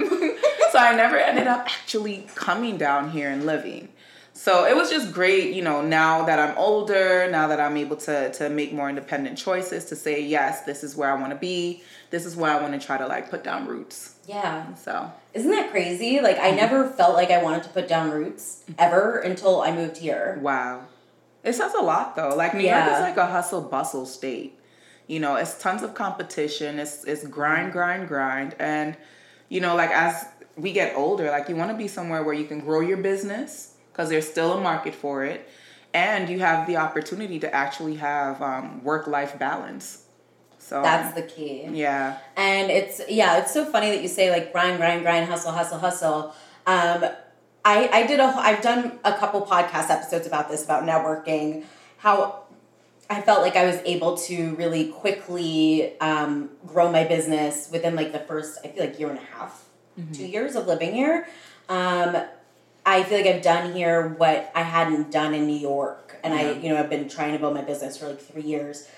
so 0.70 0.78
I 0.78 0.94
never 0.94 1.16
ended 1.16 1.46
up 1.46 1.60
actually 1.66 2.26
coming 2.34 2.76
down 2.76 3.10
here 3.10 3.30
and 3.30 3.46
living. 3.46 3.88
So 4.34 4.64
it 4.64 4.74
was 4.74 4.90
just 4.90 5.12
great, 5.12 5.54
you 5.54 5.62
know, 5.62 5.82
now 5.82 6.24
that 6.24 6.38
I'm 6.38 6.56
older, 6.56 7.30
now 7.30 7.48
that 7.48 7.60
I'm 7.60 7.76
able 7.76 7.96
to 7.96 8.32
to 8.32 8.48
make 8.48 8.72
more 8.72 8.88
independent 8.88 9.36
choices 9.36 9.84
to 9.86 9.96
say, 9.96 10.22
yes, 10.22 10.62
this 10.62 10.82
is 10.82 10.96
where 10.96 11.10
I 11.10 11.20
want 11.20 11.32
to 11.32 11.38
be. 11.38 11.82
This 12.10 12.24
is 12.24 12.34
where 12.34 12.50
I 12.50 12.60
want 12.60 12.78
to 12.78 12.84
try 12.84 12.96
to 12.98 13.06
like 13.06 13.30
put 13.30 13.44
down 13.44 13.66
roots. 13.66 14.16
yeah, 14.26 14.74
So 14.74 15.12
isn't 15.34 15.50
that 15.50 15.70
crazy? 15.70 16.20
Like 16.20 16.38
I 16.38 16.50
never 16.50 16.84
mm-hmm. 16.84 16.96
felt 16.96 17.14
like 17.14 17.30
I 17.30 17.42
wanted 17.42 17.62
to 17.64 17.68
put 17.70 17.88
down 17.88 18.10
roots 18.10 18.64
ever 18.78 19.18
until 19.18 19.60
I 19.60 19.72
moved 19.72 19.98
here. 19.98 20.38
Wow. 20.40 20.86
It 21.44 21.52
says 21.54 21.74
a 21.74 21.82
lot 21.82 22.16
though. 22.16 22.34
Like 22.34 22.54
New 22.54 22.60
York 22.60 22.72
Yeah. 22.72 22.96
is 22.96 23.00
like 23.00 23.16
a 23.18 23.26
hustle 23.26 23.60
bustle 23.60 24.06
state. 24.06 24.58
You 25.08 25.20
know, 25.20 25.36
it's 25.36 25.58
tons 25.58 25.82
of 25.82 25.94
competition. 25.94 26.78
It's 26.78 27.04
it's 27.04 27.26
grind, 27.26 27.64
mm-hmm. 27.68 27.72
grind, 27.72 28.08
grind. 28.08 28.54
And, 28.58 28.96
you 29.50 29.60
know, 29.60 29.76
like 29.76 29.90
as 29.90 30.24
we 30.56 30.72
get 30.72 30.96
older, 30.96 31.30
like 31.30 31.48
you 31.50 31.56
want 31.56 31.70
to 31.70 31.76
be 31.76 31.88
somewhere 31.88 32.22
where 32.24 32.34
you 32.34 32.46
can 32.46 32.60
grow 32.60 32.80
your 32.80 32.98
business 32.98 33.71
because 33.92 34.08
there's 34.08 34.28
still 34.28 34.52
a 34.54 34.60
market 34.60 34.94
for 34.94 35.24
it. 35.24 35.48
and 35.94 36.28
you 36.30 36.38
have 36.40 36.66
the 36.66 36.76
opportunity 36.78 37.38
to 37.38 37.54
actually 37.54 37.96
have 37.96 38.40
um, 38.40 38.82
work 38.82 39.06
life 39.06 39.38
balance. 39.38 40.04
So 40.58 40.80
That's 40.80 41.14
the 41.14 41.22
key. 41.22 41.66
yeah, 41.70 42.16
And 42.36 42.70
it's 42.70 43.00
yeah, 43.08 43.38
it's 43.40 43.52
so 43.52 43.64
funny 43.66 43.90
that 43.90 44.00
you 44.00 44.08
say 44.08 44.30
like 44.30 44.52
grind, 44.52 44.78
grind, 44.78 45.02
grind, 45.02 45.26
hustle, 45.28 45.52
hustle, 45.52 45.78
hustle. 45.78 46.34
Um, 46.66 47.04
I 47.64 47.88
I 47.92 48.06
did 48.06 48.20
a 48.20 48.24
I've 48.24 48.62
done 48.62 48.98
a 49.04 49.12
couple 49.12 49.44
podcast 49.44 49.90
episodes 49.90 50.26
about 50.26 50.48
this 50.48 50.64
about 50.64 50.84
networking, 50.84 51.64
how 51.98 52.44
I 53.10 53.20
felt 53.20 53.42
like 53.42 53.56
I 53.56 53.66
was 53.66 53.76
able 53.84 54.16
to 54.28 54.54
really 54.54 54.84
quickly 54.88 55.98
um, 56.00 56.48
grow 56.66 56.90
my 56.90 57.04
business 57.04 57.68
within 57.70 57.94
like 57.94 58.12
the 58.12 58.20
first 58.20 58.58
I 58.64 58.68
feel 58.68 58.84
like 58.86 58.98
year 58.98 59.10
and 59.10 59.18
a 59.18 59.28
half, 59.36 59.64
two 60.14 60.26
years 60.26 60.56
of 60.56 60.66
living 60.66 60.94
here. 60.94 61.28
Um, 61.68 62.16
I 62.84 63.02
feel 63.04 63.18
like 63.18 63.26
I've 63.26 63.42
done 63.42 63.72
here 63.72 64.08
what 64.08 64.50
I 64.54 64.62
hadn't 64.62 65.10
done 65.10 65.34
in 65.34 65.46
New 65.46 65.58
York, 65.58 66.16
and 66.24 66.34
I 66.34 66.52
you 66.52 66.68
know 66.68 66.78
I've 66.78 66.90
been 66.90 67.08
trying 67.08 67.32
to 67.32 67.38
build 67.38 67.54
my 67.54 67.62
business 67.62 67.96
for 67.96 68.08
like 68.08 68.20
three 68.20 68.42
years. 68.42 68.88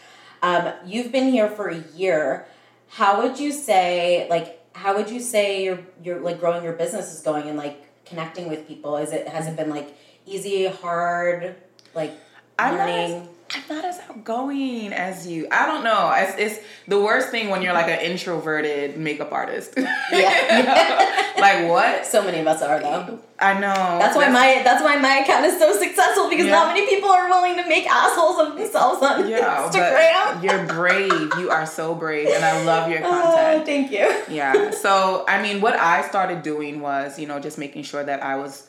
Um, 0.43 0.73
you've 0.87 1.13
been 1.13 1.31
here 1.31 1.49
for 1.49 1.69
a 1.69 1.79
year. 1.95 2.47
How 2.89 3.23
would 3.23 3.39
you 3.39 3.53
say 3.53 4.27
like 4.29 4.61
how 4.75 4.97
would 4.97 5.11
you 5.11 5.21
say 5.21 5.65
your 5.65 5.79
your 6.03 6.21
like 6.21 6.41
growing 6.41 6.65
your 6.65 6.73
business 6.73 7.15
is 7.15 7.21
going 7.21 7.49
and 7.49 7.57
like 7.57 7.85
connecting 8.05 8.49
with 8.49 8.67
people? 8.67 8.97
Is 8.97 9.13
it 9.13 9.29
has 9.29 9.47
it 9.47 9.57
been 9.57 9.71
like 9.71 9.97
easy, 10.27 10.67
hard, 10.67 11.57
like 11.95 12.13
I'm 12.59 12.77
not, 12.77 12.89
learning? 12.89 13.23
as, 13.23 13.29
I'm 13.55 13.63
not 13.77 13.85
as 13.85 14.01
outgoing 14.11 14.93
as 14.93 15.27
you. 15.27 15.47
I 15.51 15.67
don't 15.67 15.85
know. 15.85 16.13
It's, 16.17 16.37
it's 16.39 16.67
the 16.89 16.99
worst 17.01 17.29
thing 17.29 17.51
when 17.51 17.63
you're 17.63 17.73
like 17.73 17.89
an 17.89 18.01
introverted 18.01 18.99
makeup 18.99 19.33
artist. 19.33 19.75
Yeah. 20.13 21.33
like 21.39 21.69
what? 21.69 22.07
so 22.07 22.23
many 22.23 22.39
of 22.41 22.47
us 22.47 22.63
are 22.63 22.79
though. 22.81 23.19
I 23.39 23.55
know. 23.55 23.73
That's 23.99 24.17
why 24.17 24.29
my 24.29 24.61
that's 24.63 24.83
why 24.83 24.97
my 24.97 25.19
account 25.19 25.45
is 25.47 25.59
so 25.59 25.73
successful 25.77 26.29
because 26.29 26.47
Yeah. 26.47 26.53
not 26.53 26.75
many 26.75 26.87
people 26.89 27.11
are 27.11 27.29
willing 27.29 27.57
to 27.57 27.67
make 27.69 27.87
assholes 27.87 28.39
of 28.41 28.57
themselves 28.57 29.03
on 29.03 29.29
yeah, 29.29 29.69
Instagram. 29.69 30.43
you're 30.45 30.67
brave. 30.67 31.33
You 31.39 31.51
are 31.51 31.67
so 31.67 31.95
brave, 31.95 32.29
and 32.29 32.45
I 32.45 32.65
love 32.65 32.91
your 32.91 33.01
Oh, 33.05 33.11
content. 33.11 33.67
thank 33.67 33.91
you. 33.91 34.35
yeah. 34.35 34.71
So, 34.71 35.25
I 35.29 35.43
mean, 35.43 35.61
what 35.61 35.75
I 35.75 36.07
started 36.09 36.43
doing 36.43 36.81
was, 36.81 37.19
you 37.19 37.27
know, 37.27 37.41
just 37.41 37.59
making 37.59 37.83
sure 37.85 38.05
that 38.05 38.23
I 38.23 38.37
was 38.37 38.69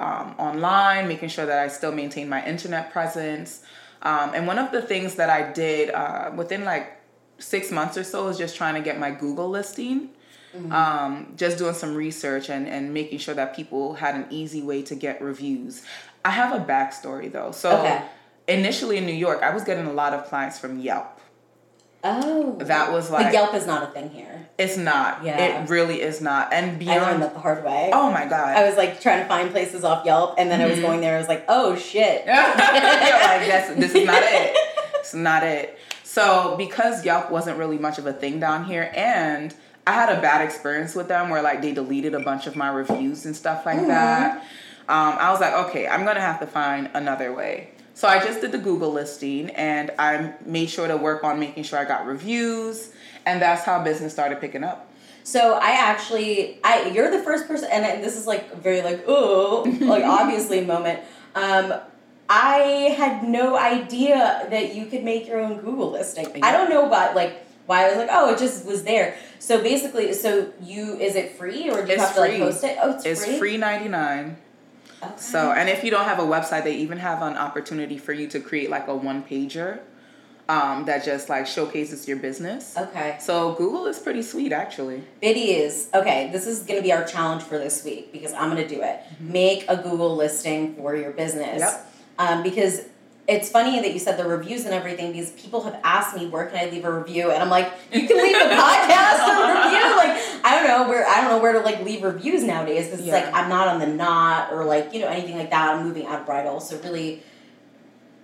um, 0.00 0.34
online, 0.38 1.08
making 1.08 1.28
sure 1.30 1.46
that 1.46 1.58
I 1.58 1.68
still 1.68 1.92
maintained 1.92 2.30
my 2.30 2.44
internet 2.46 2.92
presence. 2.92 3.62
Um, 4.06 4.34
and 4.34 4.46
one 4.46 4.58
of 4.58 4.70
the 4.70 4.80
things 4.80 5.16
that 5.16 5.30
I 5.30 5.50
did 5.52 5.90
uh, 5.90 6.30
within 6.36 6.64
like 6.64 6.92
six 7.38 7.72
months 7.72 7.98
or 7.98 8.04
so 8.04 8.28
is 8.28 8.38
just 8.38 8.54
trying 8.56 8.74
to 8.74 8.80
get 8.80 9.00
my 9.00 9.10
Google 9.10 9.48
listing. 9.50 10.10
Um, 10.70 11.34
just 11.36 11.58
doing 11.58 11.74
some 11.74 11.94
research 11.94 12.48
and, 12.48 12.66
and 12.66 12.94
making 12.94 13.18
sure 13.18 13.34
that 13.34 13.54
people 13.54 13.92
had 13.92 14.14
an 14.14 14.24
easy 14.30 14.62
way 14.62 14.80
to 14.84 14.94
get 14.94 15.20
reviews. 15.20 15.82
I 16.24 16.30
have 16.30 16.58
a 16.58 16.64
backstory 16.64 17.30
though. 17.30 17.50
So, 17.50 17.78
Okay. 17.80 18.02
initially 18.48 18.96
in 18.96 19.04
New 19.04 19.12
York, 19.12 19.42
I 19.42 19.52
was 19.52 19.64
getting 19.64 19.86
a 19.86 19.92
lot 19.92 20.14
of 20.14 20.24
clients 20.30 20.58
from 20.58 20.78
Yelp. 20.80 21.15
Oh, 22.22 22.56
That 22.60 22.92
was 22.92 23.10
but 23.10 23.22
like, 23.22 23.32
Yelp 23.32 23.54
is 23.54 23.66
not 23.66 23.82
a 23.82 23.86
thing 23.88 24.10
here. 24.10 24.46
it's 24.58 24.76
not. 24.76 25.22
Yeah. 25.24 25.62
It 25.62 25.68
really 25.70 26.00
is 26.00 26.20
not. 26.20 26.52
And 26.52 26.82
I 26.88 26.98
learned 26.98 27.22
that 27.22 27.34
the 27.34 27.40
hard 27.40 27.64
way. 27.64 27.90
Oh 27.92 28.10
my 28.10 28.24
god. 28.26 28.56
I 28.56 28.66
was 28.66 28.76
like 28.76 29.00
trying 29.00 29.22
to 29.22 29.28
find 29.28 29.50
places 29.50 29.84
off 29.84 30.04
Yelp, 30.06 30.34
and 30.38 30.50
then 30.50 30.60
I 30.60 30.66
was 30.66 30.74
Mm-hmm. 30.78 30.82
going 30.86 31.00
there. 31.00 31.16
I 31.16 31.18
was 31.18 31.28
like, 31.28 31.44
oh 31.48 31.76
shit. 31.76 32.26
like 32.26 32.36
that's 33.48 33.74
this 33.74 33.94
is 33.94 34.06
not 34.06 34.22
it. 34.22 34.56
It's 35.00 35.14
not 35.14 35.42
it. 35.42 35.78
So 36.04 36.54
because 36.56 37.04
Yelp 37.04 37.30
wasn't 37.30 37.58
really 37.58 37.78
much 37.78 37.98
of 37.98 38.06
a 38.06 38.12
thing 38.12 38.40
down 38.40 38.64
here, 38.64 38.90
and 38.94 39.54
I 39.86 39.92
had 39.92 40.08
a 40.16 40.20
bad 40.20 40.40
experience 40.44 40.94
with 40.94 41.08
them 41.08 41.28
where 41.28 41.42
like 41.42 41.62
they 41.62 41.72
deleted 41.72 42.14
a 42.14 42.20
bunch 42.20 42.46
of 42.46 42.56
my 42.56 42.68
reviews 42.70 43.24
and 43.26 43.36
stuff 43.36 43.64
like 43.66 43.86
that. 43.86 44.38
Um, 44.88 45.16
I 45.18 45.30
was 45.32 45.40
like, 45.40 45.52
okay, 45.68 45.86
I'm 45.88 46.04
gonna 46.04 46.20
have 46.20 46.40
to 46.40 46.46
find 46.46 46.88
another 46.94 47.32
way. 47.34 47.70
So 47.96 48.06
I 48.06 48.22
just 48.22 48.42
did 48.42 48.52
the 48.52 48.58
Google 48.58 48.92
listing, 48.92 49.48
and 49.52 49.90
I 49.98 50.34
made 50.44 50.68
sure 50.68 50.86
to 50.86 50.98
work 50.98 51.24
on 51.24 51.40
making 51.40 51.62
sure 51.64 51.78
I 51.78 51.86
got 51.86 52.04
reviews, 52.04 52.92
and 53.24 53.40
that's 53.40 53.64
how 53.64 53.82
business 53.82 54.12
started 54.12 54.38
picking 54.38 54.62
up. 54.62 54.92
So 55.24 55.54
I 55.54 55.70
actually, 55.70 56.58
I 56.62 56.88
you're 56.90 57.10
the 57.10 57.20
first 57.24 57.48
person, 57.48 57.70
and 57.72 58.04
this 58.04 58.14
is 58.14 58.26
like 58.26 58.54
very 58.62 58.82
like 58.82 59.04
oh 59.06 59.64
like 59.80 60.04
obviously 60.20 60.60
moment. 60.60 61.00
Um, 61.34 61.72
I 62.28 62.94
had 62.98 63.24
no 63.26 63.56
idea 63.56 64.46
that 64.50 64.74
you 64.74 64.84
could 64.86 65.02
make 65.02 65.26
your 65.26 65.40
own 65.40 65.56
Google 65.62 65.90
listing. 65.90 66.28
I 66.42 66.52
don't 66.52 66.68
know 66.68 66.86
about 66.86 67.16
like 67.16 67.46
why 67.64 67.86
I 67.86 67.88
was 67.88 67.96
like 67.96 68.10
oh 68.12 68.30
it 68.34 68.38
just 68.38 68.66
was 68.66 68.84
there. 68.84 69.16
So 69.38 69.62
basically, 69.62 70.12
so 70.12 70.52
you 70.60 70.98
is 70.98 71.16
it 71.16 71.38
free 71.38 71.70
or 71.70 71.80
do 71.80 71.88
you 71.88 71.94
It's 71.94 72.02
have 72.02 72.14
to 72.16 72.20
free. 72.20 72.30
like 72.32 72.40
post 72.40 72.62
it? 72.64 72.76
Oh, 72.82 72.90
it's, 72.94 73.06
It's 73.06 73.24
free. 73.24 73.38
free 73.38 73.56
ninety 73.56 73.88
nine. 73.88 74.36
Okay. 75.06 75.16
So, 75.16 75.52
and 75.52 75.68
if 75.68 75.84
you 75.84 75.90
don't 75.90 76.04
have 76.04 76.18
a 76.18 76.22
website, 76.22 76.64
they 76.64 76.76
even 76.76 76.98
have 76.98 77.22
an 77.22 77.36
opportunity 77.36 77.98
for 77.98 78.12
you 78.12 78.26
to 78.28 78.40
create 78.40 78.70
like 78.70 78.88
a 78.88 78.94
one 78.94 79.22
pager 79.22 79.80
um, 80.48 80.84
that 80.84 81.04
just 81.04 81.28
like 81.28 81.46
showcases 81.46 82.06
your 82.06 82.18
business. 82.18 82.76
okay. 82.76 83.16
So, 83.20 83.54
Google 83.54 83.86
is 83.86 83.98
pretty 83.98 84.22
sweet 84.22 84.52
actually. 84.52 85.02
Biddies. 85.22 85.88
Okay, 85.94 86.30
this 86.32 86.46
is 86.46 86.62
going 86.62 86.78
to 86.78 86.82
be 86.82 86.92
our 86.92 87.04
challenge 87.04 87.42
for 87.42 87.58
this 87.58 87.84
week 87.84 88.12
because 88.12 88.32
I'm 88.32 88.50
going 88.50 88.66
to 88.66 88.74
do 88.74 88.82
it. 88.82 89.00
Make 89.20 89.64
a 89.68 89.76
Google 89.76 90.14
listing 90.14 90.74
for 90.74 90.96
your 90.96 91.10
business. 91.12 91.60
Yep. 91.60 91.92
Um, 92.18 92.42
because 92.42 92.82
it's 93.28 93.48
funny 93.48 93.80
that 93.80 93.92
you 93.92 93.98
said 93.98 94.16
the 94.18 94.24
reviews 94.24 94.64
and 94.64 94.72
everything 94.72 95.12
because 95.12 95.30
people 95.32 95.62
have 95.62 95.78
asked 95.82 96.16
me 96.16 96.26
where 96.26 96.46
can 96.46 96.58
I 96.58 96.70
leave 96.70 96.84
a 96.84 96.92
review? 96.92 97.30
And 97.30 97.42
I'm 97.42 97.50
like 97.50 97.72
you 97.92 98.06
can 98.06 98.16
leave 98.16 98.38
the 98.38 98.54
podcast 98.54 99.18
a 99.22 99.54
review. 99.54 99.96
Like 99.96 100.44
I 100.44 100.56
don't 100.56 100.66
know 100.66 100.88
where 100.88 101.06
I 101.06 101.20
don't 101.20 101.30
know 101.30 101.38
where 101.38 101.52
to 101.52 101.60
like 101.60 101.82
leave 101.82 102.02
reviews 102.02 102.42
nowadays 102.44 102.86
because 102.86 103.00
it's 103.00 103.10
like 103.10 103.32
I'm 103.34 103.48
not 103.48 103.68
on 103.68 103.80
the 103.80 103.86
knot 103.86 104.52
or 104.52 104.64
like 104.64 104.92
you 104.92 105.00
know 105.00 105.08
anything 105.08 105.36
like 105.36 105.50
that. 105.50 105.74
I'm 105.74 105.84
moving 105.84 106.06
out 106.06 106.20
of 106.20 106.26
bridal. 106.26 106.60
So 106.60 106.78
really 106.78 107.22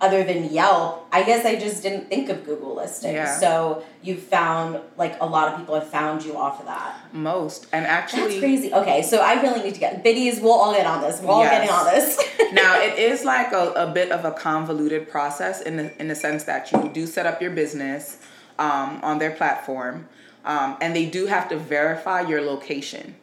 other 0.03 0.23
than 0.23 0.51
Yelp, 0.51 1.07
I 1.11 1.23
guess 1.23 1.45
I 1.45 1.55
just 1.55 1.81
didn't 1.81 2.09
think 2.09 2.29
of 2.29 2.45
Google 2.45 2.75
listings. 2.75 3.13
Yeah. 3.13 3.39
So 3.39 3.83
you 4.01 4.17
found 4.17 4.79
like 4.97 5.15
a 5.21 5.25
lot 5.25 5.51
of 5.53 5.59
people 5.59 5.75
have 5.75 5.87
found 5.89 6.23
you 6.25 6.35
off 6.35 6.59
of 6.59 6.65
that. 6.65 6.91
Most 7.13 7.67
and 7.71 7.85
That's 7.85 8.13
actually 8.13 8.39
crazy. 8.39 8.73
Okay, 8.73 9.01
so 9.01 9.17
I 9.19 9.41
really 9.41 9.63
need 9.63 9.73
to 9.75 9.79
get 9.79 10.03
biddies. 10.03 10.41
We'll 10.41 10.51
all 10.53 10.73
get 10.73 10.85
on 10.85 11.01
this. 11.01 11.21
We're 11.21 11.31
all 11.31 11.43
Yes. 11.43 11.53
getting 11.55 11.69
on 11.69 11.85
this. 11.93 12.53
now 12.53 12.81
it 12.81 12.99
is 12.99 13.23
like 13.23 13.51
a, 13.53 13.71
a 13.85 13.91
bit 13.91 14.11
of 14.11 14.25
a 14.25 14.31
convoluted 14.31 15.09
process 15.09 15.61
in 15.61 15.77
the 15.77 15.99
in 16.01 16.07
the 16.09 16.15
sense 16.15 16.43
that 16.43 16.71
you 16.71 16.89
do 16.93 17.07
set 17.07 17.25
up 17.25 17.41
your 17.41 17.51
business 17.51 18.17
um, 18.59 18.99
on 19.01 19.19
their 19.19 19.31
platform, 19.31 20.07
um, 20.45 20.75
and 20.81 20.95
they 20.95 21.05
do 21.05 21.25
have 21.27 21.47
to 21.49 21.55
verify 21.57 22.21
your 22.21 22.41
location. 22.41 23.15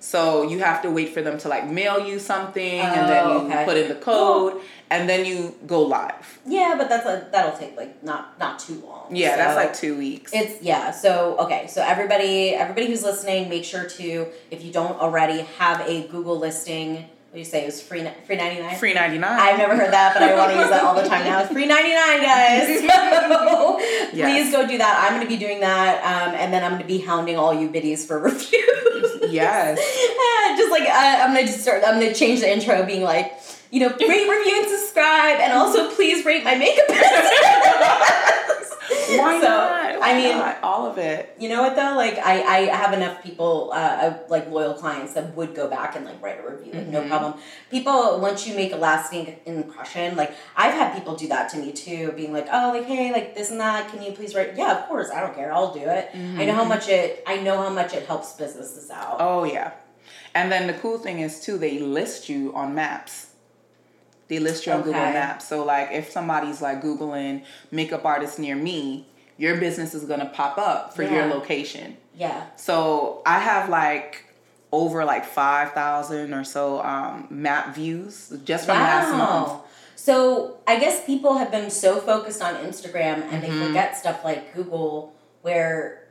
So 0.00 0.42
you 0.44 0.60
have 0.60 0.80
to 0.82 0.90
wait 0.92 1.08
for 1.12 1.22
them 1.22 1.38
to 1.38 1.48
like 1.48 1.66
mail 1.68 2.06
you 2.06 2.18
something, 2.20 2.78
and 2.80 3.08
then 3.08 3.24
Oh, 3.26 3.40
you 3.42 3.46
okay. 3.48 3.64
put 3.64 3.76
in 3.76 3.88
the 3.88 3.96
code, 3.96 4.60
and 4.90 5.08
then 5.08 5.24
you 5.24 5.54
go 5.66 5.82
live. 5.82 6.38
yeah, 6.46 6.74
but 6.78 6.88
that's 6.88 7.06
a 7.06 7.28
that'll 7.32 7.58
take 7.58 7.76
like 7.76 8.02
not 8.02 8.38
not 8.38 8.58
too 8.58 8.82
long. 8.86 9.14
Yeah, 9.14 9.36
that's 9.36 9.56
like 9.56 9.74
two 9.74 9.96
weeks. 9.96 10.32
It's 10.34 10.62
yeah. 10.62 10.90
So 10.90 11.36
okay, 11.40 11.66
so 11.68 11.82
everybody 11.82 12.50
everybody 12.54 12.86
who's 12.86 13.02
listening, 13.02 13.48
make 13.48 13.64
sure 13.64 13.88
to 13.88 14.26
if 14.50 14.64
you 14.64 14.72
don't 14.72 14.98
already 15.00 15.40
have 15.58 15.80
a 15.86 16.06
Google 16.08 16.38
listing. 16.38 17.06
What 17.30 17.34
do 17.34 17.38
you 17.40 17.44
say? 17.44 17.62
It 17.64 17.66
was 17.66 17.82
free 17.82 18.08
free 18.26 18.36
ninety 18.36 18.62
nine. 18.62 18.76
free 18.78 18.94
ninety 18.94 19.18
nine. 19.18 19.38
I've 19.38 19.58
never 19.58 19.76
heard 19.76 19.92
that, 19.92 20.14
but 20.14 20.22
I 20.22 20.34
want 20.34 20.50
to 20.52 20.58
use 20.60 20.70
that 20.70 20.82
all 20.82 20.94
the 20.94 21.06
time 21.06 21.24
now. 21.24 21.40
It's 21.42 21.52
free 21.52 21.66
ninety 21.66 21.92
nine, 21.94 22.22
guys. 22.22 22.80
So 23.28 23.78
Yes. 24.14 24.32
please 24.48 24.50
go 24.52 24.66
do 24.66 24.78
that. 24.78 25.04
I'm 25.04 25.14
going 25.16 25.26
to 25.26 25.28
be 25.28 25.36
doing 25.38 25.60
that, 25.60 25.98
um, 26.02 26.34
and 26.34 26.52
then 26.52 26.64
I'm 26.64 26.70
going 26.72 26.80
to 26.82 26.86
be 26.88 26.98
hounding 26.98 27.36
all 27.36 27.52
you 27.52 27.68
biddies 27.68 28.06
for 28.06 28.18
reviews. 28.30 29.30
Yes. 29.30 29.78
just 30.58 30.70
like 30.70 30.88
uh, 30.88 31.22
I'm 31.22 31.34
going 31.34 31.46
to 31.46 31.52
start. 31.52 31.82
I'm 31.86 32.00
going 32.00 32.12
to 32.12 32.18
change 32.18 32.40
the 32.40 32.50
intro, 32.50 32.84
being 32.86 33.02
like, 33.02 33.34
you 33.70 33.80
know, 33.80 33.88
rate, 33.88 34.28
review, 34.28 34.60
and 34.62 34.68
subscribe, 34.68 35.38
and 35.40 35.52
also 35.52 35.90
please 35.94 36.24
rate 36.24 36.44
my 36.44 36.54
makeup 36.54 36.86
business. 36.88 38.74
Why 39.10 39.40
so, 39.40 39.48
not? 39.48 39.98
Why 40.00 40.10
I 40.12 40.14
mean, 40.16 40.38
not? 40.38 40.58
all 40.62 40.86
of 40.86 40.96
it. 40.98 41.34
you 41.38 41.48
know 41.48 41.62
what 41.62 41.76
though? 41.76 41.94
Like 41.96 42.18
I, 42.18 42.42
I 42.42 42.58
have 42.74 42.92
enough 42.94 43.22
people, 43.22 43.70
uh, 43.72 44.14
like 44.28 44.50
loyal 44.50 44.74
clients 44.74 45.12
that 45.14 45.34
would 45.36 45.54
go 45.54 45.68
back 45.68 45.96
and 45.96 46.04
like 46.06 46.20
write 46.22 46.38
a 46.42 46.50
review, 46.50 46.72
like 46.72 46.86
no 46.88 47.02
Mhm. 47.02 47.08
problem. 47.08 47.34
People, 47.70 48.18
once 48.20 48.46
you 48.46 48.54
make 48.54 48.72
a 48.72 48.76
lasting 48.76 49.36
impression, 49.44 50.16
like 50.16 50.32
I've 50.56 50.72
had 50.74 50.94
people 50.94 51.16
do 51.16 51.28
that 51.28 51.50
to 51.50 51.58
me 51.58 51.72
too, 51.72 52.12
being 52.16 52.32
like, 52.32 52.48
oh, 52.50 52.72
like 52.74 52.86
hey, 52.86 53.12
like 53.12 53.34
this 53.34 53.50
and 53.50 53.60
that. 53.60 53.90
Can 53.90 54.02
you 54.02 54.12
please 54.12 54.34
write? 54.34 54.56
Yeah, 54.56 54.78
of 54.78 54.88
course. 54.88 55.10
I 55.10 55.20
don't 55.20 55.34
care. 55.34 55.52
I'll 55.52 55.72
do 55.74 55.80
it. 55.80 56.10
I 56.14 56.44
know 56.46 56.54
how 56.54 56.64
much 56.64 56.88
it. 56.88 57.22
I 57.26 57.38
know 57.40 57.56
how 57.58 57.70
much 57.70 57.92
it 57.94 58.06
helps 58.06 58.32
businesses 58.34 58.90
out. 58.90 59.16
Oh 59.20 59.44
yeah. 59.44 59.72
And 60.34 60.52
then 60.52 60.66
the 60.66 60.74
cool 60.74 60.98
thing 60.98 61.20
is 61.20 61.40
too, 61.40 61.58
they 61.58 61.78
list 61.78 62.28
you 62.28 62.54
on 62.54 62.74
maps. 62.74 63.27
They 64.28 64.38
list 64.38 64.66
you 64.66 64.72
on 64.72 64.78
Google 64.82 65.00
Maps. 65.00 65.46
So 65.48 65.64
like 65.64 65.90
if 65.92 66.10
somebody's 66.10 66.60
like 66.62 66.82
Googling 66.82 67.44
makeup 67.70 68.04
artist 68.04 68.38
near 68.38 68.54
me, 68.56 69.06
your 69.36 69.56
business 69.56 69.94
is 69.94 70.04
gonna 70.04 70.26
pop 70.34 70.58
up 70.58 70.94
for 70.94 71.02
your 71.02 71.26
location. 71.26 71.96
Yeah. 72.14 72.46
So 72.56 73.22
I 73.24 73.38
have 73.38 73.68
like 73.70 74.24
over 74.70 75.04
like 75.04 75.24
five 75.24 75.72
thousand 75.72 76.34
or 76.34 76.44
so 76.44 76.82
um, 76.82 77.26
map 77.30 77.74
views 77.74 78.32
just 78.44 78.66
from 78.66 78.76
last 78.76 79.16
month. 79.16 79.62
So 79.96 80.58
I 80.66 80.78
guess 80.78 81.04
people 81.06 81.38
have 81.38 81.50
been 81.50 81.70
so 81.70 82.00
focused 82.00 82.42
on 82.42 82.54
Instagram 82.56 83.22
and 83.32 83.42
Mm-hmm. 83.42 83.60
they 83.60 83.66
forget 83.66 83.96
stuff 83.96 84.24
like 84.24 84.54
Google, 84.54 85.14
where 85.42 86.07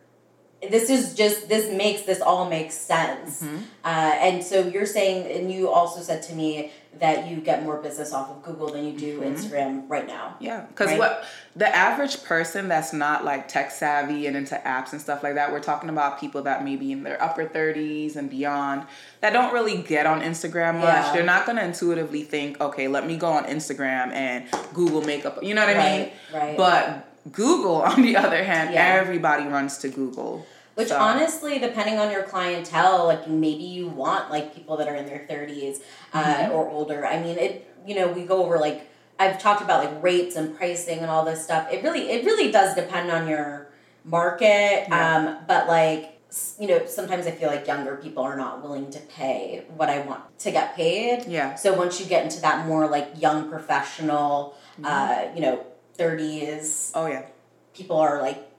this 0.62 0.90
is 0.90 1.14
just 1.14 1.48
this 1.50 1.72
makes 1.72 2.02
this 2.04 2.20
all 2.22 2.50
makes 2.50 2.74
sense 2.76 3.44
Mm-hmm. 3.44 3.58
uh, 3.86 3.88
and 4.26 4.44
so 4.44 4.68
you're 4.68 4.86
saying 4.88 5.32
and 5.32 5.52
you 5.52 5.70
also 5.70 6.02
said 6.02 6.24
to 6.24 6.34
me 6.34 6.72
that 7.00 7.28
you 7.30 7.38
get 7.38 7.62
more 7.64 7.78
business 7.80 8.12
off 8.12 8.32
of 8.32 8.42
google 8.42 8.72
than 8.72 8.84
you 8.84 8.98
do 8.98 9.22
instagram 9.22 9.88
right 9.88 10.08
now 10.08 10.36
Yeah, 10.40 10.62
because 10.62 10.88
Right. 10.88 10.98
what 10.98 11.26
the 11.56 11.68
average 11.76 12.24
person 12.24 12.68
that's 12.70 12.92
not 12.92 13.24
like 13.24 13.48
tech 13.48 13.70
savvy 13.70 14.26
and 14.26 14.36
into 14.36 14.56
apps 14.66 14.94
and 14.94 15.02
stuff 15.02 15.22
like 15.22 15.36
that, 15.36 15.52
we're 15.52 15.60
talking 15.60 15.90
about 15.90 16.20
people 16.20 16.42
that 16.44 16.64
maybe 16.64 16.92
in 16.92 17.04
their 17.04 17.22
upper 17.22 17.46
thirties 17.48 18.16
and 18.16 18.28
beyond 18.30 18.88
that 19.22 19.34
don't 19.34 19.54
really 19.54 19.78
get 19.84 20.08
on 20.08 20.22
Instagram 20.22 20.76
much. 20.80 20.86
Yeah. 21.06 21.14
They're 21.14 21.24
not 21.24 21.46
gonna 21.46 21.64
intuitively 21.64 22.24
think, 22.24 22.60
okay, 22.62 22.88
let 22.88 23.06
me 23.06 23.16
go 23.18 23.28
on 23.28 23.46
Instagram 23.46 24.12
and 24.14 24.46
Google 24.74 25.02
makeup. 25.04 25.44
You 25.44 25.54
know 25.54 25.66
what 25.68 25.78
I 25.78 25.98
mean? 25.98 26.12
Right, 26.34 26.42
right. 26.42 26.58
But 26.58 27.08
Google, 27.32 27.76
on 27.92 28.02
the 28.02 28.16
other 28.18 28.44
hand, 28.44 28.74
Yeah. 28.74 28.86
everybody 29.02 29.46
runs 29.46 29.78
to 29.80 29.90
Google. 29.90 30.46
Which 30.76 30.90
So- 30.90 30.98
honestly, 31.00 31.58
depending 31.60 31.98
on 32.00 32.12
your 32.12 32.24
clientele, 32.24 33.06
like 33.06 33.28
maybe 33.28 33.64
you 33.64 33.88
want 33.88 34.30
like 34.30 34.54
people 34.54 34.78
that 34.78 34.88
are 34.88 34.96
in 34.96 35.06
their 35.08 35.26
thirties 35.28 35.82
uh, 36.14 36.24
Mm-hmm. 36.24 36.52
or 36.54 36.70
older. 36.70 37.06
I 37.06 37.20
mean, 37.22 37.38
it. 37.38 37.64
You 37.86 37.96
know, 37.96 38.08
we 38.10 38.24
go 38.26 38.44
over 38.44 38.58
like 38.60 38.88
I've 39.20 39.42
talked 39.42 39.62
about 39.64 39.84
like 39.84 40.04
rates 40.04 40.36
and 40.36 40.56
pricing 40.56 41.00
and 41.00 41.10
all 41.10 41.26
this 41.26 41.44
stuff. 41.44 41.72
It 41.72 41.82
really, 41.84 42.10
it 42.12 42.24
really 42.26 42.52
does 42.52 42.76
depend 42.76 43.10
on 43.10 43.28
your 43.28 43.70
market. 44.06 44.86
Yeah. 44.90 45.16
Um, 45.18 45.38
but 45.48 45.68
like 45.68 46.14
you 46.60 46.68
know, 46.68 46.86
sometimes 46.86 47.26
I 47.26 47.32
feel 47.32 47.48
like 47.50 47.66
younger 47.66 47.96
people 47.96 48.22
are 48.22 48.36
not 48.36 48.62
willing 48.62 48.92
to 48.92 49.00
pay 49.00 49.64
what 49.78 49.90
I 49.90 50.00
want 50.02 50.22
to 50.40 50.52
get 50.52 50.76
paid. 50.76 51.26
Yeah. 51.26 51.56
So 51.56 51.74
once 51.74 52.00
you 52.02 52.06
get 52.06 52.24
into 52.26 52.42
that 52.42 52.68
more 52.68 52.88
like 52.88 53.08
young 53.20 53.50
professional, 53.50 54.56
Mm-hmm. 54.80 54.86
uh, 54.86 55.34
you 55.36 55.42
know, 55.42 55.66
thirties, 55.98 56.92
Oh 56.96 57.08
yeah. 57.08 57.24
people 57.74 57.98
are 57.98 58.22
like 58.22 58.50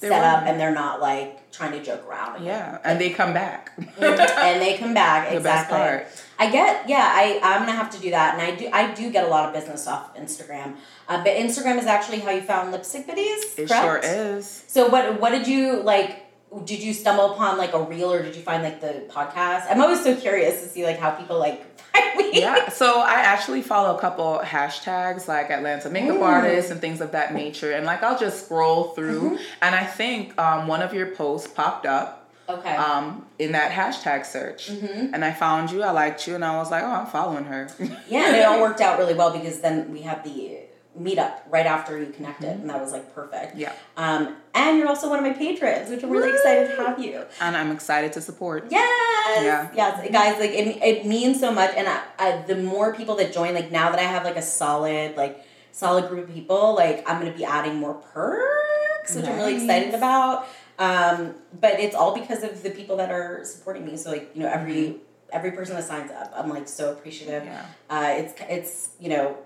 They're 0.00 0.10
set 0.10 0.24
up 0.24 0.44
and 0.44 0.58
they're 0.60 0.74
not 0.74 1.00
like 1.00 1.50
trying 1.52 1.72
to 1.72 1.82
joke 1.82 2.04
around. 2.08 2.44
Yeah. 2.44 2.78
And 2.84 3.00
they 3.00 3.10
come 3.10 3.32
back. 3.32 3.72
and 3.78 4.60
they 4.62 4.76
come 4.76 4.92
back 4.94 5.28
The 5.30 5.36
exactly. 5.36 6.06
I 6.38 6.50
get 6.50 6.88
yeah. 6.88 7.08
I 7.12 7.40
I'm 7.42 7.60
gonna 7.60 7.72
have 7.72 7.90
to 7.90 8.00
do 8.00 8.10
that, 8.10 8.34
and 8.34 8.42
I 8.42 8.56
do 8.56 8.68
I 8.72 8.92
do 8.92 9.10
get 9.10 9.24
a 9.24 9.28
lot 9.28 9.46
of 9.48 9.54
business 9.54 9.86
off 9.86 10.16
of 10.16 10.22
Instagram. 10.22 10.74
Uh, 11.08 11.18
but 11.22 11.32
Instagram 11.32 11.78
is 11.78 11.86
actually 11.86 12.18
how 12.20 12.30
you 12.30 12.42
found 12.42 12.72
lipstick 12.72 13.06
biddies. 13.06 13.56
It 13.56 13.68
correct? 13.68 14.04
sure 14.04 14.12
is. 14.36 14.64
So 14.66 14.88
what 14.88 15.20
what 15.20 15.30
did 15.30 15.46
you 15.46 15.80
like? 15.82 16.23
Did 16.64 16.82
you 16.82 16.92
stumble 16.94 17.32
upon 17.34 17.58
like 17.58 17.72
a 17.74 17.82
reel, 17.82 18.12
or 18.12 18.22
did 18.22 18.36
you 18.36 18.42
find 18.42 18.62
like 18.62 18.80
the 18.80 19.04
podcast? 19.08 19.66
I'm 19.70 19.80
always 19.80 20.02
so 20.02 20.14
curious 20.14 20.62
to 20.62 20.68
see 20.68 20.84
like 20.84 20.98
how 20.98 21.10
people 21.12 21.38
like 21.38 21.64
find 21.92 22.16
me. 22.16 22.40
yeah, 22.40 22.68
so 22.68 23.00
I 23.00 23.14
actually 23.14 23.62
follow 23.62 23.96
a 23.96 24.00
couple 24.00 24.40
hashtags 24.44 25.26
like 25.28 25.50
Atlanta 25.50 25.90
makeup 25.90 26.16
Mm. 26.18 26.22
artists 26.22 26.70
and 26.70 26.80
things 26.80 27.00
of 27.00 27.12
that 27.12 27.34
nature, 27.34 27.72
and 27.72 27.84
like 27.86 28.02
I'll 28.02 28.18
just 28.18 28.44
scroll 28.44 28.90
through, 28.94 29.20
Mm-hmm. 29.30 29.36
and 29.62 29.74
I 29.74 29.84
think 29.84 30.38
um, 30.40 30.66
one 30.68 30.82
of 30.82 30.94
your 30.94 31.08
posts 31.08 31.48
popped 31.48 31.86
up 31.86 32.20
Okay. 32.48 32.76
um, 32.76 33.24
in 33.38 33.52
that 33.52 33.72
hashtag 33.72 34.26
search, 34.26 34.70
Mm-hmm. 34.70 35.14
and 35.14 35.24
I 35.24 35.32
found 35.32 35.70
you, 35.70 35.82
I 35.82 35.90
liked 35.92 36.26
you, 36.28 36.34
and 36.34 36.44
I 36.44 36.56
was 36.58 36.70
like, 36.70 36.82
oh, 36.84 36.92
I'm 36.92 37.06
following 37.06 37.44
her. 37.44 37.68
yeah, 38.08 38.26
and 38.26 38.36
it 38.36 38.44
all 38.44 38.60
worked 38.60 38.80
out 38.80 38.98
really 38.98 39.14
well 39.14 39.30
because 39.32 39.60
then 39.60 39.90
we 39.90 40.02
have 40.02 40.22
the 40.24 40.58
meetup 40.98 41.40
right 41.50 41.66
after 41.66 41.98
you 41.98 42.06
connected, 42.06 42.50
and 42.50 42.70
that 42.70 42.80
was 42.80 42.92
like 42.92 43.14
perfect. 43.14 43.52
Mm-hmm. 43.52 43.60
yeah, 43.60 43.72
Um, 43.96 44.36
and 44.54 44.78
you're 44.78 44.86
also 44.88 45.08
one 45.10 45.18
of 45.18 45.24
my 45.24 45.32
patrons, 45.32 45.90
which 45.90 46.02
I'm 46.04 46.10
really 46.10 46.30
excited 46.30 46.70
to 46.70 46.76
have 46.86 46.98
you. 47.00 47.24
and 47.40 47.56
I'm 47.56 47.72
excited 47.72 48.12
to 48.12 48.20
support. 48.20 48.66
Yes. 48.70 49.44
Yeah. 49.44 49.70
Yes, 49.74 50.10
guys. 50.12 50.38
Like 50.38 50.50
it, 50.50 50.82
it 50.82 51.06
means 51.06 51.40
so 51.40 51.52
much, 51.52 51.72
and 51.76 51.88
I, 51.88 52.02
I, 52.18 52.42
the 52.42 52.56
more 52.56 52.94
people 52.94 53.16
that 53.16 53.32
join, 53.32 53.54
like 53.54 53.72
now 53.72 53.90
that 53.90 53.98
I 53.98 54.04
have 54.04 54.24
like 54.24 54.36
a 54.36 54.42
solid, 54.42 55.16
like 55.16 55.44
solid 55.72 56.08
group 56.08 56.28
of 56.28 56.34
people, 56.34 56.74
like 56.76 57.08
I'm 57.10 57.18
gonna 57.20 57.36
be 57.36 57.44
adding 57.44 57.76
more 57.76 57.94
perks, 57.94 59.14
which 59.16 59.24
I'm 59.26 59.36
really 59.36 59.56
excited 59.56 59.94
about. 59.94 60.46
Um, 60.78 61.34
but 61.60 61.78
it's 61.80 61.94
all 61.94 62.14
because 62.18 62.42
of 62.42 62.62
the 62.62 62.70
people 62.70 62.96
that 62.98 63.10
are 63.10 63.44
supporting 63.44 63.84
me. 63.84 63.96
So 63.96 64.10
like 64.10 64.30
you 64.34 64.42
know 64.42 64.48
every 64.48 64.96
every 65.32 65.50
person 65.52 65.74
that 65.74 65.84
signs 65.84 66.10
up, 66.12 66.32
I'm 66.36 66.48
like 66.50 66.68
so 66.68 66.92
appreciative. 66.92 67.44
Yeah. 67.44 67.66
Uh, 67.90 68.14
it's 68.18 68.34
it's 68.48 68.90
you 69.00 69.08
know 69.08 69.36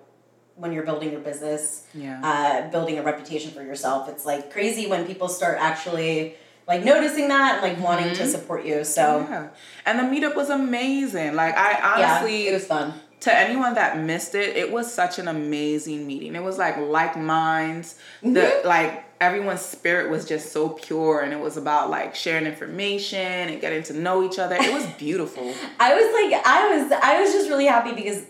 when 0.59 0.73
you're 0.73 0.85
building 0.85 1.11
your 1.13 1.21
business 1.21 1.85
Yeah. 1.95 2.21
uh, 2.23 2.71
building 2.71 2.99
a 2.99 3.03
reputation 3.03 3.51
for 3.53 3.63
yourself. 3.63 4.09
It's 4.09 4.27
like 4.27 4.53
crazy 4.53 4.87
when 4.87 5.07
people 5.07 5.29
start 5.29 5.57
actually 5.61 6.35
like 6.67 6.85
noticing 6.85 7.29
that 7.29 7.63
and 7.63 7.63
like 7.63 7.83
wanting 7.85 8.15
to 8.15 8.27
support 8.27 8.65
you. 8.67 8.85
So 8.85 9.21
yeah, 9.29 9.49
and 9.87 9.99
the 9.99 10.03
meetup 10.05 10.35
was 10.37 10.51
amazing. 10.51 11.35
Like 11.35 11.57
I 11.57 11.71
yeah, 11.99 12.11
honestly, 12.19 12.49
it 12.49 12.53
was 12.53 12.67
fun. 12.67 12.93
to 13.21 13.35
anyone 13.35 13.75
that 13.75 13.99
missed 13.99 14.35
it, 14.35 14.57
it 14.57 14.71
was 14.71 14.93
such 14.93 15.19
an 15.19 15.29
amazing 15.29 16.07
meeting. 16.07 16.35
It 16.37 16.43
was 16.43 16.59
like 16.59 16.77
like 16.77 17.17
minds. 17.17 17.95
Mm-hmm. 18.23 18.35
The 18.35 18.61
like 18.65 19.05
everyone's 19.21 19.63
spirit 19.63 20.11
was 20.11 20.25
just 20.27 20.53
so 20.53 20.69
pure, 20.69 21.21
and 21.23 21.33
it 21.33 21.41
was 21.41 21.57
about 21.57 21.89
like 21.91 22.15
sharing 22.15 22.45
information 22.47 23.19
and 23.19 23.61
getting 23.61 23.83
to 23.85 23.93
know 23.95 24.23
each 24.23 24.39
other. 24.39 24.57
It 24.57 24.73
was 24.73 24.85
beautiful. 24.99 25.45
I 25.81 25.95
was 25.95 26.33
like, 26.33 26.47
I 26.47 26.77
was, 26.77 26.93
I 27.03 27.21
was 27.23 27.33
just 27.33 27.49
really 27.49 27.67
happy 27.67 27.93
because 27.95 28.25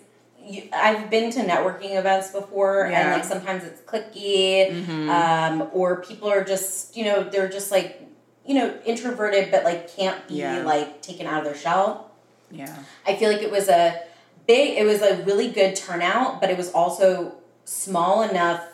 you, 0.48 0.68
I've 0.72 1.11
been 1.11 1.30
to 1.32 1.40
networking 1.40 1.96
events 1.98 2.30
before, 2.30 2.87
and 2.87 3.11
like 3.12 3.24
sometimes 3.24 3.64
it's 3.64 3.80
clicky, 3.82 4.70
um, 5.08 5.68
or 5.72 6.02
people 6.02 6.28
are 6.30 6.42
just, 6.44 6.96
you 6.96 7.04
know, 7.04 7.24
they're 7.24 7.48
just 7.48 7.70
like, 7.70 8.02
you 8.46 8.54
know, 8.54 8.74
introverted, 8.87 9.50
but 9.50 9.64
like 9.64 9.94
can't 9.94 10.26
be 10.26 10.37
Yeah. 10.37 10.62
like 10.64 11.02
taken 11.02 11.26
out 11.26 11.38
of 11.40 11.44
their 11.44 11.54
shell. 11.54 12.11
Yeah, 12.50 12.74
I 13.06 13.14
feel 13.16 13.30
like 13.30 13.42
it 13.42 13.50
was 13.50 13.68
a 13.68 14.00
big, 14.46 14.78
it 14.78 14.84
was 14.87 15.02
a 15.02 15.22
really 15.24 15.50
good 15.50 15.76
turnout, 15.76 16.40
but 16.40 16.48
it 16.50 16.56
was 16.56 16.72
also 16.72 17.34
small 17.64 18.22
enough, 18.22 18.64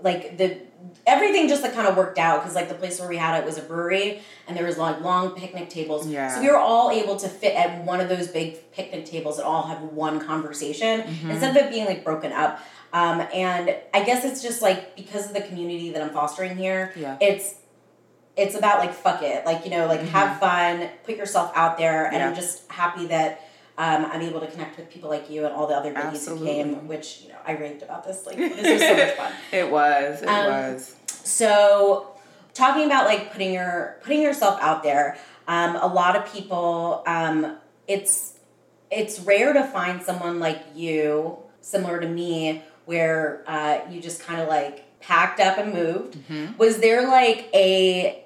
like 0.00 0.38
the 0.38 0.58
everything 1.06 1.48
just 1.48 1.62
like 1.62 1.72
kind 1.74 1.86
of 1.86 1.96
worked 1.96 2.18
out 2.18 2.40
because 2.40 2.54
like 2.54 2.68
the 2.68 2.74
place 2.74 2.98
where 3.00 3.08
we 3.08 3.16
had 3.16 3.38
it 3.40 3.44
was 3.44 3.56
a 3.58 3.62
brewery 3.62 4.20
and 4.46 4.56
there 4.56 4.66
was 4.66 4.76
like 4.76 5.00
long 5.00 5.30
picnic 5.30 5.68
tables 5.70 6.06
Yeah. 6.06 6.34
so 6.34 6.40
we 6.40 6.48
were 6.48 6.56
all 6.58 6.90
able 6.90 7.16
to 7.16 7.28
fit 7.28 7.54
at 7.54 7.84
one 7.84 8.00
of 8.00 8.08
those 8.08 8.28
big 8.28 8.70
picnic 8.72 9.04
tables 9.06 9.38
and 9.38 9.46
all 9.46 9.62
have 9.66 9.82
one 9.82 10.20
conversation 10.20 11.02
Mm-hmm. 11.02 11.30
instead 11.30 11.56
of 11.56 11.62
it 11.62 11.70
being 11.70 11.86
like 11.86 12.04
broken 12.04 12.32
up 12.32 12.60
um, 12.92 13.20
and 13.34 13.74
i 13.92 14.02
guess 14.04 14.24
it's 14.24 14.42
just 14.42 14.62
like 14.62 14.94
because 14.96 15.26
of 15.28 15.34
the 15.34 15.42
community 15.42 15.90
that 15.90 16.02
i'm 16.02 16.10
fostering 16.10 16.56
here 16.56 16.92
Yeah. 16.96 17.16
it's 17.20 17.54
it's 18.36 18.54
about 18.56 18.78
like 18.80 18.92
fuck 18.92 19.22
it 19.22 19.46
like 19.46 19.64
you 19.64 19.70
know 19.70 19.86
like 19.86 20.00
have 20.08 20.38
fun 20.40 20.88
put 21.04 21.16
yourself 21.16 21.52
out 21.54 21.78
there 21.78 22.06
and 22.06 22.14
Mm-hmm. 22.14 22.20
Yeah. 22.20 22.28
i'm 22.28 22.34
just 22.34 22.70
happy 22.70 23.06
that 23.06 23.40
um, 23.76 24.04
I'm 24.06 24.20
able 24.22 24.40
to 24.40 24.46
connect 24.46 24.76
with 24.76 24.88
people 24.90 25.10
like 25.10 25.28
you 25.30 25.44
and 25.46 25.54
all 25.54 25.66
the 25.66 25.74
other 25.74 25.92
biddies 25.92 26.26
who 26.28 26.44
came, 26.44 26.86
which 26.86 27.22
you 27.22 27.30
know 27.30 27.38
I 27.46 27.52
raved 27.52 27.82
about 27.82 28.04
this. 28.04 28.24
Like 28.26 28.36
this 28.38 28.70
was 28.72 28.80
so 28.80 28.96
much 28.96 29.14
fun. 29.16 29.32
it 29.52 29.70
was. 29.70 30.22
It 30.22 30.28
Um, 30.28 30.46
was. 30.46 30.96
So, 31.08 32.12
talking 32.54 32.86
about 32.86 33.06
like 33.06 33.32
putting 33.32 33.52
your 33.52 33.96
putting 34.02 34.22
yourself 34.22 34.58
out 34.60 34.82
there, 34.82 35.18
um, 35.48 35.76
a 35.76 35.86
lot 35.86 36.14
of 36.16 36.32
people, 36.32 37.02
um, 37.06 37.56
it's 37.88 38.34
it's 38.90 39.18
rare 39.20 39.52
to 39.52 39.64
find 39.64 40.02
someone 40.02 40.38
like 40.38 40.62
you, 40.74 41.38
similar 41.60 42.00
to 42.00 42.08
me, 42.08 42.62
where 42.84 43.42
uh, 43.46 43.80
you 43.90 44.00
just 44.00 44.22
kind 44.22 44.40
of 44.40 44.48
like 44.48 44.84
packed 45.00 45.40
up 45.40 45.58
and 45.58 45.72
moved. 45.74 46.16
Was 46.58 46.78
there 46.78 47.08
like 47.08 47.48
a 47.54 48.23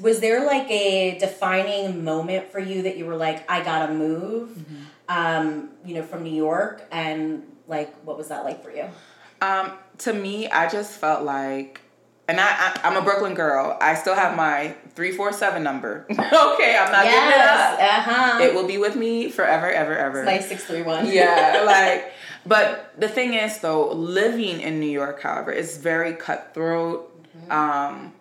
was 0.00 0.20
there 0.20 0.44
like 0.44 0.70
a 0.70 1.18
defining 1.18 2.04
moment 2.04 2.50
for 2.52 2.58
you 2.58 2.82
that 2.82 2.96
you 2.96 3.06
were 3.06 3.16
like, 3.16 3.50
I 3.50 3.62
gotta 3.62 3.92
move, 3.92 4.64
um, 5.08 5.70
you 5.84 5.94
know, 5.94 6.02
from 6.02 6.22
New 6.22 6.34
York, 6.34 6.86
and 6.90 7.42
like, 7.68 7.94
what 8.02 8.18
was 8.18 8.28
that 8.28 8.44
like 8.44 8.62
for 8.62 8.70
you? 8.70 8.84
Um, 9.40 9.72
to 9.98 10.12
me, 10.12 10.48
I 10.48 10.68
just 10.68 10.98
felt 10.98 11.24
like, 11.24 11.80
and 12.28 12.38
I, 12.40 12.44
I 12.44 12.80
I'm 12.84 12.96
a 12.96 13.02
Brooklyn 13.02 13.34
girl. 13.34 13.76
I 13.80 13.94
still 13.94 14.14
have 14.14 14.36
my 14.36 14.74
three 14.94 15.12
four 15.12 15.32
seven 15.32 15.62
number. 15.62 16.06
okay, 16.10 16.76
I'm 16.78 16.92
not 16.92 17.04
giving 17.04 17.28
it 17.28 17.40
up. 17.40 17.78
uh 17.80 18.00
huh. 18.02 18.38
It 18.42 18.54
will 18.54 18.66
be 18.66 18.78
with 18.78 18.94
me 18.94 19.30
forever, 19.30 19.70
ever, 19.70 19.96
ever. 19.96 20.40
Six 20.40 20.64
three 20.64 20.82
one. 20.82 21.10
yeah, 21.10 21.62
like, 21.66 22.12
but 22.46 22.92
the 22.98 23.08
thing 23.08 23.34
is, 23.34 23.58
though, 23.60 23.90
living 23.92 24.60
in 24.60 24.80
New 24.80 24.90
York, 24.90 25.22
however, 25.22 25.50
is 25.50 25.78
very 25.78 26.12
cutthroat. 26.12 27.08
Mm-hmm. 27.36 27.52
Um, 27.52 28.12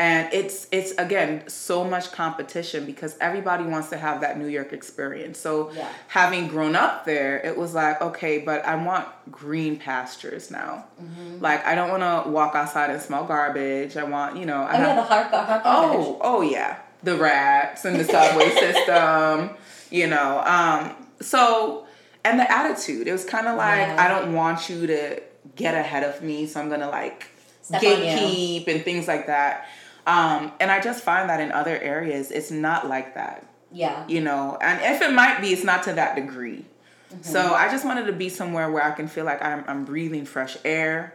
and 0.00 0.32
it's 0.32 0.68
it's 0.70 0.92
again 0.92 1.42
so 1.48 1.82
much 1.84 2.12
competition 2.12 2.86
because 2.86 3.16
everybody 3.20 3.64
wants 3.64 3.88
to 3.90 3.96
have 3.96 4.20
that 4.20 4.38
New 4.38 4.46
York 4.46 4.72
experience. 4.72 5.38
So 5.38 5.72
Yeah. 5.72 5.88
having 6.06 6.46
grown 6.48 6.76
up 6.76 7.04
there, 7.04 7.38
it 7.44 7.56
was 7.58 7.74
like 7.74 8.00
okay, 8.00 8.38
but 8.38 8.64
I 8.64 8.76
want 8.76 9.06
green 9.32 9.76
pastures 9.78 10.50
now. 10.50 10.84
Mm-hmm. 11.02 11.40
Like 11.42 11.64
I 11.66 11.74
don't 11.74 11.90
want 11.90 12.02
to 12.26 12.30
walk 12.30 12.54
outside 12.54 12.90
and 12.90 13.00
smell 13.02 13.24
garbage. 13.24 13.96
I 13.96 14.04
want 14.04 14.36
you 14.36 14.46
know. 14.46 14.62
I 14.62 14.76
Oh 14.76 14.78
yeah, 14.78 14.86
have- 14.86 14.96
the 14.96 15.02
hard 15.02 15.26
hard 15.48 15.62
Oh, 15.64 16.18
oh 16.20 16.40
yeah. 16.42 16.78
The 17.02 17.16
rats 17.16 17.84
and 17.84 17.98
the 17.98 18.04
subway 18.04 18.50
system, 18.64 19.50
you 19.90 20.06
know. 20.06 20.42
Um, 20.44 20.94
so 21.20 21.86
and 22.24 22.38
the 22.38 22.50
attitude. 22.52 23.06
It 23.08 23.12
was 23.12 23.24
kind 23.24 23.46
of 23.48 23.56
like 23.56 23.78
Yeah. 23.88 23.96
I 24.04 24.08
don't 24.08 24.32
want 24.34 24.68
you 24.68 24.86
to 24.86 25.20
get 25.56 25.74
ahead 25.74 26.04
of 26.04 26.22
me, 26.22 26.46
so 26.46 26.60
I'm 26.60 26.68
gonna 26.68 26.88
like 26.90 27.26
Step 27.62 27.82
gatekeep 27.82 28.66
and 28.68 28.84
things 28.84 29.06
like 29.08 29.26
that. 29.26 29.66
Um, 30.08 30.52
and 30.58 30.70
I 30.70 30.80
just 30.80 31.04
find 31.04 31.28
that 31.28 31.38
in 31.38 31.52
other 31.52 31.78
areas, 31.78 32.30
it's 32.30 32.50
not 32.50 32.88
like 32.88 33.14
that, 33.14 33.46
Yeah. 33.70 34.04
you 34.08 34.22
know. 34.22 34.56
And 34.60 34.80
if 34.82 35.02
it 35.02 35.12
might 35.12 35.40
be, 35.42 35.48
it's 35.52 35.64
not 35.64 35.82
to 35.82 35.92
that 35.92 36.16
degree. 36.16 36.64
Mm-hmm. 37.12 37.22
So 37.22 37.52
I 37.54 37.70
just 37.70 37.84
wanted 37.84 38.06
to 38.06 38.12
be 38.12 38.30
somewhere 38.30 38.70
where 38.70 38.82
I 38.82 38.92
can 38.92 39.06
feel 39.06 39.26
like 39.26 39.44
I'm, 39.44 39.64
I'm 39.68 39.84
breathing 39.84 40.24
fresh 40.24 40.56
air, 40.64 41.14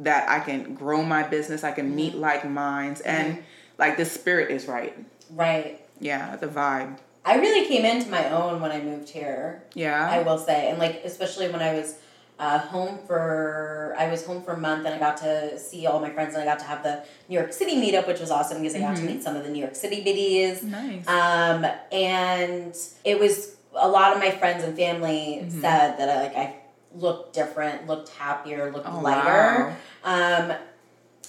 that 0.00 0.28
I 0.28 0.40
can 0.40 0.74
grow 0.74 1.02
my 1.02 1.22
business, 1.22 1.64
I 1.64 1.72
can 1.72 1.86
Mm-hmm. 1.86 1.96
meet 1.96 2.14
like 2.16 2.46
minds, 2.48 3.00
and 3.00 3.42
like 3.78 3.96
the 3.96 4.04
spirit 4.04 4.50
is 4.50 4.68
right. 4.68 4.94
Right. 5.30 5.80
Yeah, 5.98 6.36
the 6.36 6.46
vibe. 6.48 6.98
I 7.24 7.36
really 7.36 7.66
came 7.66 7.86
into 7.86 8.10
my 8.10 8.28
own 8.30 8.60
when 8.60 8.70
I 8.72 8.82
moved 8.82 9.08
here. 9.08 9.62
Yeah. 9.72 10.06
I 10.10 10.20
will 10.22 10.36
say, 10.36 10.68
and 10.68 10.78
like 10.78 11.00
especially 11.04 11.48
when 11.48 11.62
I 11.62 11.72
was 11.72 11.94
uh, 12.38 12.58
home 12.58 12.98
for 13.06 13.94
I 13.98 14.08
was 14.10 14.26
home 14.26 14.42
for 14.42 14.52
a 14.52 14.58
month 14.58 14.86
and 14.86 14.94
I 14.94 14.98
got 14.98 15.16
to 15.18 15.56
see 15.58 15.86
all 15.86 16.00
my 16.00 16.10
friends 16.10 16.34
and 16.34 16.42
I 16.42 16.46
got 16.46 16.58
to 16.60 16.64
have 16.64 16.82
the 16.82 17.04
New 17.28 17.38
York 17.38 17.52
City 17.52 17.76
meetup, 17.76 18.06
which 18.08 18.18
was 18.20 18.30
awesome 18.30 18.58
because 18.60 18.74
I 18.74 18.80
got 18.80 18.94
Mm-hmm. 18.96 19.06
to 19.06 19.12
meet 19.14 19.22
some 19.22 19.36
of 19.36 19.44
the 19.44 19.50
New 19.50 19.60
York 19.60 19.76
City 19.76 20.02
biddies. 20.02 20.62
Nice. 20.64 21.06
Um, 21.06 21.64
and 21.92 22.76
it 23.04 23.18
was 23.20 23.56
a 23.76 23.88
lot 23.88 24.12
of 24.14 24.18
my 24.18 24.30
friends 24.32 24.64
and 24.64 24.76
family 24.76 25.40
Mm-hmm. 25.44 25.60
said 25.60 25.96
that 25.98 26.08
I, 26.08 26.22
like 26.22 26.36
I 26.36 26.56
looked 26.96 27.34
different, 27.34 27.86
looked 27.86 28.08
happier, 28.10 28.72
looked 28.72 28.88
Oh, 28.88 29.00
lighter. 29.00 29.76
Um, 30.04 30.52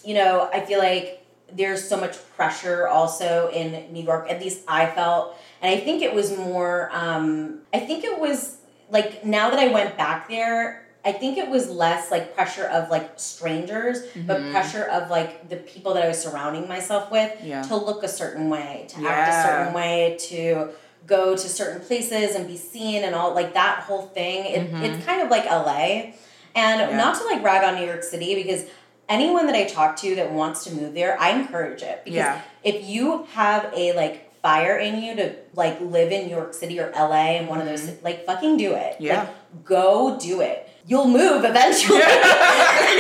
you 0.03 0.13
know, 0.15 0.49
I 0.51 0.61
feel 0.61 0.79
like 0.79 1.25
there's 1.53 1.87
so 1.87 1.97
much 1.97 2.17
pressure 2.35 2.87
also 2.87 3.49
in 3.53 3.93
New 3.93 4.03
York. 4.03 4.29
At 4.29 4.41
least 4.41 4.63
I 4.67 4.87
felt, 4.87 5.35
and 5.61 5.71
I 5.71 5.79
think 5.79 6.01
it 6.01 6.13
was 6.13 6.35
more. 6.35 6.89
Um, 6.91 7.59
I 7.73 7.79
think 7.79 8.03
it 8.03 8.19
was 8.19 8.57
like 8.89 9.23
now 9.25 9.49
that 9.51 9.59
I 9.59 9.67
went 9.67 9.97
back 9.97 10.27
there. 10.29 10.84
I 11.05 11.11
think 11.11 11.37
it 11.37 11.47
was 11.49 11.69
less 11.69 12.09
like 12.09 12.33
pressure 12.35 12.65
of 12.65 12.89
like 12.89 13.11
strangers, 13.17 14.01
but 14.27 14.37
Mm-hmm. 14.39 14.51
pressure 14.51 14.83
of 14.85 15.09
like 15.11 15.49
the 15.49 15.57
people 15.57 15.93
that 15.93 16.03
I 16.03 16.07
was 16.07 16.21
surrounding 16.21 16.67
myself 16.67 17.11
with 17.11 17.31
Yeah. 17.43 17.61
to 17.63 17.75
look 17.75 18.03
a 18.03 18.07
certain 18.07 18.49
way, 18.49 18.87
to 18.89 19.07
act 19.07 19.29
a 19.31 19.47
certain 19.47 19.73
way, 19.73 20.17
to 20.31 20.69
go 21.05 21.35
to 21.35 21.47
certain 21.47 21.79
places 21.81 22.35
and 22.35 22.47
be 22.47 22.57
seen 22.57 23.03
and 23.03 23.13
all 23.13 23.35
like 23.35 23.53
that 23.53 23.81
whole 23.81 24.01
thing. 24.01 24.45
It, 24.45 24.61
It's 24.83 25.05
kind 25.05 25.21
of 25.21 25.29
like 25.29 25.45
LA. 25.45 26.13
And 26.55 26.81
Mm-hmm. 26.81 26.91
Yeah. 26.91 26.97
not 26.97 27.15
to 27.19 27.25
like 27.25 27.43
rag 27.43 27.63
on 27.63 27.79
New 27.79 27.85
York 27.85 28.01
City 28.03 28.33
because 28.41 28.63
anyone 29.07 29.45
that 29.45 29.55
I 29.55 29.65
talk 29.65 29.95
to 29.97 30.15
that 30.15 30.31
wants 30.31 30.63
to 30.63 30.73
move 30.73 30.95
there, 30.95 31.19
I 31.21 31.29
encourage 31.31 31.83
it. 31.83 32.01
Because 32.03 32.17
Yeah. 32.17 32.41
if 32.63 32.83
you 32.89 33.27
have 33.33 33.71
a 33.75 33.93
like 33.93 34.33
fire 34.41 34.77
in 34.77 35.01
you 35.03 35.15
to 35.15 35.35
like 35.53 35.79
live 35.81 36.11
in 36.11 36.25
New 36.27 36.35
York 36.35 36.53
City 36.55 36.79
or 36.79 36.91
LA 36.95 37.37
and 37.37 37.47
one 37.47 37.59
of 37.61 37.67
those 37.67 37.91
like 38.03 38.25
fucking 38.25 38.57
do 38.57 38.73
it. 38.73 38.93
Mm-hmm. 38.93 39.03
Yeah. 39.03 39.19
Like 39.19 39.65
go 39.65 40.17
do 40.19 40.41
it. 40.41 40.69
You'll 40.87 41.07
move 41.07 41.43
eventually. 41.43 42.01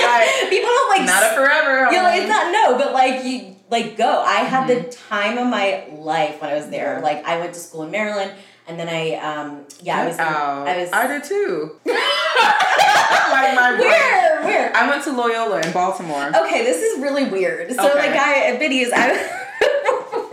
Right. 0.05 0.47
People 0.49 0.69
don't 0.69 0.89
like 0.89 1.05
Not 1.05 1.23
a 1.23 1.35
forever. 1.35 1.91
you 1.91 2.01
know, 2.01 2.09
it's 2.13 2.27
not 2.29 2.51
no, 2.51 2.77
but 2.77 2.93
like 2.93 3.23
you 3.25 3.55
like 3.69 3.97
go. 3.97 4.21
I 4.25 4.37
had 4.41 4.67
the 4.67 4.83
time 4.91 5.37
of 5.37 5.47
my 5.47 5.85
life 5.91 6.41
when 6.41 6.49
I 6.51 6.55
was 6.55 6.69
there. 6.69 6.95
Yeah. 6.97 7.03
Like 7.03 7.25
I 7.25 7.39
went 7.39 7.53
to 7.53 7.59
school 7.59 7.83
in 7.83 7.91
Maryland 7.91 8.31
and 8.67 8.79
then 8.79 8.87
I 8.89 9.13
um 9.15 9.65
yeah, 9.81 10.01
I 10.01 10.05
was 10.07 10.15
in, 10.15 10.21
I 10.21 10.77
was 10.77 10.89
I 10.93 11.07
did 11.07 11.23
too. 11.23 11.79
like 11.85 13.55
my 13.55 13.77
where? 13.79 14.43
Where? 14.43 14.75
I 14.75 14.87
went 14.89 15.03
to 15.05 15.11
Loyola 15.11 15.61
in 15.61 15.71
Baltimore. 15.71 16.27
Okay, 16.35 16.63
this 16.63 16.81
is 16.81 16.99
really 17.01 17.25
weird. 17.25 17.71
So 17.71 17.85
Okay. 17.89 17.97
like 17.97 18.11
I 18.19 18.51
at 18.51 18.59
Biddy's 18.59 18.91
I 18.93 19.07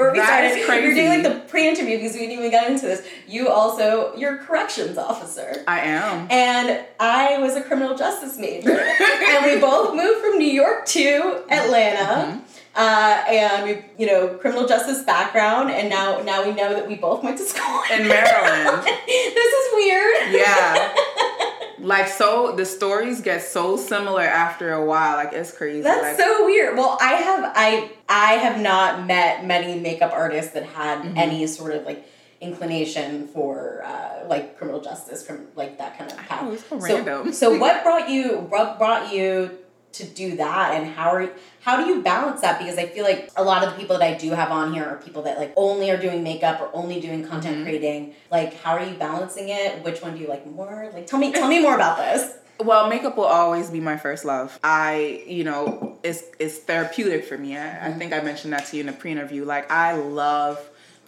before 0.02 0.12
we 0.12 0.18
That 0.18 0.26
started, 0.26 0.80
is 0.80 0.84
we 0.84 0.88
were 0.88 0.94
doing 0.94 1.08
like 1.08 1.22
the 1.22 1.48
pre-interview 1.48 1.96
because 1.96 2.14
we 2.14 2.20
didn't 2.20 2.38
even 2.38 2.50
get 2.50 2.70
into 2.70 2.86
this. 2.86 3.06
You 3.26 3.48
also 3.48 4.14
you're 4.16 4.36
a 4.36 4.38
corrections 4.38 4.98
officer. 4.98 5.64
I 5.66 5.80
am. 5.80 6.26
And 6.30 6.84
I 6.98 7.38
was 7.38 7.56
a 7.56 7.62
criminal 7.62 7.96
justice 7.96 8.38
major. 8.38 8.80
and 8.80 9.46
we 9.46 9.60
both 9.60 9.94
moved 9.94 10.20
from 10.20 10.38
New 10.38 10.52
York 10.52 10.86
to 10.86 11.44
Atlanta. 11.50 12.32
Mm-hmm. 12.32 12.38
Uh, 12.74 13.22
and 13.28 13.64
we, 13.64 13.84
you 13.98 14.06
know, 14.06 14.28
criminal 14.28 14.66
justice 14.66 15.02
background, 15.02 15.70
and 15.70 15.90
now 15.90 16.22
now 16.22 16.42
we 16.42 16.54
know 16.54 16.72
that 16.72 16.88
we 16.88 16.94
both 16.94 17.22
went 17.22 17.36
to 17.36 17.44
school 17.44 17.82
In 17.92 18.08
Maryland. 18.08 18.82
this 19.06 19.52
is 19.52 19.74
weird. 19.74 20.32
Yeah. 20.32 20.94
Like 21.78 22.08
so 22.08 22.54
the 22.56 22.64
stories 22.64 23.20
get 23.20 23.42
so 23.42 23.76
similar 23.76 24.22
after 24.22 24.72
a 24.72 24.84
while. 24.84 25.16
Like 25.16 25.32
it's 25.32 25.52
crazy. 25.56 25.82
That's 25.82 26.02
like, 26.02 26.16
so 26.16 26.44
weird. 26.44 26.76
Well, 26.76 26.96
I 27.00 27.12
have 27.14 27.52
I 27.54 27.90
I 28.08 28.32
have 28.34 28.60
not 28.60 29.06
met 29.06 29.44
many 29.46 29.78
makeup 29.80 30.12
artists 30.12 30.52
that 30.52 30.64
had 30.64 30.98
Mm-hmm. 31.02 31.16
any 31.16 31.46
sort 31.46 31.72
of 31.74 31.84
like 31.84 32.06
inclination 32.40 33.28
for 33.28 33.82
uh, 33.84 34.26
like 34.28 34.58
criminal 34.58 34.80
justice, 34.80 35.24
from 35.26 35.46
like 35.56 35.78
that 35.78 35.96
kind 35.98 36.10
of 36.10 36.16
path. 36.18 36.42
know, 36.42 36.56
so 36.56 36.76
random. 36.78 37.32
So 37.32 37.56
what 37.58 37.82
brought 37.82 38.08
you 38.10 38.38
what 38.48 38.78
brought 38.78 39.12
you 39.12 39.58
to 39.92 40.04
do 40.04 40.36
that, 40.36 40.74
and 40.74 40.90
how 40.92 41.10
are 41.10 41.30
how 41.62 41.76
do 41.82 41.90
you 41.90 42.02
balance 42.02 42.40
that? 42.40 42.58
Because 42.58 42.76
I 42.76 42.86
feel 42.86 43.04
like 43.04 43.30
a 43.36 43.42
lot 43.42 43.62
of 43.64 43.72
the 43.72 43.78
people 43.78 43.96
that 43.98 44.04
I 44.04 44.14
do 44.18 44.30
have 44.30 44.50
on 44.50 44.72
here 44.72 44.84
are 44.84 44.96
people 44.96 45.22
that 45.22 45.38
like 45.38 45.52
only 45.56 45.90
are 45.90 45.96
doing 45.96 46.22
makeup 46.24 46.60
or 46.60 46.70
only 46.74 47.00
doing 47.00 47.24
content 47.24 47.54
Mm-hmm. 47.56 47.64
creating. 47.64 48.14
Like, 48.30 48.60
how 48.62 48.72
are 48.76 48.84
you 48.84 48.94
balancing 48.96 49.48
it? 49.48 49.84
Which 49.84 50.02
one 50.02 50.14
do 50.16 50.20
you 50.20 50.28
like 50.28 50.44
more? 50.46 50.90
Like, 50.92 51.06
tell 51.06 51.18
me 51.20 51.32
tell 51.32 51.48
me 51.48 51.60
more 51.60 51.74
about 51.76 51.98
this. 51.98 52.34
Well, 52.60 52.88
makeup 52.88 53.16
will 53.16 53.24
always 53.24 53.70
be 53.70 53.80
my 53.80 53.96
first 53.96 54.24
love. 54.24 54.56
I, 54.62 55.24
you 55.26 55.42
know, 55.42 55.98
it's 56.04 56.22
it's 56.38 56.58
therapeutic 56.58 57.24
for 57.24 57.36
me. 57.36 57.56
I, 57.56 57.88
I 57.88 57.92
think 57.92 58.12
I 58.12 58.20
mentioned 58.20 58.52
that 58.52 58.66
to 58.66 58.76
you 58.76 58.80
in 58.82 58.86
the 58.86 58.92
pre-interview. 58.92 59.44
Like 59.44 59.68
I 59.68 59.94
love 59.94 60.60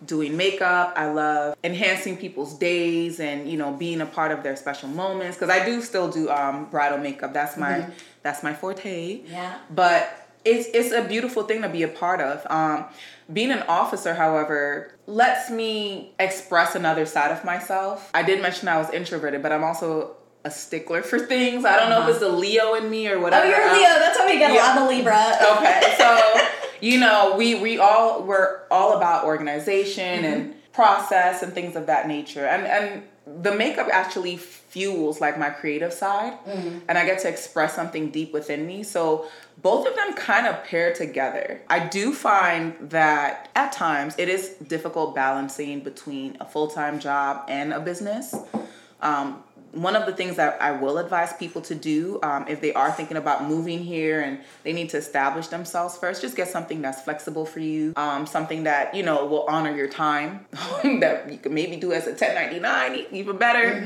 doing 0.05 0.37
makeup. 0.37 0.95
I 0.97 1.07
love 1.13 1.57
enhancing 1.63 2.17
people's 2.17 2.55
days 2.55 3.21
and 3.21 3.49
you 3.49 3.57
know 3.57 3.73
being 3.73 4.01
a 4.01 4.07
part 4.07 4.33
of 4.33 4.43
their 4.43 4.57
special 4.57 4.89
moments 4.89 5.37
because 5.37 5.51
I 5.51 5.65
do 5.65 5.81
still 5.81 6.11
do 6.11 6.29
um, 6.29 6.65
bridal 6.71 6.99
makeup. 6.99 7.33
That's 7.33 7.57
my 7.57 7.87
that's 8.25 8.43
my 8.43 8.53
forte. 8.55 9.21
Yeah. 9.29 9.59
But 9.71 10.24
it's 10.45 10.69
it's 10.75 10.93
a 10.93 11.07
beautiful 11.07 11.45
thing 11.45 11.63
to 11.63 11.69
be 11.69 11.83
a 11.83 11.89
part 11.89 12.21
of. 12.21 12.47
Um, 12.51 12.87
being 13.33 13.51
an 13.51 13.63
officer, 13.69 14.15
however, 14.15 14.93
lets 15.07 15.51
me 15.51 16.13
express 16.19 16.75
another 16.75 17.07
side 17.07 17.31
of 17.31 17.45
myself. 17.45 18.11
I 18.13 18.23
did 18.23 18.43
mention 18.43 18.69
I 18.69 18.77
was 18.77 18.91
introverted, 18.91 19.43
but 19.43 19.53
I'm 19.53 19.65
also 19.65 20.17
a 20.45 20.51
stickler 20.51 21.03
for 21.03 21.19
things. 21.19 21.65
I 21.65 21.79
don't 21.79 21.89
know 21.89 21.99
if 21.99 22.03
uh-huh. 22.03 22.11
it's 22.11 22.21
the 22.21 22.29
Leo 22.29 22.75
in 22.75 22.91
me 22.91 23.09
or 23.09 23.17
oh, 23.17 23.23
whatever. 23.23 23.47
Oh, 23.47 23.49
you're 23.49 23.61
a. 23.61 23.73
Leo. 23.73 23.89
Um, 23.89 24.01
That's 24.01 24.19
how 24.19 24.27
we 24.27 24.39
get 24.39 24.53
Yeah. 24.53 24.75
a 24.75 24.81
lot 24.81 24.83
of 24.83 24.89
Libra. 24.89 25.39
Okay, 25.57 25.95
so 25.97 26.47
you 26.81 27.01
know, 27.01 27.35
we 27.37 27.55
we 27.55 27.79
all 27.79 28.23
we're 28.23 28.61
all 28.71 28.97
about 28.97 29.25
organization 29.25 30.23
mm-hmm. 30.23 30.33
and 30.33 30.73
process 30.73 31.43
and 31.43 31.53
things 31.55 31.77
of 31.77 31.87
that 31.87 32.07
nature, 32.07 32.47
and 32.47 32.67
and 32.67 33.03
the 33.27 33.55
makeup 33.55 33.89
actually 33.91 34.37
fuels 34.37 35.21
like 35.21 35.39
my 35.39 35.51
creative 35.51 35.93
side, 35.93 36.35
and 36.89 36.99
I 36.99 37.07
get 37.07 37.21
to 37.21 37.29
express 37.29 37.75
something 37.75 38.11
deep 38.11 38.33
within 38.33 38.67
me. 38.67 38.83
So 38.83 39.27
both 39.63 39.87
of 39.87 39.95
them 39.95 40.15
kind 40.15 40.47
of 40.47 40.65
pair 40.65 40.93
together. 40.93 41.63
I 41.69 41.87
do 41.87 42.13
find 42.13 42.75
that 42.91 43.51
at 43.55 43.73
times 43.73 44.15
it 44.19 44.29
is 44.29 44.51
difficult 44.67 45.15
balancing 45.15 45.81
between 45.81 46.37
a 46.41 46.45
full 46.45 46.69
time 46.69 46.99
job 46.99 47.45
and 47.49 47.73
a 47.73 47.81
business. 47.81 48.35
Um, 49.01 49.44
one 49.75 49.97
of 49.97 50.07
the 50.07 50.13
things 50.13 50.37
that 50.37 50.61
I 50.61 50.73
will 50.73 50.99
advise 50.99 51.33
people 51.33 51.61
to 51.63 51.75
do 51.75 52.19
um, 52.23 52.47
if 52.49 52.61
they 52.61 52.73
are 52.75 52.91
thinking 52.93 53.17
about 53.17 53.45
moving 53.45 53.81
here 53.81 54.21
and 54.21 54.39
they 54.63 54.73
need 54.73 54.91
to 54.91 54.97
establish 54.97 55.49
themselves 55.49 55.97
first, 55.97 56.23
just 56.23 56.37
get 56.37 56.49
something 56.49 56.81
that's 56.81 57.03
flexible 57.03 57.45
for 57.45 57.61
you, 57.61 57.93
um, 57.97 58.27
something 58.27 58.65
that 58.65 58.95
you 58.95 59.03
know 59.03 59.27
will 59.27 59.45
honor 59.49 59.75
your 59.75 59.89
time, 59.89 60.47
that 60.83 61.31
you 61.31 61.39
can 61.39 61.53
maybe 61.53 61.77
do 61.77 61.93
as 61.93 62.07
a 62.07 62.11
1099, 62.11 62.95
e- 62.95 63.07
even 63.13 63.37
better. 63.37 63.83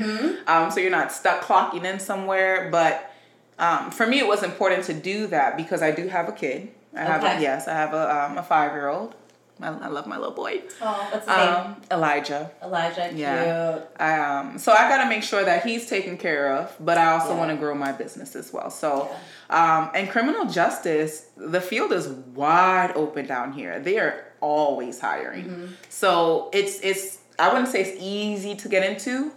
Um, 0.47 0.71
so 0.71 0.79
you're 0.79 0.91
not 0.91 1.11
stuck 1.11 1.41
clocking 1.41 1.83
in 1.85 1.99
somewhere. 1.99 2.69
But 2.71 3.11
um, 3.57 3.91
for 3.91 4.05
me, 4.07 4.19
it 4.19 4.27
was 4.27 4.43
important 4.43 4.85
to 4.85 4.93
do 4.93 5.27
that 5.27 5.57
because 5.57 5.81
I 5.81 5.91
do 5.91 6.07
have 6.07 6.29
a 6.29 6.33
kid. 6.33 6.69
I 6.95 7.01
have 7.03 7.23
a, 7.23 7.41
yes, 7.41 7.67
I 7.67 7.73
have 7.73 7.93
a, 7.93 8.25
um, 8.25 8.37
a 8.37 8.43
five 8.43 8.71
year 8.73 8.87
old. 8.87 9.15
I, 9.61 9.67
I 9.67 9.87
love 9.87 10.07
my 10.07 10.17
little 10.17 10.33
boy. 10.33 10.61
Oh, 10.81 11.07
what's 11.11 11.27
his 11.27 11.35
name? 11.35 11.49
Um, 11.53 11.81
Elijah. 11.91 12.51
Elijah. 12.63 13.07
Cute. 13.09 13.19
yeah. 13.19 13.81
Um, 13.99 14.57
so 14.57 14.71
I 14.71 14.87
got 14.89 15.03
to 15.03 15.09
make 15.09 15.23
sure 15.23 15.43
that 15.43 15.65
he's 15.65 15.85
taken 15.87 16.17
care 16.17 16.53
of, 16.55 16.75
but 16.79 16.97
I 16.97 17.11
also 17.13 17.29
Yeah. 17.33 17.37
want 17.39 17.51
to 17.51 17.57
grow 17.57 17.75
my 17.75 17.91
business 17.91 18.35
as 18.35 18.51
well. 18.53 18.69
So, 18.69 19.09
um, 19.49 19.89
and 19.93 20.09
criminal 20.09 20.45
justice, 20.45 21.27
the 21.35 21.61
field 21.61 21.91
is 21.91 22.07
wide 22.07 22.93
open 22.95 23.25
down 23.25 23.53
here. 23.53 23.79
They 23.79 23.99
are 23.99 24.25
always 24.41 24.99
hiring. 25.01 25.45
Mm-hmm. 25.45 25.65
So 25.89 26.49
it's 26.53 26.79
it's 26.81 27.17
I 27.37 27.49
wouldn't 27.49 27.67
say 27.69 27.81
it's 27.81 27.97
easy 28.01 28.55
to 28.55 28.69
get 28.69 28.89
into, 28.89 29.31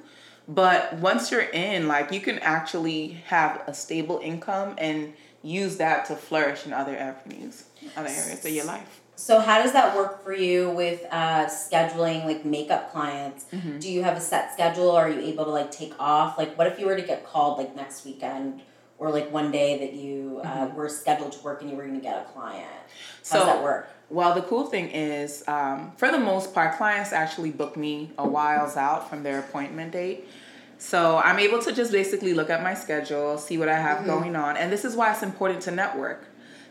but 0.49 0.95
once 0.95 1.31
you're 1.31 1.41
in, 1.41 1.89
like 1.89 2.13
you 2.13 2.21
can 2.21 2.39
actually 2.41 3.23
have 3.27 3.63
a 3.67 3.75
stable 3.75 4.21
income 4.23 4.75
and 4.79 5.13
use 5.43 5.77
that 5.79 6.05
to 6.07 6.15
flourish 6.17 6.67
in 6.67 6.73
other 6.73 6.97
avenues, 6.97 7.65
other 7.97 8.09
areas 8.09 8.45
of 8.45 8.51
your 8.53 8.65
life. 8.65 9.01
So 9.15 9.41
how 9.41 9.63
does 9.63 9.73
that 9.73 9.95
work 9.97 10.25
for 10.25 10.35
you 10.35 10.71
with 10.71 11.05
uh, 11.11 11.47
scheduling 11.47 12.25
like 12.25 12.45
makeup 12.45 12.91
clients? 12.93 13.45
Mm-hmm. 13.53 13.79
Do 13.79 13.91
you 13.91 14.03
have 14.03 14.17
a 14.17 14.21
set 14.21 14.53
schedule? 14.53 14.91
Are 14.91 15.09
you 15.09 15.21
able 15.21 15.45
to 15.45 15.51
like 15.51 15.71
take 15.71 15.93
off? 15.99 16.39
Like, 16.39 16.57
what 16.59 16.67
if 16.67 16.79
you 16.79 16.87
were 16.87 16.97
to 16.97 17.03
get 17.03 17.25
called 17.27 17.59
like 17.59 17.77
next 17.77 18.05
weekend 18.05 18.63
or 18.99 19.11
like 19.11 19.31
one 19.31 19.53
day 19.53 19.79
that 19.79 19.93
you 19.93 20.41
uh, 20.45 20.71
were 20.75 20.89
scheduled 20.89 21.33
to 21.33 21.43
work 21.43 21.61
and 21.61 21.71
you 21.71 21.77
were 21.77 21.85
going 21.85 21.95
to 21.95 22.03
get 22.03 22.27
a 22.27 22.31
client? 22.33 22.67
How 22.67 22.79
does 22.79 22.89
Mm-hmm. 23.31 23.39
So- 23.39 23.45
that 23.47 23.63
work? 23.63 23.89
Well, 24.11 24.35
the 24.35 24.43
cool 24.43 24.67
thing 24.67 24.91
is, 24.91 25.43
um, 25.49 25.93
for 25.97 26.11
the 26.11 26.19
most 26.19 26.53
part, 26.53 26.77
clients 26.77 27.15
actually 27.15 27.51
book 27.51 27.79
me 27.79 28.11
a 28.19 28.29
whiles 28.29 28.77
out 28.77 29.09
from 29.09 29.23
their 29.23 29.39
appointment 29.39 29.93
date. 29.93 30.29
So 30.77 31.17
I'm 31.17 31.39
able 31.39 31.61
to 31.63 31.73
just 31.73 31.93
basically 31.93 32.35
look 32.35 32.51
at 32.51 32.63
my 32.63 32.75
schedule, 32.75 33.39
see 33.39 33.57
what 33.57 33.71
I 33.71 33.79
have 33.81 34.05
going 34.05 34.37
on. 34.37 34.59
And 34.59 34.71
this 34.71 34.85
is 34.85 34.95
why 34.97 35.13
it's 35.13 35.23
important 35.23 35.63
to 35.63 35.71
network. 35.71 36.27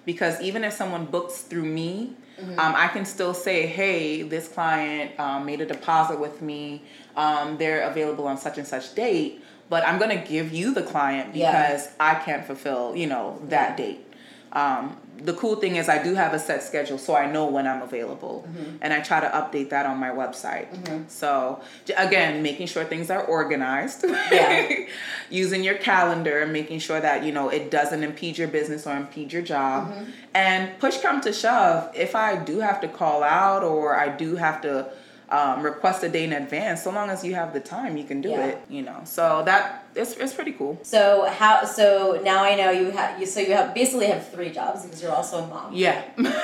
Because 0.05 0.41
even 0.41 0.63
if 0.63 0.73
someone 0.73 1.05
books 1.05 1.41
through 1.41 1.65
me, 1.65 2.15
um, 2.57 2.73
I 2.75 2.87
can 2.87 3.05
still 3.05 3.35
say, 3.35 3.67
hey, 3.67 4.23
this 4.23 4.47
client 4.47 5.19
um, 5.19 5.45
made 5.45 5.61
a 5.61 5.65
deposit 5.65 6.19
with 6.19 6.41
me. 6.41 6.81
Um, 7.15 7.57
they're 7.57 7.81
available 7.83 8.25
on 8.27 8.37
such 8.37 8.57
and 8.57 8.65
such 8.65 8.95
date. 8.95 9.43
But 9.69 9.87
I'm 9.87 9.99
going 9.99 10.09
to 10.19 10.27
give 10.27 10.51
you 10.51 10.73
the 10.73 10.81
client 10.81 11.35
Yeah. 11.35 11.51
because 11.51 11.89
I 11.99 12.15
can't 12.15 12.43
fulfill, 12.43 12.95
you 12.95 13.05
know, 13.07 13.39
that 13.49 13.77
date. 13.77 14.05
Um, 14.53 14.97
the 15.23 15.33
cool 15.33 15.55
thing 15.55 15.75
is 15.75 15.87
I 15.87 16.01
do 16.01 16.15
have 16.15 16.33
a 16.33 16.39
set 16.39 16.63
schedule, 16.63 16.97
so 16.97 17.15
I 17.15 17.31
know 17.31 17.45
when 17.45 17.67
I'm 17.67 17.81
available, 17.83 18.43
Mm-hmm. 18.47 18.77
and 18.81 18.91
I 18.91 19.01
try 19.01 19.19
to 19.19 19.27
update 19.27 19.69
that 19.69 19.85
on 19.85 19.97
my 19.97 20.09
website. 20.09 20.67
So 21.09 21.61
again, 21.95 22.41
making 22.41 22.67
sure 22.67 22.83
things 22.83 23.09
are 23.11 23.23
organized, 23.23 24.03
Yeah. 24.31 24.71
using 25.29 25.63
your 25.63 25.75
calendar, 25.75 26.39
and 26.39 26.51
making 26.51 26.79
sure 26.79 26.99
that 26.99 27.23
you 27.23 27.31
know 27.31 27.49
it 27.49 27.69
doesn't 27.71 28.03
impede 28.03 28.37
your 28.37 28.47
business 28.47 28.87
or 28.87 28.97
impede 28.97 29.31
your 29.31 29.43
job, 29.43 29.91
Mm-hmm. 29.91 30.09
and 30.33 30.79
push 30.79 30.97
come 30.99 31.21
to 31.21 31.31
shove, 31.31 31.89
if 31.95 32.15
I 32.15 32.35
do 32.43 32.59
have 32.59 32.81
to 32.81 32.87
call 32.87 33.21
out 33.23 33.63
or 33.63 33.95
I 33.95 34.09
do 34.09 34.35
have 34.35 34.61
to. 34.61 34.89
Um, 35.33 35.63
request 35.63 36.03
a 36.03 36.09
day 36.09 36.25
in 36.25 36.33
advance. 36.33 36.83
So 36.83 36.91
long 36.91 37.09
as 37.09 37.23
you 37.23 37.35
have 37.35 37.53
the 37.53 37.61
time, 37.61 37.95
you 37.95 38.03
can 38.03 38.19
do 38.19 38.31
Yeah. 38.31 38.47
it. 38.47 38.57
You 38.67 38.81
know, 38.81 38.99
so 39.05 39.43
that 39.45 39.80
it's 39.95 40.13
it's 40.13 40.33
pretty 40.33 40.51
cool. 40.53 40.79
So 40.83 41.25
how? 41.29 41.65
So 41.65 42.19
now 42.23 42.43
I 42.43 42.55
know 42.55 42.71
you 42.71 42.91
have. 42.91 43.19
You 43.19 43.25
so 43.25 43.39
you 43.39 43.53
have 43.53 43.73
basically 43.73 44.07
have 44.07 44.27
three 44.29 44.49
jobs 44.51 44.83
because 44.83 45.01
you're 45.01 45.11
also 45.11 45.43
a 45.43 45.47
mom. 45.47 45.73
Yeah. 45.73 46.03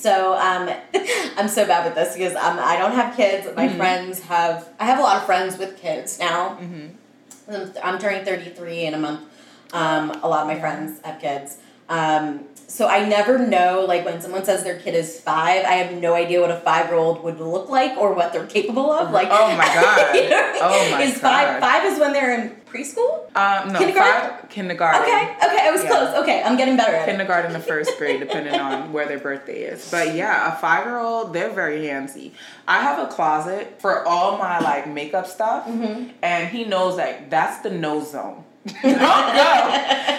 So 0.00 0.34
um, 0.34 0.70
I'm 1.36 1.48
so 1.48 1.66
bad 1.66 1.84
with 1.84 1.94
this 1.94 2.14
because 2.14 2.34
um, 2.34 2.58
I 2.58 2.78
don't 2.78 2.92
have 2.92 3.14
kids. 3.16 3.46
My 3.54 3.68
Mm-hmm. 3.68 3.76
friends 3.76 4.20
have. 4.20 4.68
I 4.80 4.84
have 4.86 4.98
a 4.98 5.02
lot 5.02 5.16
of 5.18 5.24
friends 5.26 5.58
with 5.58 5.76
kids 5.78 6.18
now. 6.18 6.56
I'm, 6.58 7.72
I'm 7.84 7.98
turning 7.98 8.24
33 8.24 8.86
in 8.86 8.94
a 8.94 8.98
month. 8.98 9.20
Um, 9.72 10.10
a 10.22 10.28
lot 10.28 10.42
of 10.42 10.46
my 10.46 10.58
friends 10.58 11.00
have 11.04 11.20
kids. 11.20 11.58
Um, 11.88 12.44
so 12.54 12.86
I 12.88 13.06
never 13.08 13.36
know, 13.38 13.84
like 13.86 14.04
when 14.04 14.20
someone 14.20 14.44
says 14.44 14.62
their 14.62 14.78
kid 14.78 14.94
is 14.94 15.20
five, 15.20 15.64
I 15.64 15.72
have 15.74 16.00
no 16.00 16.14
idea 16.14 16.40
what 16.40 16.50
a 16.52 16.60
five 16.60 16.86
year 16.86 16.94
old 16.94 17.22
would 17.24 17.40
look 17.40 17.68
like 17.68 17.98
or 17.98 18.14
what 18.14 18.32
they're 18.32 18.46
capable 18.46 18.90
of. 18.92 19.10
Like, 19.10 19.28
Oh 19.30 19.54
my 19.56 19.64
God. 19.74 20.14
you 20.14 20.30
know 20.30 20.36
what 20.36 20.44
I 20.50 20.52
mean? 20.52 20.58
Oh 20.62 20.90
my 20.92 21.02
is 21.02 21.18
five 21.18 21.48
God. 21.48 21.60
five 21.60 21.92
is 21.92 21.98
when 21.98 22.12
they're 22.12 22.40
in 22.40 22.56
preschool? 22.70 23.24
Um, 23.36 23.72
no, 23.72 23.78
Kindergarten? 23.78 24.30
five 24.38 24.48
kindergarten. 24.50 25.02
Okay, 25.02 25.34
okay, 25.36 25.66
I 25.66 25.70
was 25.72 25.82
Yeah. 25.84 25.90
close. 25.90 26.22
Okay, 26.22 26.42
I'm 26.42 26.56
getting 26.56 26.76
better 26.76 26.94
at 26.94 27.08
it. 27.08 27.10
Kindergarten 27.10 27.52
to 27.52 27.60
first 27.60 27.96
grade, 27.98 28.20
depending 28.26 28.58
on 28.58 28.92
where 28.92 29.06
their 29.06 29.18
birthday 29.18 29.62
is. 29.62 29.90
But 29.90 30.14
yeah, 30.14 30.52
a 30.56 30.60
five 30.60 30.84
year 30.86 30.98
old, 30.98 31.32
they're 31.32 31.50
very 31.50 31.80
handsy. 31.82 32.32
I 32.68 32.82
have 32.82 32.98
a 32.98 33.06
closet 33.12 33.76
for 33.80 34.06
all 34.06 34.38
my 34.38 34.58
like 34.60 34.88
makeup 34.88 35.26
stuff, 35.26 35.66
Mm-hmm. 35.66 36.10
and 36.22 36.48
he 36.48 36.64
knows 36.64 36.96
that 36.96 37.30
that's 37.30 37.58
the 37.62 37.70
no 37.70 38.02
zone. 38.04 38.44
Go 38.64 39.70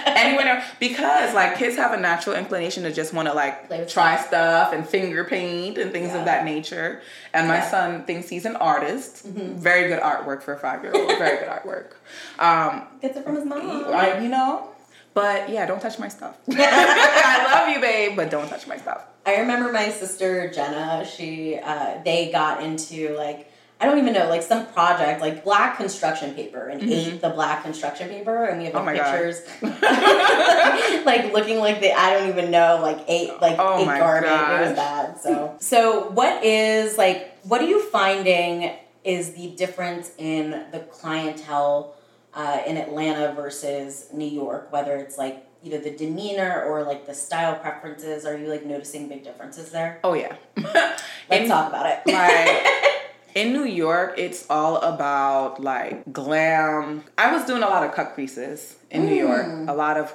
anywhere 0.06 0.64
because 0.80 1.34
like 1.34 1.58
kids 1.58 1.76
have 1.78 1.94
a 1.94 1.98
natural 2.00 2.36
inclination 2.36 2.84
to 2.84 2.92
just 2.92 3.14
want 3.14 3.28
to 3.28 3.34
like 3.34 3.88
try 3.88 4.18
stuff 4.22 4.74
and 4.74 4.88
finger 4.88 5.24
paint 5.24 5.78
and 5.78 5.92
things 5.92 6.10
Yeah. 6.10 6.20
of 6.20 6.26
that 6.26 6.46
nature. 6.46 7.02
And 7.34 7.48
my 7.48 7.56
Yeah. 7.56 7.62
Mm-hmm. 7.62 7.70
son 7.72 8.04
thinks 8.06 8.30
he's 8.30 8.46
an 8.46 8.56
artist. 8.56 9.26
Very 9.26 9.88
good 9.90 10.02
artwork 10.02 10.42
for 10.42 10.54
a 10.54 10.58
five 10.60 10.84
year 10.84 10.92
old. 10.96 11.08
Very 11.18 11.38
good 11.40 11.50
artwork. 11.50 11.92
Um, 12.40 12.88
Gets 13.02 13.18
it 13.18 13.24
from 13.24 13.36
his 13.36 13.46
mom. 13.46 13.60
I, 13.94 14.20
you 14.20 14.30
know. 14.30 14.68
But 15.14 15.50
yeah, 15.50 15.66
don't 15.66 15.82
touch 15.82 16.00
my 16.00 16.08
stuff. 16.08 16.38
I 16.50 17.54
love 17.54 17.68
you, 17.70 17.82
babe, 17.82 18.16
but 18.16 18.30
don't 18.32 18.48
touch 18.48 18.66
my 18.66 18.78
stuff. 18.78 19.04
I 19.26 19.38
remember 19.42 19.72
my 19.72 19.90
sister 19.90 20.50
Jenna. 20.52 21.06
She 21.06 21.60
uh, 21.62 22.02
they 22.04 22.32
got 22.32 22.64
into 22.64 23.16
like 23.18 23.51
I 23.82 23.86
don't 23.86 23.98
even 23.98 24.14
know 24.14 24.30
like 24.30 24.44
some 24.44 24.68
project 24.68 25.22
like 25.22 25.44
black 25.44 25.76
construction 25.78 26.36
paper 26.36 26.68
and 26.68 26.84
ate 26.84 27.20
the 27.20 27.30
black 27.32 27.64
construction 27.64 28.10
paper 28.10 28.46
and 28.46 28.60
we 28.60 28.66
have 28.66 28.74
Mm-hmm. 28.76 28.88
Oh 28.88 28.92
like, 28.92 28.98
God. 28.98 29.12
pictures 29.12 31.04
like 31.06 31.34
looking 31.34 31.58
like 31.60 31.82
they 31.82 31.92
I 31.92 32.14
don't 32.14 32.30
even 32.30 32.52
know 32.52 32.80
like 32.82 33.04
ate 33.08 33.32
like 33.42 33.56
Oh 33.60 33.80
ate 33.80 33.86
my 33.88 33.98
garment. 34.00 34.32
It 34.34 34.68
was 34.68 34.76
bad. 34.76 35.20
So 35.20 35.56
so 35.60 36.10
what 36.10 36.44
is 36.46 36.98
like 36.98 37.38
what 37.44 37.60
are 37.62 37.68
you 37.68 37.82
finding 37.90 38.72
is 39.04 39.34
the 39.34 39.48
difference 39.58 40.12
in 40.20 40.52
the 40.72 40.80
clientele 40.92 41.96
uh, 42.36 42.62
in 42.68 42.78
Atlanta 42.78 43.34
versus 43.34 44.08
New 44.14 44.30
York? 44.30 44.72
Whether 44.72 44.96
it's 44.98 45.18
like 45.18 45.44
either 45.64 45.80
the 45.80 45.90
demeanor 45.96 46.64
or 46.64 46.84
like 46.84 47.08
the 47.08 47.14
style 47.16 47.56
preferences, 47.56 48.26
are 48.26 48.38
you 48.38 48.48
like 48.48 48.64
noticing 48.66 49.10
big 49.10 49.24
differences 49.24 49.72
there? 49.72 50.00
Oh 50.04 50.14
yeah. 50.14 50.36
Let's 50.56 51.02
In- 51.32 51.48
talk 51.48 51.70
about 51.70 51.88
it. 51.88 52.02
like 52.06 52.91
in 53.36 53.54
New 53.54 53.66
York, 53.66 54.16
it's 54.18 54.46
all 54.50 54.78
about 54.78 55.62
like 55.62 56.12
glam. 56.12 57.04
I 57.18 57.32
was 57.36 57.46
doing 57.46 57.64
a 57.64 57.68
lot 57.68 57.84
of 57.84 57.94
cut 57.94 58.14
creases 58.14 58.76
in 58.90 59.06
New 59.06 59.16
York. 59.16 59.46
Mm. 59.46 59.70
A 59.70 59.74
lot 59.74 59.98
of 59.98 60.14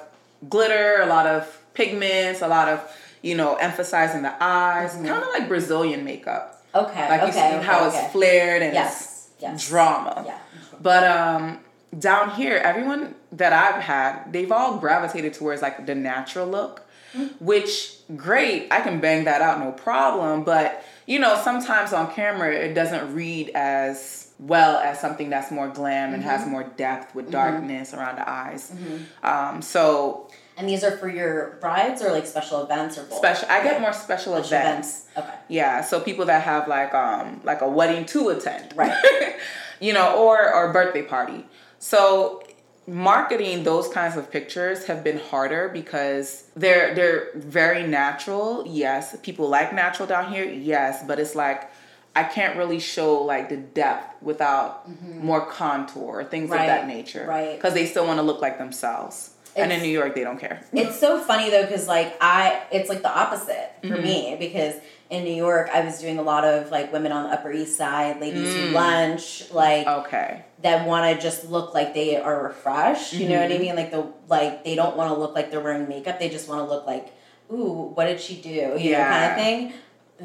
glitter, 0.49 1.01
a 1.01 1.05
lot 1.07 1.25
of 1.25 1.41
pigments, 1.73 2.41
a 2.41 2.47
lot 2.47 2.67
of 2.69 2.79
you 3.21 3.35
know 3.35 3.55
emphasizing 3.55 4.21
the 4.21 4.33
eyes, 4.43 4.93
kind 4.93 5.09
of 5.09 5.29
like 5.29 5.47
Brazilian 5.47 6.03
makeup. 6.05 6.63
okay. 6.75 7.09
Like 7.09 7.21
Mm-hmm. 7.21 7.23
okay. 7.23 7.25
you 7.27 7.33
see 7.33 7.57
okay, 7.57 7.65
how 7.65 7.87
okay. 7.87 7.97
it's 8.03 8.11
flared 8.11 8.61
and 8.61 8.73
Yes. 8.73 9.29
it's 9.33 9.41
Yes. 9.41 9.67
drama. 9.69 10.23
Yeah. 10.25 10.37
But 10.81 11.03
um 11.03 11.59
down 11.97 12.31
here, 12.31 12.57
everyone 12.57 13.15
that 13.31 13.53
I've 13.53 13.81
had, 13.81 14.31
they've 14.33 14.51
all 14.51 14.77
gravitated 14.77 15.33
towards 15.33 15.61
like 15.61 15.85
the 15.85 15.95
natural 15.95 16.45
look, 16.47 16.81
which 17.39 17.93
great, 18.15 18.67
I 18.71 18.81
can 18.81 18.99
bang 18.99 19.25
that 19.25 19.41
out 19.41 19.59
no 19.59 19.71
problem. 19.71 20.43
But 20.43 20.83
you 21.05 21.19
know, 21.19 21.39
sometimes 21.43 21.93
on 21.93 22.11
camera 22.13 22.53
it 22.53 22.73
doesn't 22.73 23.13
read 23.15 23.49
as 23.55 24.31
well 24.39 24.77
as 24.77 24.99
something 24.99 25.29
that's 25.29 25.51
more 25.51 25.67
glam 25.67 26.13
and 26.13 26.21
has 26.21 26.45
more 26.45 26.63
depth 26.63 27.15
with 27.15 27.31
darkness 27.31 27.93
around 27.93 28.17
the 28.17 28.29
eyes. 28.29 28.71
Um, 29.23 29.61
so 29.61 30.29
And 30.57 30.67
these 30.69 30.83
are 30.83 30.95
for 30.97 31.07
your 31.09 31.57
brides 31.61 32.01
or 32.03 32.11
like 32.11 32.25
special 32.27 32.63
events 32.63 32.97
or 32.97 33.03
both? 33.03 33.17
special, 33.17 33.47
I 33.49 33.63
get 33.63 33.81
more 33.81 33.93
special, 33.93 34.33
Special 34.33 34.57
events. 34.57 35.05
Okay. 35.17 35.33
Yeah, 35.47 35.81
so 35.81 35.99
people 35.99 36.25
that 36.25 36.43
have 36.43 36.67
like 36.67 36.93
um 36.93 37.41
like 37.43 37.61
a 37.61 37.67
wedding 37.69 38.05
to 38.07 38.29
attend. 38.29 38.73
Right. 38.75 38.95
you 39.79 39.93
know, 39.93 40.15
or 40.17 40.53
or 40.53 40.71
birthday 40.73 41.03
party. 41.03 41.45
So 41.79 42.43
marketing 42.87 43.63
those 43.63 43.89
kinds 43.89 44.15
of 44.15 44.31
pictures 44.31 44.85
have 44.85 45.03
been 45.03 45.19
harder 45.19 45.69
because 45.69 46.45
they're 46.55 46.95
they're 46.95 47.27
very 47.35 47.85
natural. 47.85 48.63
Yes, 48.65 49.15
people 49.21 49.49
like 49.49 49.73
natural 49.73 50.07
down 50.07 50.31
here. 50.31 50.45
Yes, 50.45 51.03
but 51.05 51.19
it's 51.19 51.35
like 51.35 51.69
I 52.15 52.23
can't 52.23 52.57
really 52.57 52.79
show 52.79 53.21
like 53.21 53.49
the 53.49 53.57
depth 53.57 54.23
without 54.23 54.89
mm-hmm. 54.89 55.23
more 55.23 55.45
contour, 55.45 56.23
things 56.23 56.49
Right, 56.49 56.61
of 56.61 56.67
that 56.67 56.87
nature. 56.87 57.25
right. 57.27 57.55
Because 57.55 57.75
they 57.75 57.85
still 57.85 58.07
want 58.07 58.17
to 58.17 58.23
look 58.23 58.41
like 58.41 58.57
themselves. 58.57 59.31
And 59.57 59.71
in 59.71 59.81
New 59.81 59.89
York, 59.89 60.15
they 60.15 60.23
don't 60.23 60.39
care. 60.39 60.61
It's 60.73 60.99
so 60.99 61.19
funny 61.19 61.49
though, 61.49 61.63
because 61.63 61.87
like 61.87 62.15
I, 62.21 62.63
it's 62.71 62.89
like 62.89 63.01
the 63.01 63.11
opposite 63.15 63.71
for 63.81 63.87
Mm-hmm. 63.89 64.01
me 64.03 64.35
because 64.39 64.75
in 65.09 65.23
New 65.23 65.33
York 65.33 65.69
I 65.73 65.81
was 65.85 65.99
doing 65.99 66.17
a 66.19 66.21
lot 66.21 66.43
of 66.43 66.69
like 66.71 66.91
women 66.91 67.11
on 67.11 67.23
the 67.25 67.29
Upper 67.29 67.51
East 67.51 67.77
Side, 67.77 68.19
ladies 68.19 68.49
Mm. 68.55 68.67
who 68.67 68.71
lunch, 68.73 69.49
like 69.51 69.87
Okay. 69.87 70.43
that 70.63 70.85
want 70.87 71.15
to 71.15 71.21
just 71.21 71.49
look 71.49 71.73
like 71.73 71.93
they 71.93 72.17
are 72.17 72.43
refreshed. 72.43 73.13
You 73.13 73.29
know 73.29 73.39
what 73.41 73.49
Mm-hmm. 73.49 73.55
I 73.61 73.65
mean? 73.65 73.75
Like 73.75 73.91
the 73.91 74.07
like 74.27 74.63
they 74.63 74.75
don't 74.75 74.97
want 74.97 75.11
to 75.13 75.17
look 75.19 75.33
like 75.35 75.51
they're 75.51 75.61
wearing 75.61 75.87
makeup. 75.87 76.19
They 76.19 76.29
just 76.29 76.47
want 76.49 76.59
to 76.67 76.73
look 76.73 76.85
like, 76.85 77.13
ooh, 77.51 77.91
what 77.93 78.05
did 78.05 78.19
she 78.19 78.35
do? 78.41 78.75
You 78.77 78.91
know, 78.93 79.03
kind 79.03 79.31
of 79.31 79.37
thing. 79.37 79.73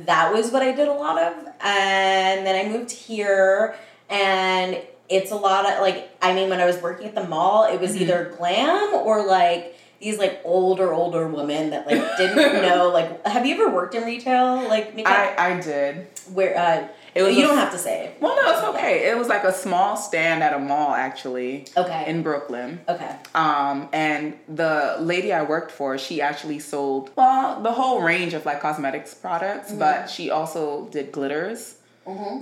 That 0.07 0.33
was 0.33 0.51
what 0.51 0.62
I 0.62 0.72
did 0.72 0.89
a 0.89 0.93
lot 0.93 1.18
of, 1.22 1.35
and 1.61 2.47
then 2.47 2.66
I 2.66 2.68
moved 2.70 2.91
here, 2.91 3.76
and 4.09 4.80
it's 5.13 5.31
a 5.31 5.37
lot 5.37 5.71
of 5.71 5.81
like. 5.81 6.11
I 6.23 6.33
mean, 6.35 6.49
when 6.51 6.61
I 6.61 6.67
was 6.67 6.79
working 6.81 7.07
at 7.07 7.15
the 7.15 7.25
mall, 7.35 7.65
it 7.65 7.79
was 7.81 7.93
Mm-hmm. 7.93 8.03
either 8.05 8.35
glam 8.39 8.95
or 8.95 9.25
like 9.27 9.77
these 10.01 10.19
like 10.19 10.41
older 10.45 10.93
older 10.93 11.29
women 11.29 11.71
that 11.71 11.87
like 11.87 12.03
didn't 12.17 12.63
know 12.67 12.89
like 12.93 13.25
have 13.25 13.47
you 13.47 13.55
ever 13.55 13.71
worked 13.71 13.95
in 13.95 14.03
retail 14.03 14.67
like 14.69 14.97
makeup 14.97 15.13
I 15.13 15.53
I 15.53 15.61
did. 15.61 16.09
where 16.35 16.59
uh 16.59 16.89
It 17.15 17.23
was 17.23 17.37
you 17.37 17.45
a- 17.45 17.47
don't 17.49 17.57
have 17.59 17.71
to 17.73 17.79
say. 17.79 18.15
Well, 18.21 18.35
no, 18.35 18.51
it's 18.53 18.65
okay. 18.75 18.95
It 19.11 19.17
was 19.17 19.29
like 19.29 19.45
a 19.45 19.53
small 19.53 19.97
stand 19.97 20.43
at 20.43 20.55
a 20.55 20.59
mall 20.59 20.91
actually 20.93 21.67
okay 21.77 22.03
in 22.09 22.23
Brooklyn. 22.25 22.81
okay 22.89 23.15
Um, 23.35 23.89
and 23.93 24.35
the 24.49 24.97
lady 24.99 25.31
I 25.33 25.43
worked 25.55 25.71
for, 25.79 25.97
she 25.99 26.21
actually 26.21 26.59
sold 26.59 27.11
well 27.17 27.61
the 27.63 27.73
whole 27.81 27.99
range 28.03 28.33
of 28.35 28.43
like 28.45 28.61
cosmetics 28.61 29.15
products, 29.15 29.69
Mm-hmm. 29.71 29.79
but 29.87 30.11
she 30.11 30.31
also 30.31 30.89
did 30.91 31.13
glitters. 31.13 31.77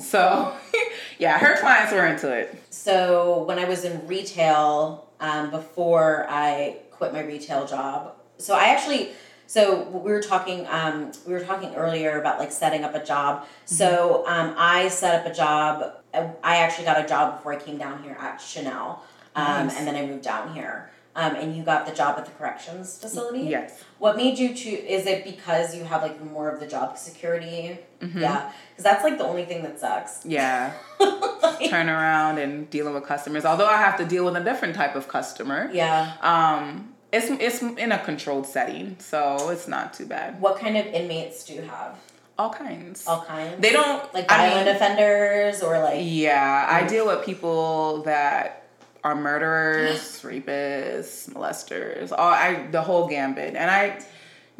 So, 0.00 0.54
yeah, 1.18 1.38
her 1.38 1.56
clients 1.60 1.92
were 1.92 2.06
into 2.06 2.32
it. 2.32 2.62
So 2.70 3.44
when 3.44 3.58
I 3.58 3.64
was 3.64 3.84
in 3.84 4.06
retail, 4.06 5.08
um, 5.20 5.50
before 5.50 6.26
I 6.28 6.78
quit 6.90 7.12
my 7.12 7.22
retail 7.22 7.66
job, 7.66 8.14
so 8.38 8.54
I 8.54 8.66
actually, 8.68 9.10
so 9.46 9.82
we 9.82 10.10
were 10.10 10.22
talking, 10.22 10.66
um, 10.68 11.12
we 11.26 11.34
were 11.34 11.44
talking 11.44 11.74
earlier 11.74 12.18
about 12.20 12.38
like 12.38 12.52
setting 12.52 12.84
up 12.84 12.94
a 12.94 13.04
job. 13.04 13.46
So 13.66 14.24
um, 14.26 14.54
I 14.56 14.88
set 14.88 15.20
up 15.20 15.30
a 15.30 15.34
job. 15.34 15.92
I 16.14 16.56
actually 16.56 16.86
got 16.86 17.04
a 17.04 17.06
job 17.06 17.36
before 17.36 17.52
I 17.52 17.56
came 17.56 17.76
down 17.78 18.02
here 18.02 18.16
at 18.18 18.38
Chanel, 18.40 19.02
um, 19.36 19.66
Nice. 19.66 19.76
and 19.78 19.86
then 19.86 19.94
I 19.94 20.06
moved 20.06 20.22
down 20.24 20.54
here. 20.54 20.90
Um, 21.16 21.34
and 21.34 21.56
you 21.56 21.64
got 21.64 21.86
the 21.86 21.92
job 21.92 22.16
at 22.18 22.24
the 22.24 22.30
corrections 22.32 22.96
facility. 22.98 23.40
Yes. 23.40 23.82
What 23.98 24.16
made 24.16 24.38
you 24.38 24.54
choose? 24.54 24.78
Is 24.86 25.06
it 25.06 25.24
because 25.24 25.74
you 25.76 25.82
have 25.84 26.02
like 26.02 26.22
more 26.24 26.48
of 26.48 26.60
the 26.60 26.66
job 26.68 26.96
security? 26.96 27.78
Mm-hmm. 28.00 28.20
Yeah, 28.20 28.52
because 28.70 28.84
that's 28.84 29.02
like 29.02 29.18
the 29.18 29.24
only 29.24 29.44
thing 29.44 29.62
that 29.64 29.80
sucks. 29.80 30.24
Yeah. 30.24 30.72
Turn 31.68 31.88
around 31.88 32.38
and 32.38 32.70
dealing 32.70 32.94
with 32.94 33.04
customers. 33.04 33.44
Although 33.44 33.66
I 33.66 33.76
have 33.76 33.96
to 33.98 34.04
deal 34.04 34.24
with 34.24 34.36
a 34.36 34.44
different 34.44 34.74
type 34.76 34.94
of 34.94 35.08
customer. 35.08 35.68
Yeah. 35.72 36.12
Um, 36.22 36.94
it's 37.12 37.26
it's 37.28 37.60
in 37.60 37.90
a 37.90 37.98
controlled 37.98 38.46
setting, 38.46 38.96
so 39.00 39.50
it's 39.50 39.66
not 39.66 39.92
too 39.92 40.06
bad. 40.06 40.40
What 40.40 40.58
kind 40.60 40.76
of 40.76 40.86
inmates 40.86 41.44
do 41.44 41.54
you 41.54 41.62
have? 41.62 41.98
All 42.38 42.50
kinds. 42.50 43.04
All 43.06 43.22
kinds. 43.22 43.60
They 43.60 43.70
don't 43.72 44.14
like 44.14 44.30
I 44.30 44.48
violent 44.48 44.66
mean- 44.66 44.76
offenders 44.76 45.62
or 45.62 45.80
like 45.80 45.98
Yeah, 46.02 46.66
I 46.70 46.86
deal 46.86 47.06
with 47.06 47.26
people 47.26 48.02
that 48.04 48.59
are 49.02 49.14
murderers, 49.14 50.00
rapists, 50.22 51.30
molesters, 51.30 52.12
all 52.12 52.30
I 52.30 52.66
the 52.70 52.82
whole 52.82 53.08
gambit. 53.08 53.54
And 53.54 53.70
I 53.70 54.00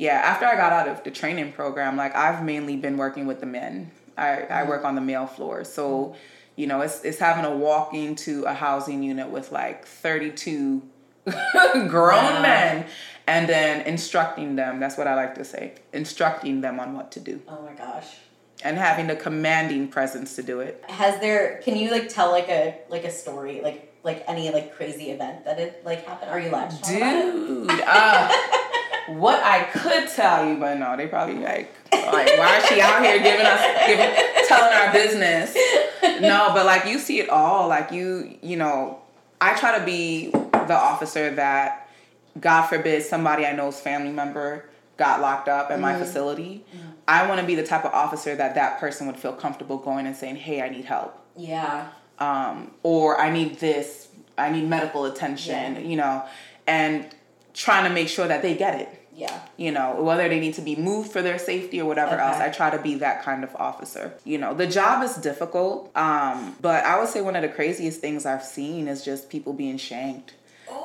yeah, 0.01 0.15
after 0.15 0.47
I 0.47 0.57
got 0.57 0.73
out 0.73 0.89
of 0.89 1.05
the 1.05 1.11
training 1.11 1.53
program, 1.53 1.99
like 1.99 2.17
I've 2.17 2.43
mainly 2.43 2.75
been 2.77 2.97
working 2.97 3.27
with 3.27 3.41
the 3.41 3.47
men. 3.47 3.91
I, 4.17 4.25
mm-hmm. 4.25 4.53
I 4.53 4.63
work 4.65 4.83
on 4.83 4.95
the 4.95 5.03
male 5.03 5.27
floor. 5.27 5.63
So, 5.63 6.17
you 6.57 6.67
know, 6.67 6.81
it's, 6.81 7.05
it's 7.05 7.19
having 7.19 7.45
to 7.45 7.51
walk 7.51 7.93
into 7.93 8.45
a 8.45 8.55
housing 8.55 9.03
unit 9.03 9.29
with 9.29 9.53
like 9.53 9.85
32 9.85 10.83
grown 11.73 12.25
wow. 12.25 12.41
men 12.41 12.87
and 13.27 13.47
then 13.47 13.87
instructing 13.87 14.57
them. 14.57 14.81
That's 14.81 14.97
what 14.97 15.07
I 15.07 15.15
like 15.15 15.35
to 15.35 15.45
say 15.45 15.75
instructing 15.93 16.63
them 16.63 16.81
on 16.81 16.95
what 16.95 17.13
to 17.13 17.21
do. 17.21 17.43
Oh 17.47 17.61
my 17.61 17.75
gosh. 17.75 18.07
And 18.65 18.79
having 18.79 19.11
a 19.11 19.17
commanding 19.17 19.89
presence 19.89 20.35
to 20.37 20.43
do 20.43 20.61
it. 20.61 20.83
Has 20.89 21.21
there, 21.21 21.61
can 21.63 21.77
you 21.77 21.91
like 21.91 22.09
tell 22.09 22.31
like 22.31 22.49
a, 22.49 22.79
like 22.89 23.05
a 23.05 23.11
story, 23.11 23.61
like, 23.63 23.90
like 24.03 24.25
any 24.27 24.51
like 24.51 24.75
crazy 24.75 25.11
event 25.11 25.45
that 25.45 25.59
it 25.59 25.85
like 25.85 26.05
happened? 26.07 26.31
Are 26.31 26.41
you 26.41 26.51
allowed 26.51 26.71
to 26.71 26.93
Dude, 26.93 27.71
uh, 27.87 28.33
what 29.09 29.43
I 29.43 29.65
could 29.65 30.09
tell 30.09 30.49
you, 30.49 30.57
but 30.57 30.79
no, 30.79 30.97
they 30.97 31.07
probably 31.07 31.37
like, 31.37 31.75
like 31.93 32.39
why 32.39 32.59
is 32.59 32.67
she 32.67 32.81
out 32.81 33.03
here 33.03 33.19
giving 33.19 33.47
us, 33.47 33.87
giving, 33.87 34.49
telling 34.49 34.73
our 34.73 34.93
business? 34.93 35.57
No, 36.21 36.51
but 36.55 36.67
like 36.67 36.87
you 36.87 36.99
see 36.99 37.21
it 37.21 37.29
all. 37.29 37.69
Like 37.69 37.93
you, 37.93 38.39
you 38.43 38.57
know, 38.57 39.01
I 39.41 39.55
try 39.55 39.79
to 39.79 39.85
be 39.85 40.31
the 40.31 40.75
officer 40.75 41.35
that, 41.35 41.89
God 42.39 42.67
forbid, 42.67 43.03
somebody 43.03 43.45
I 43.45 43.53
know's 43.53 43.81
family 43.81 44.13
member 44.13 44.67
got 44.97 45.21
locked 45.21 45.49
up 45.49 45.71
at 45.71 45.73
mm-hmm. 45.73 45.83
my 45.83 45.99
facility. 45.99 46.65
Mm-hmm. 46.75 46.89
I 47.09 47.27
want 47.27 47.41
to 47.41 47.47
be 47.47 47.55
the 47.55 47.65
type 47.65 47.85
of 47.85 47.93
officer 47.93 48.37
that 48.37 48.55
that 48.55 48.79
person 48.79 49.07
would 49.07 49.17
feel 49.17 49.33
comfortable 49.33 49.79
going 49.79 50.07
and 50.07 50.15
saying, 50.15 50.37
"Hey, 50.37 50.63
I 50.63 50.69
need 50.69 50.85
help." 50.85 51.19
Yeah. 51.37 51.89
Um, 52.21 52.71
or 52.83 53.21
I 53.21 53.31
need 53.31 53.59
this. 53.59 54.09
I 54.37 54.51
need 54.51 54.69
medical 54.69 55.05
attention. 55.07 55.75
Yeah. 55.75 55.81
You 55.81 55.97
know, 55.97 56.25
and 56.67 57.07
trying 57.55 57.85
to 57.89 57.91
make 57.91 58.09
sure 58.09 58.29
that 58.29 58.43
they 58.43 58.55
get 58.55 58.81
it. 58.81 58.97
Yeah. 59.15 59.39
You 59.59 59.71
know, 59.71 60.03
whether 60.03 60.27
they 60.29 60.41
need 60.41 60.55
to 60.55 60.63
be 60.63 60.77
moved 60.77 61.13
for 61.13 61.21
their 61.21 61.39
safety 61.39 61.81
or 61.81 61.87
whatever 61.87 62.15
okay. 62.15 62.23
else, 62.23 62.37
I 62.37 62.49
try 62.49 62.71
to 62.71 62.81
be 62.81 62.95
that 62.97 63.23
kind 63.23 63.45
of 63.45 63.55
officer. 63.57 64.15
You 64.25 64.39
know, 64.39 64.55
the 64.55 64.67
job 64.67 65.03
is 65.03 65.17
difficult, 65.17 65.95
um, 65.95 66.57
but 66.61 66.85
I 66.85 66.99
would 66.99 67.09
say 67.09 67.21
one 67.21 67.37
of 67.37 67.43
the 67.43 67.49
craziest 67.49 68.01
things 68.01 68.25
I've 68.25 68.45
seen 68.45 68.89
is 68.89 69.05
just 69.05 69.29
people 69.29 69.53
being 69.53 69.77
shanked. 69.77 70.35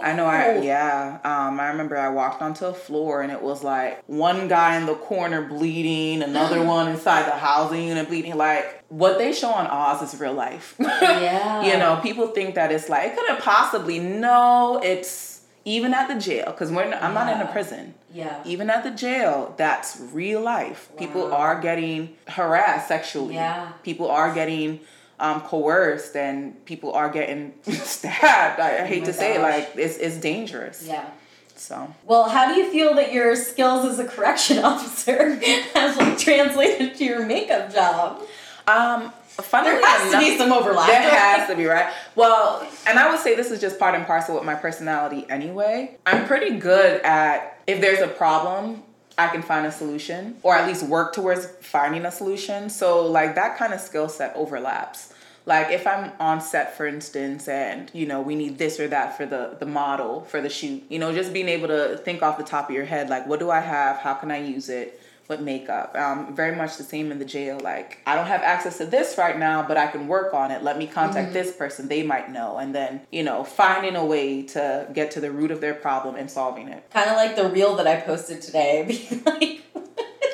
I 0.01 0.13
know 0.13 0.25
I 0.25 0.47
oh. 0.47 0.61
yeah. 0.61 1.19
Um, 1.23 1.59
I 1.59 1.69
remember 1.69 1.97
I 1.97 2.09
walked 2.09 2.41
onto 2.41 2.65
a 2.65 2.73
floor 2.73 3.21
and 3.21 3.31
it 3.31 3.41
was 3.41 3.63
like 3.63 4.03
one 4.07 4.47
guy 4.47 4.77
in 4.77 4.85
the 4.85 4.95
corner 4.95 5.41
bleeding, 5.41 6.21
another 6.21 6.63
one 6.65 6.87
inside 6.89 7.25
the 7.25 7.35
housing 7.37 7.87
unit 7.87 8.07
bleeding. 8.07 8.35
Like 8.35 8.83
what 8.89 9.17
they 9.17 9.33
show 9.33 9.49
on 9.49 9.67
Oz 9.67 10.01
is 10.01 10.19
real 10.19 10.33
life. 10.33 10.75
Yeah. 11.05 11.63
you 11.63 11.77
know, 11.77 11.99
people 12.01 12.27
think 12.27 12.55
that 12.55 12.71
it's 12.71 12.89
like 12.89 13.11
it 13.11 13.15
couldn't 13.15 13.41
possibly. 13.41 13.99
No, 13.99 14.81
it's 14.83 15.41
even 15.65 15.93
at 15.93 16.07
the 16.07 16.19
jail 16.19 16.45
because 16.45 16.71
we're 16.71 16.93
I'm 16.93 17.13
not 17.13 17.33
in 17.33 17.41
a 17.41 17.51
prison. 17.51 17.93
Yeah. 18.13 18.41
Even 18.45 18.69
at 18.69 18.83
the 18.83 18.91
jail, 18.91 19.53
that's 19.57 19.99
real 20.13 20.41
life. 20.41 20.89
Wow. 20.91 20.97
People 20.99 21.33
are 21.33 21.59
getting 21.59 22.15
harassed 22.27 22.87
sexually. 22.87 23.35
Yeah. 23.35 23.71
People 23.83 24.09
are 24.09 24.33
getting 24.33 24.79
um, 25.19 25.41
coerced 25.41 26.15
and 26.15 26.63
people 26.65 26.93
are 26.93 27.09
getting 27.09 27.53
stabbed. 27.63 28.59
I, 28.59 28.83
I 28.83 28.85
hate 28.85 29.03
oh 29.03 29.05
to 29.05 29.11
gosh. 29.11 29.19
say 29.19 29.35
it, 29.35 29.41
like 29.41 29.71
it's 29.75 29.97
it's 29.97 30.17
dangerous. 30.17 30.85
Yeah. 30.85 31.09
So. 31.55 31.93
Well, 32.05 32.27
how 32.27 32.53
do 32.53 32.59
you 32.59 32.69
feel 32.69 32.95
that 32.95 33.13
your 33.13 33.35
skills 33.35 33.85
as 33.85 33.97
a 33.99 34.05
correction 34.05 34.57
officer 34.63 35.35
has 35.73 35.97
like 35.97 36.17
translated 36.17 36.95
to 36.95 37.05
your 37.05 37.25
makeup 37.25 37.73
job? 37.73 38.21
Um, 38.67 39.13
Funnily 39.41 39.75
there 39.75 39.85
has 39.85 40.09
enough, 40.09 40.23
to 40.23 40.31
be 40.31 40.37
some 40.37 40.53
overlap. 40.53 40.87
There 40.87 41.01
has 41.01 41.49
to 41.49 41.55
be, 41.57 41.65
right? 41.65 41.93
Well, 42.15 42.65
and 42.87 42.97
I 42.97 43.09
would 43.09 43.19
say 43.19 43.35
this 43.35 43.51
is 43.51 43.59
just 43.59 43.77
part 43.77 43.93
and 43.93 44.05
parcel 44.05 44.35
with 44.35 44.45
my 44.45 44.55
personality 44.55 45.25
anyway. 45.29 45.97
I'm 46.05 46.25
pretty 46.25 46.57
good 46.57 47.01
at 47.01 47.59
if 47.67 47.81
there's 47.81 47.99
a 47.99 48.07
problem, 48.07 48.83
I 49.17 49.27
can 49.27 49.41
find 49.41 49.65
a 49.65 49.71
solution 49.71 50.37
or 50.43 50.55
at 50.55 50.67
least 50.67 50.83
work 50.83 51.13
towards 51.13 51.45
finding 51.61 52.05
a 52.05 52.11
solution. 52.11 52.69
So 52.69 53.05
like 53.05 53.35
that 53.35 53.57
kind 53.57 53.73
of 53.73 53.79
skill 53.79 54.09
set 54.09 54.35
overlaps. 54.35 55.13
Like 55.45 55.69
if 55.69 55.85
I'm 55.85 56.11
on 56.19 56.41
set, 56.41 56.75
for 56.75 56.87
instance, 56.87 57.47
and 57.47 57.91
you 57.93 58.07
know 58.07 58.21
we 58.21 58.35
need 58.35 58.57
this 58.57 58.79
or 58.79 58.87
that 58.87 59.15
for 59.15 59.25
the 59.27 59.55
the 59.59 59.65
model 59.65 60.21
for 60.21 60.41
the 60.41 60.49
shoot, 60.49 60.83
you 60.89 60.97
know, 60.97 61.13
just 61.13 61.33
being 61.33 61.49
able 61.49 61.67
to 61.67 61.97
think 61.97 62.23
off 62.23 62.37
the 62.37 62.43
top 62.43 62.69
of 62.69 62.75
your 62.75 62.85
head, 62.85 63.09
like 63.09 63.27
what 63.27 63.39
do 63.39 63.51
I 63.51 63.59
have? 63.59 63.97
How 63.97 64.15
can 64.15 64.31
I 64.31 64.39
use 64.39 64.69
it? 64.69 64.99
With 65.27 65.39
makeup. 65.39 65.95
Um, 65.95 66.35
very 66.35 66.55
much 66.55 66.77
the 66.77 66.83
same 66.83 67.11
in 67.11 67.19
the 67.19 67.25
jail. 67.25 67.59
Like, 67.61 67.99
I 68.05 68.15
don't 68.15 68.27
have 68.27 68.41
access 68.41 68.77
to 68.77 68.85
this 68.85 69.17
right 69.17 69.37
now, 69.37 69.67
but 69.67 69.77
I 69.77 69.87
can 69.87 70.07
work 70.07 70.33
on 70.33 70.51
it. 70.51 70.63
Let 70.63 70.77
me 70.77 70.87
contact 70.87 71.27
mm-hmm. 71.27 71.33
this 71.33 71.55
person. 71.55 71.87
They 71.87 72.03
might 72.03 72.31
know. 72.31 72.57
And 72.57 72.75
then, 72.75 73.01
you 73.11 73.23
know, 73.23 73.43
finding 73.43 73.95
a 73.95 74.05
way 74.05 74.43
to 74.43 74.87
get 74.93 75.11
to 75.11 75.19
the 75.19 75.31
root 75.31 75.51
of 75.51 75.61
their 75.61 75.73
problem 75.73 76.15
and 76.15 76.29
solving 76.29 76.67
it. 76.67 76.89
Kind 76.91 77.09
of 77.09 77.15
like 77.15 77.35
the 77.35 77.49
reel 77.49 77.75
that 77.77 77.87
I 77.87 78.01
posted 78.01 78.41
today. 78.41 79.07
like, 79.25 79.61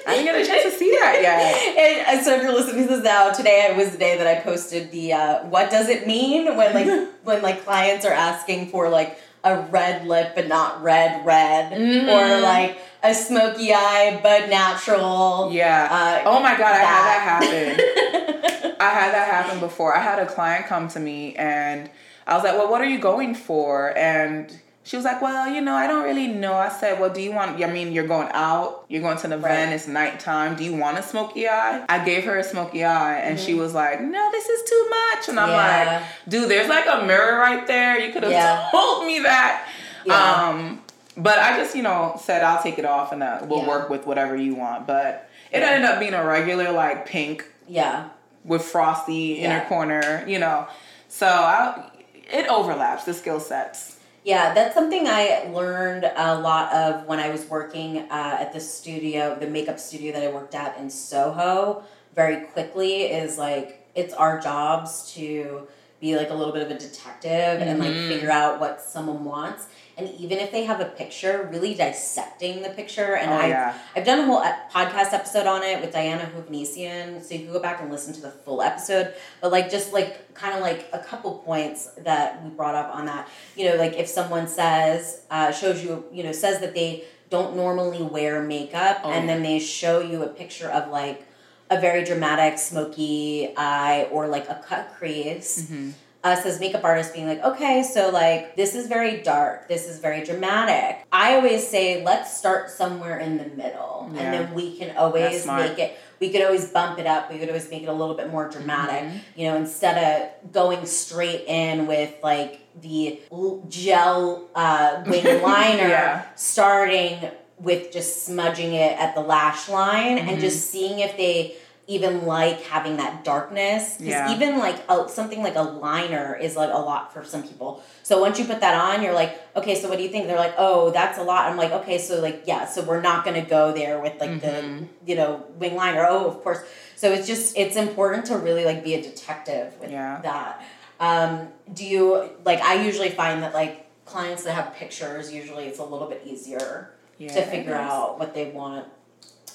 I 0.08 0.16
didn't 0.16 0.26
get 0.26 0.42
a 0.42 0.46
chance 0.46 0.64
to 0.64 0.72
see 0.72 0.92
that 1.00 1.20
yet. 1.22 2.08
and 2.08 2.26
so 2.26 2.36
if 2.36 2.44
you're 2.44 2.54
listening 2.54 2.88
to 2.88 2.96
this 2.96 3.04
now, 3.04 3.32
today 3.32 3.68
it 3.70 3.78
was 3.78 3.92
the 3.92 3.98
day 3.98 4.18
that 4.18 4.28
I 4.28 4.42
posted 4.42 4.92
the 4.92 5.14
uh, 5.14 5.46
what 5.46 5.70
does 5.70 5.90
it 5.90 6.08
mean 6.08 6.58
when 6.58 6.74
like 6.74 7.10
when 7.24 7.42
like 7.42 7.64
clients 7.64 8.06
are 8.06 8.14
asking 8.14 8.70
for 8.70 8.90
like 8.90 9.20
a 9.44 9.62
red 9.72 10.06
lip 10.08 10.34
but 10.36 10.48
not 10.48 10.84
red 10.84 11.26
red 11.26 11.72
mm-hmm. 11.72 12.10
or 12.10 12.42
like 12.42 12.78
a 13.04 13.14
smoky 13.14 13.74
eye 13.74 14.20
but 14.22 14.50
natural. 14.50 15.50
Yeah. 15.52 15.88
Uh, 15.90 16.30
oh 16.30 16.42
my 16.42 16.58
god, 16.58 16.76
I 16.76 16.80
had 16.80 17.04
that 17.06 17.22
happen. 17.42 18.76
I 18.80 18.90
had 18.90 19.14
that 19.14 19.30
happen 19.30 19.60
before. 19.60 19.96
I 19.96 20.02
had 20.02 20.20
a 20.20 20.26
client 20.26 20.66
come 20.66 20.88
to 20.90 21.00
me 21.00 21.36
and 21.36 21.90
I 22.28 22.36
was 22.36 22.44
like, 22.44 22.54
"Well, 22.54 22.70
what 22.70 22.82
are 22.82 22.90
you 22.90 23.00
going 23.00 23.36
for?" 23.36 23.96
And 23.98 24.52
she 24.84 24.96
was 24.96 25.06
like, 25.06 25.22
"Well, 25.22 25.48
you 25.48 25.62
know, 25.62 25.74
I 25.74 25.86
don't 25.88 26.04
really 26.04 26.28
know." 26.28 26.54
I 26.54 26.70
said, 26.70 27.00
"Well, 27.00 27.12
do 27.12 27.22
you 27.22 27.32
want? 27.32 27.62
I 27.62 27.72
mean, 27.72 27.92
you're 27.92 28.08
going 28.08 28.30
out. 28.32 28.86
You're 28.90 29.02
going 29.02 29.18
to 29.18 29.26
an 29.28 29.34
event. 29.34 29.70
Right. 29.70 29.76
It's 29.76 29.88
nighttime. 29.88 30.56
Do 30.56 30.64
you 30.64 30.76
want 30.76 30.98
a 30.98 31.04
smoky 31.04 31.48
eye?" 31.48 31.86
I 31.90 32.04
gave 32.04 32.24
her 32.26 32.38
a 32.38 32.44
smoky 32.44 32.84
eye, 32.84 33.20
and 33.20 33.38
mm-hmm. 33.38 33.46
she 33.46 33.54
was 33.54 33.74
like, 33.74 34.02
"No, 34.02 34.32
this 34.32 34.50
is 34.50 34.70
too 34.70 34.88
much." 34.90 35.30
And 35.30 35.40
I'm 35.40 35.50
yeah. 35.50 36.00
like, 36.00 36.30
"Dude, 36.30 36.50
there's 36.50 36.70
like 36.70 36.86
a 36.88 37.06
mirror 37.06 37.38
right 37.38 37.66
there. 37.68 38.00
You 38.00 38.12
could 38.12 38.24
have 38.24 38.32
yeah. 38.32 38.70
told 38.72 39.06
me 39.06 39.20
that." 39.20 39.68
Yeah. 40.06 40.50
Um, 40.50 40.81
but 41.18 41.40
I 41.40 41.58
just, 41.58 41.76
you 41.76 41.84
know, 41.84 42.20
said 42.22 42.44
I'll 42.44 42.62
take 42.62 42.80
it 42.80 42.86
off 42.86 43.12
and 43.12 43.22
uh, 43.22 43.40
we'll 43.44 43.60
yeah. 43.60 43.68
work 43.68 43.90
with 43.90 44.06
whatever 44.06 44.36
you 44.36 44.56
want. 44.56 44.88
But 44.88 45.30
it 45.52 45.60
yeah. 45.60 45.70
ended 45.70 45.90
up 45.90 46.00
being 46.00 46.14
a 46.14 46.26
regular 46.26 46.72
like 46.72 47.06
pink. 47.06 47.46
Yeah. 47.68 48.10
With 48.44 48.64
frosty 48.64 49.38
yeah. 49.40 49.58
inner 49.58 49.66
corner, 49.68 50.26
you 50.28 50.40
know. 50.40 50.68
So 51.08 51.28
I, 51.28 51.92
it 52.32 52.48
overlaps 52.48 53.04
the 53.04 53.14
skill 53.14 53.40
sets. 53.40 54.00
Yeah, 54.24 54.54
that's 54.54 54.76
something 54.76 55.08
I 55.08 55.50
learned 55.52 56.06
a 56.16 56.40
lot 56.40 56.72
of 56.74 57.08
when 57.08 57.20
I 57.20 57.30
was 57.30 57.46
working 57.46 57.98
uh, 57.98 58.38
at 58.40 58.54
the 58.54 58.60
studio, 58.60 59.36
the 59.40 59.48
makeup 59.48 59.80
studio 59.80 60.14
that 60.14 60.24
I 60.24 60.32
worked 60.32 60.54
at 60.54 60.78
in 60.78 60.90
Soho. 60.90 61.84
Very 62.16 62.46
quickly 62.46 63.04
is 63.04 63.38
like 63.38 63.88
it's 63.96 64.14
our 64.14 64.40
jobs 64.40 65.12
to 65.16 65.68
be 66.00 66.16
like 66.16 66.30
a 66.30 66.34
little 66.34 66.54
bit 66.54 66.64
of 66.64 66.72
a 66.72 66.78
detective 66.78 67.60
mm-hmm. 67.60 67.68
and 67.68 67.80
like 67.80 67.92
mm-hmm. 67.92 68.10
figure 68.10 68.32
out 68.32 68.60
what 68.60 68.82
someone 68.82 69.24
wants 69.24 69.68
and 70.02 70.20
even 70.20 70.40
if 70.40 70.52
they 70.52 70.64
have 70.64 70.80
a 70.80 70.86
picture, 70.86 71.48
really 71.52 71.74
dissecting 71.74 72.62
the 72.62 72.70
picture. 72.70 73.16
And 73.16 73.32
oh, 73.32 73.36
I've, 73.36 73.50
yeah. 73.50 73.78
I've 73.96 74.06
done 74.06 74.20
a 74.20 74.26
whole 74.26 74.42
podcast 74.72 75.14
episode 75.14 75.46
on 75.46 75.64
it 75.64 75.82
with 75.82 75.92
Diana 75.92 76.30
Hovnesian, 76.36 77.24
so 77.24 77.36
you 77.36 77.42
can 77.42 77.54
go 77.54 77.60
back 77.60 77.82
and 77.82 77.92
listen 77.92 78.14
to 78.14 78.22
the 78.22 78.32
full 78.32 78.62
episode. 78.62 79.14
But 79.42 79.52
like 79.52 79.70
just 79.70 79.94
like 79.94 80.34
kind 80.34 80.56
of 80.56 80.62
like 80.62 80.88
a 80.94 81.00
couple 81.00 81.40
points 81.40 81.88
that 82.00 82.44
we 82.44 82.50
brought 82.50 82.76
up 82.76 82.96
on 82.96 83.06
that. 83.06 83.30
You 83.56 83.70
know, 83.70 83.76
like 83.76 83.94
if 83.94 84.08
someone 84.08 84.48
says 84.48 85.22
uh, 85.30 85.52
shows 85.52 85.84
you, 85.84 86.06
you 86.12 86.24
know, 86.24 86.32
says 86.32 86.60
that 86.62 86.74
they 86.74 87.04
don't 87.30 87.56
normally 87.56 88.02
wear 88.02 88.42
makeup, 88.42 89.02
oh, 89.04 89.12
and 89.12 89.26
yeah. 89.26 89.34
then 89.34 89.44
they 89.44 89.60
show 89.60 90.02
you 90.02 90.24
a 90.24 90.28
picture 90.28 90.70
of 90.70 90.90
like 90.90 91.28
a 91.70 91.80
very 91.80 92.04
dramatic 92.04 92.60
smoky 92.60 93.54
eye 93.56 94.08
or 94.12 94.28
like 94.28 94.50
a 94.50 94.62
cut 94.68 94.94
crease. 94.98 95.64
Mm-hmm 95.64 95.92
us 96.24 96.46
as 96.46 96.60
makeup 96.60 96.84
artists 96.84 97.14
being 97.14 97.28
like, 97.28 97.44
okay, 97.44 97.84
so 97.84 98.10
like 98.10 98.56
this 98.56 98.76
is 98.76 98.88
very 98.88 99.22
dark, 99.22 99.68
this 99.68 99.88
is 99.88 100.00
very 100.00 100.24
dramatic. 100.24 101.06
I 101.12 101.36
always 101.36 101.68
say, 101.68 102.04
let's 102.04 102.36
start 102.36 102.70
somewhere 102.70 103.20
in 103.20 103.38
the 103.38 103.46
middle, 103.46 104.10
yeah. 104.14 104.22
and 104.22 104.34
then 104.34 104.54
we 104.54 104.78
can 104.78 104.96
always 104.96 105.46
make 105.46 105.80
it. 105.80 105.98
We 106.20 106.30
could 106.30 106.44
always 106.44 106.70
bump 106.70 107.00
it 107.00 107.08
up. 107.08 107.32
We 107.32 107.40
could 107.40 107.48
always 107.48 107.70
make 107.72 107.82
it 107.82 107.90
a 107.90 107.94
little 107.94 108.14
bit 108.14 108.30
more 108.30 108.48
dramatic, 108.48 109.10
mm-hmm. 109.10 109.40
you 109.40 109.48
know, 109.48 109.58
instead 109.58 109.98
of 110.44 110.52
going 110.52 110.86
straight 110.86 111.46
in 111.48 111.88
with 111.88 112.14
like 112.22 112.62
the 112.80 113.20
gel 113.68 114.48
uh, 114.54 115.04
wing 115.08 115.42
liner, 115.42 115.88
yeah. 115.88 116.26
starting 116.36 117.32
with 117.58 117.92
just 117.92 118.26
smudging 118.26 118.74
it 118.74 118.98
at 119.00 119.16
the 119.16 119.22
lash 119.22 119.70
line 119.70 120.18
mm-hmm. 120.18 120.30
and 120.30 120.40
just 120.40 120.70
seeing 120.70 121.00
if 121.00 121.18
they 121.18 121.56
even 121.92 122.26
like 122.26 122.62
having 122.62 122.96
that 122.96 123.26
darkness 123.26 123.98
because 123.98 124.08
yeah. 124.08 124.34
even 124.34 124.58
like 124.58 124.78
a, 124.88 125.10
something 125.10 125.44
like 125.44 125.56
a 125.56 125.62
liner 125.62 126.38
is 126.38 126.56
like 126.56 126.70
a 126.72 126.78
lot 126.78 127.14
for 127.14 127.22
some 127.22 127.44
people 127.44 127.84
so 128.02 128.22
once 128.22 128.40
you 128.40 128.46
put 128.46 128.62
that 128.62 128.74
on 128.74 129.04
you're 129.04 129.14
like 129.14 129.42
okay 129.58 129.76
so 129.76 129.90
what 129.90 129.98
do 129.98 130.04
you 130.04 130.08
think 130.10 130.26
they're 130.26 130.38
like 130.38 130.54
oh 130.58 130.90
that's 130.92 131.18
a 131.18 131.24
lot 131.24 131.52
i'm 131.52 131.58
like 131.58 131.72
okay 131.72 131.98
so 131.98 132.22
like 132.22 132.44
yeah 132.46 132.66
so 132.66 132.82
we're 132.84 133.02
not 133.02 133.26
going 133.26 133.36
to 133.36 133.48
go 133.48 133.74
there 133.74 134.00
with 134.00 134.18
like 134.22 134.30
mm-hmm. 134.30 134.86
the 134.86 134.88
you 135.06 135.18
know 135.18 135.46
wing 135.58 135.76
liner 135.76 136.06
oh 136.08 136.28
of 136.28 136.42
course 136.44 136.60
so 136.96 137.12
it's 137.12 137.28
just 137.28 137.58
it's 137.58 137.76
important 137.76 138.26
to 138.26 138.38
really 138.38 138.64
like 138.64 138.86
be 138.86 138.94
a 138.94 139.02
detective 139.02 139.78
with 139.82 139.92
yeah. 139.92 140.22
that 140.22 140.64
um, 141.02 141.50
do 141.74 141.84
you 141.86 142.30
like 142.46 142.62
i 142.62 142.86
usually 142.86 143.10
find 143.10 143.44
that 143.44 143.54
like 143.54 143.86
clients 144.06 144.44
that 144.44 144.54
have 144.54 144.74
pictures 144.76 145.34
usually 145.34 145.66
it's 145.66 145.80
a 145.80 145.84
little 145.84 146.08
bit 146.08 146.22
easier 146.26 146.92
Yeah, 147.18 147.34
to 147.36 147.42
figure 147.44 147.76
out 147.76 148.18
what 148.18 148.34
they 148.34 148.50
want. 148.50 148.88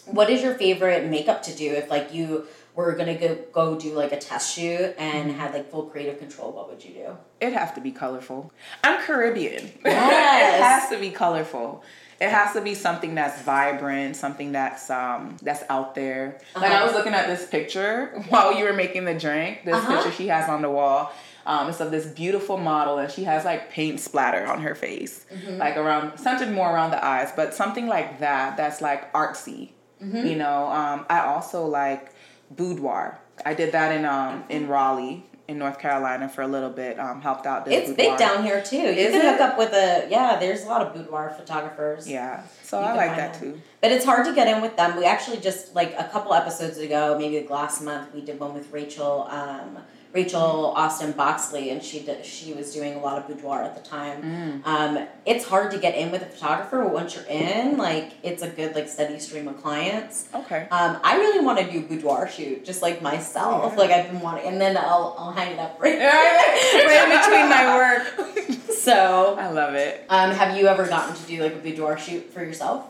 What 0.07 0.31
is 0.31 0.43
your 0.43 0.55
favorite 0.55 1.07
makeup 1.09 1.43
to 1.45 1.55
do 1.55 1.73
if 1.73 1.91
like 1.91 2.13
you 2.15 2.47
were 2.75 2.93
gonna 2.95 3.17
go 3.17 3.35
go 3.53 3.79
do 3.79 3.93
like 3.95 4.13
a 4.13 4.19
test 4.19 4.55
shoot 4.55 4.95
and 4.99 5.31
Mm-hmm. 5.31 5.39
had 5.41 5.53
like 5.55 5.71
full 5.71 5.85
creative 5.85 6.19
control? 6.19 6.53
What 6.53 6.69
would 6.71 6.85
you 6.85 6.93
do? 6.95 7.17
It'd 7.41 7.55
have 7.55 7.75
to 7.75 7.81
be 7.81 7.91
colorful. 7.93 8.53
I'm 8.85 9.01
Caribbean. 9.03 9.71
Yes. 9.85 10.61
it 10.61 10.63
has 10.63 10.89
to 10.91 10.99
be 10.99 11.11
colorful. 11.11 11.83
It 12.19 12.31
has 12.31 12.55
to 12.55 12.63
be 12.63 12.75
something 12.75 13.15
that's 13.15 13.43
vibrant, 13.43 14.17
something 14.17 14.53
that's 14.53 14.89
um 14.91 15.37
that's 15.43 15.65
out 15.69 15.95
there. 15.95 16.39
Like 16.55 16.71
I 16.71 16.75
Uh-huh. 16.77 16.87
was 16.87 16.95
looking 16.95 17.15
at 17.15 17.27
this 17.27 17.47
picture 17.47 18.23
while 18.29 18.53
you 18.57 18.65
were 18.65 18.73
making 18.73 19.05
the 19.05 19.15
drink. 19.15 19.65
This 19.65 19.75
Uh-huh. 19.77 19.97
picture 19.97 20.13
she 20.13 20.29
has 20.29 20.49
on 20.49 20.63
the 20.63 20.71
wall. 20.71 21.13
Um, 21.47 21.69
it's 21.69 21.79
of 21.81 21.93
this 21.93 22.07
beautiful 22.07 22.57
model, 22.57 22.99
and 22.99 23.09
she 23.11 23.23
has 23.23 23.45
like 23.45 23.71
paint 23.71 24.01
splatter 24.01 24.45
on 24.47 24.63
her 24.63 24.75
face, 24.75 25.25
Mm-hmm. 25.33 25.59
like 25.59 25.77
around 25.77 26.19
centered 26.19 26.51
more 26.53 26.69
around 26.75 26.91
the 26.91 27.05
eyes, 27.05 27.31
but 27.37 27.55
something 27.55 27.87
like 27.87 28.19
that. 28.21 28.57
That's 28.57 28.81
like 28.81 29.13
artsy. 29.13 29.71
Mm-hmm. 30.03 30.27
You 30.27 30.37
know, 30.37 30.67
um, 30.67 31.07
I 31.09 31.21
also 31.21 31.65
like 31.67 32.13
boudoir. 32.51 33.19
I 33.45 33.55
did 33.55 33.73
that 33.73 33.93
in 33.93 34.05
um 34.05 34.45
in 34.49 34.69
Raleigh, 34.69 35.25
in 35.49 35.59
North 35.59 35.79
Carolina, 35.79 36.29
for 36.29 36.43
a 36.43 36.47
little 36.47 36.71
bit. 36.71 36.99
Um, 36.99 37.21
helped 37.21 37.47
out. 37.47 37.67
It's 37.69 37.91
boudoir. 37.91 37.97
big 38.11 38.19
down 38.19 38.43
here 38.45 38.63
too. 38.63 38.77
You 38.77 38.83
Is 38.89 39.13
can 39.13 39.21
it? 39.27 39.31
hook 39.33 39.41
up 39.41 39.59
with 39.59 39.73
a 39.73 40.07
yeah. 40.11 40.39
There's 40.39 40.65
a 40.65 40.69
lot 40.69 40.83
of 40.83 40.95
boudoir 40.95 41.31
photographers. 41.31 42.09
Yeah, 42.09 42.43
so 42.63 42.81
I 42.81 42.95
like 42.95 43.17
that 43.17 43.35
them. 43.35 43.55
too. 43.55 43.61
But 43.81 43.93
it's 43.93 44.05
hard 44.05 44.27
to 44.27 44.35
get 44.35 44.49
in 44.49 44.63
with 44.63 44.77
them. 44.77 44.97
We 44.97 45.05
actually 45.05 45.39
just 45.39 45.75
like 45.75 45.95
a 45.99 46.05
couple 46.05 46.33
episodes 46.35 46.79
ago, 46.79 47.17
maybe 47.19 47.41
like 47.41 47.51
last 47.51 47.83
month, 47.83 48.15
we 48.15 48.21
did 48.23 48.39
one 48.41 48.55
with 48.55 48.71
Rachel, 48.73 49.27
um, 49.31 49.79
Rachel 50.17 50.73
Austin 50.75 51.13
Boxley, 51.13 51.71
and 51.71 51.83
she 51.83 52.01
did, 52.01 52.25
she 52.25 52.55
was 52.55 52.73
doing 52.73 52.95
a 52.95 52.99
lot 53.01 53.19
of 53.19 53.29
boudoir 53.29 53.63
at 53.63 53.75
the 53.77 53.87
time. 53.87 54.23
Mm. 54.23 54.67
Um, 54.67 55.07
it's 55.27 55.45
hard 55.45 55.71
to 55.73 55.79
get 55.79 55.95
in 55.95 56.11
with 56.11 56.23
a 56.23 56.27
photographer, 56.27 56.83
but 56.83 56.93
once 56.93 57.15
you're 57.15 57.27
in, 57.27 57.77
like 57.77 58.13
it's 58.23 58.43
a 58.43 58.49
good 58.49 58.75
like 58.75 58.89
steady 58.89 59.19
stream 59.19 59.47
of 59.47 59.63
clients. 59.63 60.29
Okay. 60.35 60.63
Um, 60.71 60.99
I 61.05 61.17
really 61.19 61.45
want 61.45 61.59
to 61.59 61.71
do 61.71 61.83
boudoir 61.87 62.29
shoot, 62.29 62.65
just 62.65 62.81
like 62.81 63.03
myself. 63.03 63.73
Yeah. 63.73 63.79
Like 63.79 63.91
I've 63.91 64.11
been 64.11 64.21
wanting, 64.21 64.47
and 64.47 64.59
then 64.59 64.77
I'll 64.79 65.15
I'll 65.19 65.33
hang 65.33 65.53
it 65.53 65.59
up 65.59 65.79
right, 65.81 65.99
right 65.99 67.05
in 67.05 67.19
between 67.21 67.49
my 67.49 67.77
work. 67.77 68.57
So, 68.87 69.35
I 69.37 69.51
love 69.51 69.75
it. 69.75 70.05
um, 70.09 70.31
have 70.31 70.57
you 70.57 70.69
ever 70.69 70.87
gotten 70.87 71.17
to 71.17 71.23
do 71.27 71.43
like 71.43 71.55
a 71.55 71.57
boudoir 71.57 71.99
shoot 71.99 72.33
for 72.33 72.45
yourself? 72.45 72.85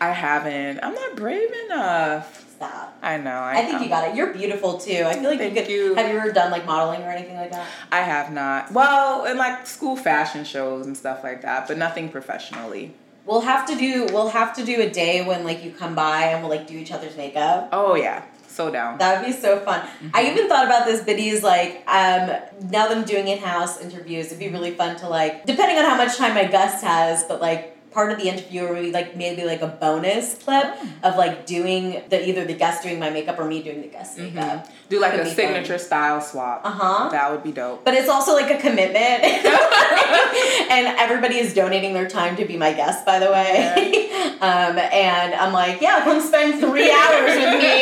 I 0.00 0.08
haven't. 0.10 0.80
I'm 0.82 0.94
not 0.94 1.16
brave 1.16 1.50
enough. 1.66 2.43
Stop. 2.68 2.98
I 3.02 3.16
know. 3.18 3.30
I, 3.30 3.58
I 3.58 3.62
think 3.62 3.72
know. 3.74 3.82
you 3.82 3.88
got 3.88 4.08
it. 4.08 4.16
You're 4.16 4.32
beautiful 4.32 4.78
too. 4.78 5.04
I 5.06 5.14
feel 5.14 5.30
like 5.30 5.38
Thank 5.38 5.54
you 5.54 5.62
could. 5.62 5.70
you. 5.70 5.94
Have 5.94 6.10
you 6.10 6.18
ever 6.18 6.32
done 6.32 6.50
like 6.50 6.64
modeling 6.66 7.02
or 7.02 7.10
anything 7.10 7.36
like 7.36 7.50
that? 7.50 7.66
I 7.92 8.00
have 8.00 8.32
not. 8.32 8.72
Well, 8.72 9.24
in 9.26 9.36
like 9.36 9.66
school 9.66 9.96
fashion 9.96 10.44
shows 10.44 10.86
and 10.86 10.96
stuff 10.96 11.22
like 11.22 11.42
that, 11.42 11.68
but 11.68 11.76
nothing 11.78 12.08
professionally. 12.08 12.94
We'll 13.26 13.40
have 13.40 13.66
to 13.68 13.76
do. 13.76 14.06
We'll 14.12 14.28
have 14.28 14.54
to 14.56 14.64
do 14.64 14.80
a 14.82 14.90
day 14.90 15.24
when 15.26 15.44
like 15.44 15.64
you 15.64 15.70
come 15.70 15.94
by 15.94 16.24
and 16.26 16.42
we'll 16.42 16.50
like 16.56 16.66
do 16.66 16.76
each 16.76 16.92
other's 16.92 17.16
makeup. 17.16 17.70
Oh 17.72 17.94
yeah, 17.94 18.24
so 18.46 18.70
down. 18.70 18.98
That 18.98 19.20
would 19.20 19.26
be 19.26 19.32
so 19.32 19.58
fun. 19.60 19.80
Mm-hmm. 19.80 20.08
I 20.12 20.30
even 20.30 20.48
thought 20.48 20.66
about 20.66 20.84
this 20.86 21.02
Biddy's 21.02 21.42
like 21.42 21.82
um 21.86 22.28
now 22.70 22.88
that 22.88 22.92
I'm 22.96 23.04
doing 23.04 23.28
in-house 23.28 23.80
interviews, 23.80 24.26
it'd 24.26 24.38
be 24.38 24.48
really 24.48 24.72
fun 24.72 24.96
to 24.96 25.08
like 25.08 25.46
depending 25.46 25.78
on 25.78 25.84
how 25.84 25.96
much 25.96 26.16
time 26.16 26.34
my 26.34 26.44
guest 26.44 26.84
has, 26.84 27.24
but 27.24 27.40
like 27.40 27.73
part 27.94 28.10
of 28.12 28.18
the 28.18 28.28
interview 28.28 28.64
or 28.66 28.72
maybe 28.74 28.90
like 28.92 29.16
maybe 29.16 29.44
like 29.44 29.62
a 29.62 29.68
bonus 29.68 30.34
clip 30.42 30.64
Oh. 30.66 30.88
of 31.08 31.16
like 31.16 31.46
doing 31.46 32.02
the 32.10 32.18
either 32.28 32.44
the 32.44 32.54
guest 32.54 32.82
doing 32.82 32.98
my 32.98 33.08
makeup 33.10 33.38
or 33.38 33.44
me 33.44 33.62
doing 33.62 33.80
the 33.82 33.88
guest 33.88 34.18
Mhm. 34.18 34.34
makeup. 34.34 34.66
Do 34.90 35.00
like 35.00 35.12
Could 35.12 35.20
a 35.20 35.30
signature 35.30 35.78
style 35.78 36.20
swap. 36.20 36.62
Uh-huh. 36.64 37.08
That 37.10 37.30
would 37.30 37.42
be 37.44 37.52
dope. 37.52 37.84
But 37.84 37.94
it's 37.94 38.08
also 38.08 38.34
like 38.34 38.50
a 38.50 38.58
commitment. 38.58 39.22
and 40.70 40.86
everybody 40.98 41.36
is 41.38 41.54
donating 41.54 41.94
their 41.94 42.08
time 42.08 42.36
to 42.36 42.44
be 42.44 42.56
my 42.56 42.72
guest, 42.72 43.06
by 43.06 43.18
the 43.18 43.30
way. 43.30 44.10
um, 44.40 44.76
and 44.78 45.34
I'm 45.34 45.52
like, 45.52 45.80
yeah, 45.80 46.02
come 46.04 46.20
spend 46.20 46.60
three 46.60 46.90
hours 46.90 47.30
with 47.30 47.54
me. 47.62 47.74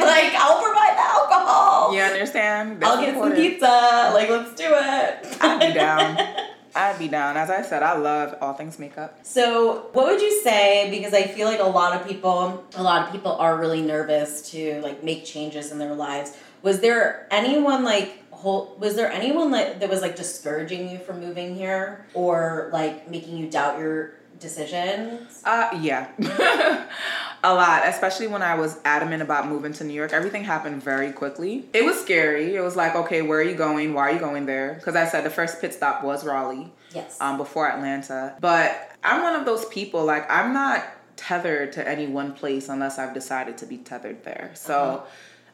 like, 0.00 0.32
I'll 0.34 0.62
provide 0.62 0.94
the 0.96 1.06
alcohol. 1.18 1.94
You 1.94 2.00
understand? 2.02 2.82
I'll 2.82 2.96
That's 2.96 3.12
get 3.12 3.20
some 3.20 3.32
pizza. 3.32 4.10
Like, 4.14 4.28
let's 4.30 4.54
do 4.54 4.64
it. 4.66 5.36
I'd 5.40 5.60
be 5.60 5.72
down. 5.74 6.16
I'd 6.74 6.98
be 6.98 7.08
down. 7.08 7.36
As 7.36 7.50
I 7.50 7.62
said, 7.62 7.82
I 7.82 7.96
love 7.96 8.36
all 8.40 8.54
things 8.54 8.78
makeup. 8.78 9.18
So, 9.22 9.88
what 9.92 10.06
would 10.06 10.20
you 10.20 10.40
say? 10.42 10.88
Because 10.90 11.14
I 11.14 11.22
feel 11.22 11.46
like 11.48 11.60
a 11.60 11.64
lot 11.64 12.00
of 12.00 12.06
people, 12.06 12.64
a 12.76 12.82
lot 12.82 13.06
of 13.06 13.12
people 13.12 13.32
are 13.32 13.58
really 13.58 13.82
nervous 13.82 14.50
to 14.50 14.80
like 14.82 15.02
make 15.02 15.24
changes 15.24 15.72
in 15.72 15.78
their 15.78 15.94
lives. 15.94 16.36
Was 16.62 16.80
there 16.80 17.26
anyone 17.30 17.84
like, 17.84 18.30
whole, 18.30 18.76
was 18.78 18.94
there 18.96 19.10
anyone 19.10 19.50
that 19.50 19.88
was 19.88 20.00
like 20.00 20.16
discouraging 20.16 20.88
you 20.90 20.98
from 20.98 21.20
moving 21.20 21.54
here, 21.56 22.06
or 22.14 22.70
like 22.72 23.10
making 23.10 23.36
you 23.36 23.50
doubt 23.50 23.78
your 23.78 24.14
decisions? 24.40 25.42
Uh, 25.44 25.68
yeah. 25.80 26.08
a 27.44 27.54
lot, 27.54 27.82
especially 27.86 28.26
when 28.26 28.42
I 28.42 28.54
was 28.54 28.78
adamant 28.84 29.22
about 29.22 29.48
moving 29.48 29.72
to 29.74 29.84
New 29.84 29.94
York. 29.94 30.12
Everything 30.12 30.44
happened 30.44 30.82
very 30.82 31.12
quickly. 31.12 31.66
It 31.72 31.84
was 31.84 32.00
scary. 32.00 32.56
It 32.56 32.60
was 32.60 32.76
like, 32.76 32.94
okay, 32.96 33.22
where 33.22 33.38
are 33.38 33.42
you 33.42 33.54
going? 33.54 33.94
Why 33.94 34.10
are 34.10 34.12
you 34.12 34.18
going 34.18 34.46
there? 34.46 34.74
Because 34.74 34.96
I 34.96 35.06
said 35.06 35.24
the 35.24 35.30
first 35.30 35.60
pit 35.60 35.72
stop 35.74 36.02
was 36.02 36.24
Raleigh 36.24 36.72
Yes. 36.94 37.20
um, 37.20 37.36
before 37.36 37.70
Atlanta. 37.70 38.36
But 38.40 38.90
I'm 39.04 39.22
one 39.22 39.36
of 39.36 39.44
those 39.44 39.64
people, 39.66 40.04
like, 40.04 40.28
I'm 40.30 40.52
not 40.52 40.84
tethered 41.16 41.72
to 41.72 41.86
any 41.86 42.06
one 42.06 42.32
place 42.32 42.68
unless 42.68 42.98
I've 42.98 43.14
decided 43.14 43.58
to 43.58 43.66
be 43.66 43.76
tethered 43.78 44.24
there. 44.24 44.50
So 44.54 44.74
Uh-huh. 44.74 45.04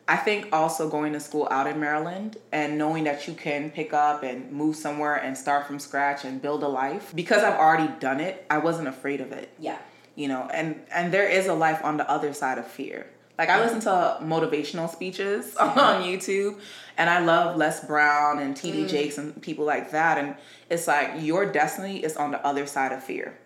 I 0.08 0.16
think 0.16 0.48
also 0.52 0.88
going 0.88 1.12
to 1.14 1.20
school 1.20 1.48
out 1.50 1.66
in 1.66 1.80
Maryland 1.80 2.36
and 2.52 2.78
knowing 2.78 3.04
that 3.04 3.26
you 3.26 3.34
can 3.34 3.70
pick 3.70 3.92
up 3.92 4.22
and 4.22 4.52
move 4.52 4.76
somewhere 4.76 5.16
and 5.16 5.36
start 5.36 5.66
from 5.66 5.80
scratch 5.80 6.24
and 6.24 6.40
build 6.40 6.62
a 6.62 6.68
life 6.68 7.12
because 7.14 7.42
I've 7.42 7.58
already 7.58 7.92
done 7.98 8.20
it, 8.20 8.46
I 8.48 8.58
wasn't 8.58 8.86
afraid 8.88 9.20
of 9.20 9.32
it. 9.32 9.52
Yeah. 9.58 9.78
you 10.14 10.28
know 10.28 10.48
and 10.52 10.80
and 10.92 11.12
there 11.12 11.28
is 11.28 11.46
a 11.46 11.54
life 11.54 11.84
on 11.84 11.96
the 11.96 12.08
other 12.08 12.32
side 12.32 12.58
of 12.58 12.66
fear. 12.66 13.06
Like 13.38 13.50
i 13.50 13.60
listen 13.62 13.80
to 13.80 14.18
motivational 14.22 14.88
speeches 14.88 15.54
on 15.60 16.02
youtube 16.02 16.58
and 16.96 17.10
i 17.10 17.18
love 17.18 17.58
les 17.58 17.84
brown 17.84 18.38
and 18.38 18.56
td 18.56 18.84
mm. 18.84 18.88
jakes 18.88 19.18
and 19.18 19.42
people 19.42 19.66
like 19.66 19.90
that 19.90 20.16
and 20.16 20.36
it's 20.70 20.86
like 20.86 21.20
your 21.20 21.44
destiny 21.52 22.02
is 22.02 22.16
on 22.16 22.30
the 22.30 22.42
other 22.46 22.66
side 22.66 22.92
of 22.92 23.02
fear. 23.02 23.38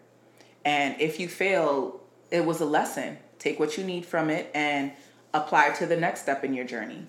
And 0.65 1.01
if 1.01 1.19
you 1.19 1.27
fail 1.27 2.01
it 2.31 2.45
was 2.45 2.61
a 2.61 2.65
lesson. 2.65 3.19
Take 3.39 3.59
what 3.59 3.77
you 3.77 3.85
need 3.85 4.05
from 4.07 4.31
it 4.31 4.51
and 4.55 4.93
apply 5.35 5.71
to 5.71 5.87
the 5.87 5.97
next 5.97 6.23
step 6.23 6.45
in 6.45 6.55
your 6.55 6.65
journey 6.65 7.07